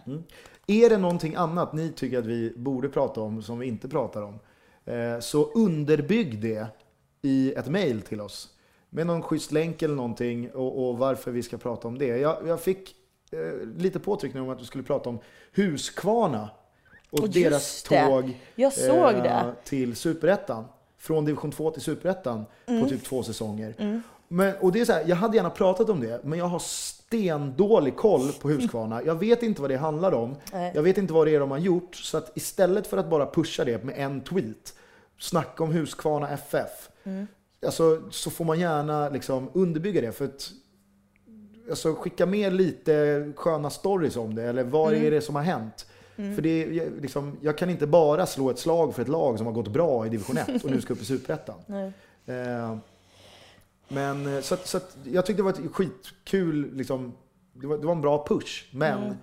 Är 0.67 0.89
det 0.89 0.97
någonting 0.97 1.35
annat 1.35 1.73
ni 1.73 1.91
tycker 1.91 2.19
att 2.19 2.25
vi 2.25 2.53
borde 2.55 2.89
prata 2.89 3.21
om 3.21 3.43
som 3.43 3.59
vi 3.59 3.67
inte 3.67 3.87
pratar 3.89 4.21
om, 4.21 4.39
eh, 4.85 5.19
så 5.19 5.43
underbygg 5.51 6.41
det 6.41 6.65
i 7.21 7.53
ett 7.57 7.67
mail 7.67 8.01
till 8.01 8.21
oss. 8.21 8.49
Med 8.89 9.07
någon 9.07 9.21
schysst 9.21 9.51
länk 9.51 9.81
eller 9.81 9.95
någonting 9.95 10.51
och, 10.51 10.87
och 10.89 10.97
varför 10.97 11.31
vi 11.31 11.43
ska 11.43 11.57
prata 11.57 11.87
om 11.87 11.97
det. 11.97 12.05
Jag, 12.07 12.37
jag 12.47 12.61
fick 12.61 12.95
eh, 13.31 13.67
lite 13.77 13.99
påtryckning 13.99 14.43
om 14.43 14.49
att 14.49 14.61
vi 14.61 14.65
skulle 14.65 14.83
prata 14.83 15.09
om 15.09 15.19
Huskvarna 15.55 16.49
och 17.11 17.19
Och 17.19 17.29
deras 17.29 17.83
det. 17.83 18.05
tåg 18.07 18.33
eh, 19.25 19.53
till 19.63 19.95
Superettan. 19.95 20.65
Från 20.97 21.25
division 21.25 21.51
2 21.51 21.71
till 21.71 21.81
Superettan 21.81 22.45
Mm. 22.65 22.83
på 22.83 22.89
typ 22.89 23.03
två 23.03 23.23
säsonger. 23.23 24.01
Men, 24.27 24.53
och 24.61 24.71
det 24.71 24.81
är 24.81 24.85
så 24.85 24.93
här, 24.93 25.03
jag 25.07 25.15
hade 25.15 25.35
gärna 25.37 25.49
pratat 25.49 25.89
om 25.89 25.99
det, 25.99 26.23
men 26.23 26.39
jag 26.39 26.45
har 26.45 26.59
stendålig 26.59 27.95
koll 27.95 28.31
på 28.41 28.49
Huskvarna. 28.49 29.03
Jag 29.03 29.15
vet 29.15 29.43
inte 29.43 29.61
vad 29.61 29.69
det 29.71 29.77
handlar 29.77 30.11
om. 30.11 30.35
Nej. 30.53 30.71
Jag 30.75 30.83
vet 30.83 30.97
inte 30.97 31.13
vad 31.13 31.27
det 31.27 31.35
är 31.35 31.39
de 31.39 31.51
har 31.51 31.57
gjort. 31.57 31.95
Så 31.95 32.17
att 32.17 32.37
istället 32.37 32.87
för 32.87 32.97
att 32.97 33.09
bara 33.09 33.25
pusha 33.25 33.65
det 33.65 33.83
med 33.83 33.95
en 33.97 34.21
tweet, 34.21 34.73
snacka 35.21 35.63
om 35.63 35.71
Huskvarna 35.71 36.29
FF, 36.29 36.89
alltså, 37.65 38.01
så 38.11 38.29
får 38.29 38.45
man 38.45 38.59
gärna 38.59 39.09
liksom 39.09 39.49
underbygga 39.53 40.01
det. 40.01 40.11
För 40.11 40.25
att, 40.25 40.51
alltså, 41.69 41.95
skicka 41.95 42.25
med 42.25 42.53
lite 42.53 43.33
sköna 43.35 43.69
stories 43.69 44.15
om 44.15 44.35
det, 44.35 44.43
eller 44.43 44.63
vad 44.63 44.93
är 44.93 45.11
det 45.11 45.21
som 45.21 45.35
har 45.35 45.43
hänt? 45.43 45.85
För 46.15 46.41
det, 46.41 46.65
liksom, 47.01 47.37
jag 47.41 47.57
kan 47.57 47.69
inte 47.69 47.87
bara 47.87 48.25
slå 48.25 48.49
ett 48.49 48.59
slag 48.59 48.95
för 48.95 49.01
ett 49.01 49.07
lag 49.07 49.37
som 49.37 49.47
har 49.47 49.53
gått 49.53 49.67
bra 49.67 50.05
i 50.05 50.09
division 50.09 50.37
1 50.37 50.63
och 50.63 50.71
nu 50.71 50.81
ska 50.81 50.93
upp 50.93 51.01
i 51.01 51.05
Superettan. 51.05 51.55
Eh, 52.25 52.77
men 53.87 54.35
eh, 54.35 54.41
så, 54.41 54.53
att, 54.53 54.67
så 54.67 54.77
att 54.77 54.97
jag 55.03 55.25
tyckte 55.25 55.39
det 55.39 55.43
var 55.43 55.51
ett 55.51 55.75
skitkul, 55.75 56.69
liksom, 56.73 57.13
det, 57.53 57.67
var, 57.67 57.77
det 57.77 57.85
var 57.85 57.95
en 57.95 58.01
bra 58.01 58.25
push. 58.27 58.65
Men 58.71 59.17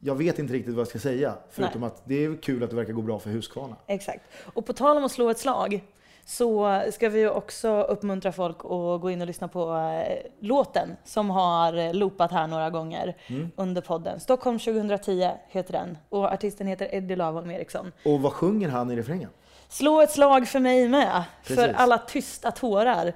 jag 0.00 0.14
vet 0.14 0.38
inte 0.38 0.52
riktigt 0.52 0.74
vad 0.74 0.80
jag 0.80 0.88
ska 0.88 0.98
säga. 0.98 1.34
Förutom 1.50 1.82
att 1.82 2.02
det 2.04 2.24
är 2.24 2.42
kul 2.42 2.62
att 2.62 2.70
det 2.70 2.76
verkar 2.76 2.92
gå 2.92 3.02
bra 3.02 3.18
för 3.18 3.30
Huskvarna. 3.30 3.76
Exakt. 3.86 4.20
Och 4.54 4.66
på 4.66 4.72
tal 4.72 4.96
om 4.96 5.04
att 5.04 5.12
slå 5.12 5.30
ett 5.30 5.38
slag 5.38 5.82
så 6.24 6.82
ska 6.92 7.08
vi 7.08 7.26
också 7.26 7.82
uppmuntra 7.82 8.32
folk 8.32 8.56
att 8.58 9.00
gå 9.00 9.10
in 9.10 9.20
och 9.20 9.26
lyssna 9.26 9.48
på 9.48 9.76
eh, 9.76 10.30
låten 10.40 10.96
som 11.04 11.30
har 11.30 11.78
eh, 11.78 11.94
loopat 11.94 12.32
här 12.32 12.46
några 12.46 12.70
gånger 12.70 13.16
under 13.56 13.80
podden. 13.80 14.20
Stockholm 14.20 14.58
2010 14.58 15.30
heter 15.48 15.72
den 15.72 15.98
och 16.08 16.24
artisten 16.24 16.66
heter 16.66 16.94
Eddie 16.94 17.16
Lavholm 17.16 17.50
Eriksson. 17.50 17.92
Och 18.04 18.20
vad 18.20 18.32
sjunger 18.32 18.68
han 18.68 18.90
i 18.90 18.96
refrängen? 18.96 19.30
Slå 19.68 20.00
ett 20.00 20.10
slag 20.10 20.48
för 20.48 20.60
mig 20.60 20.88
med, 20.88 21.22
för 21.42 21.56
Precis. 21.56 21.76
alla 21.76 21.98
tysta 21.98 22.50
tårar. 22.50 23.12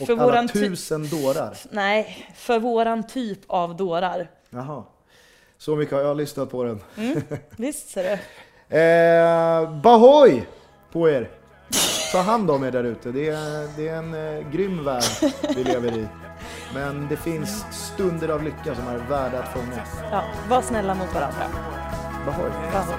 Och 0.00 0.06
för 0.06 0.18
alla 0.18 0.48
tusen 0.48 1.08
dårar. 1.08 1.56
Nej, 1.70 2.28
för 2.34 2.58
våran 2.58 3.06
typ 3.06 3.40
av 3.46 3.76
dårar. 3.76 4.30
Jaha. 4.50 4.84
Så 5.58 5.76
mycket 5.76 5.94
har 5.94 6.02
jag 6.02 6.16
lyssnat 6.16 6.50
på 6.50 6.64
den. 6.64 6.80
Visst 7.56 7.88
ser 7.90 8.02
du? 8.02 8.18
Eh, 8.68 9.70
Bahoy 9.82 10.42
på 10.92 11.08
er! 11.08 11.30
Ta 12.12 12.18
hand 12.20 12.50
om 12.50 12.64
er 12.64 12.70
där 12.70 12.84
ute. 12.84 13.10
Det 13.12 13.28
är, 13.28 13.76
det 13.76 13.88
är 13.88 13.96
en 13.96 14.14
eh, 14.38 14.50
grym 14.50 14.84
värld 14.84 15.02
vi 15.56 15.64
lever 15.64 15.96
i. 15.98 16.06
Men 16.74 17.06
det 17.08 17.16
finns 17.16 17.64
stunder 17.70 18.28
av 18.28 18.42
lycka 18.42 18.74
som 18.74 18.88
är 18.88 18.98
värda 18.98 19.38
att 19.38 19.52
fånga. 19.52 19.82
Ja, 20.12 20.24
var 20.48 20.62
snälla 20.62 20.94
mot 20.94 21.14
varandra. 21.14 21.46
Bahoy! 22.26 22.50
Bravo. 22.70 22.92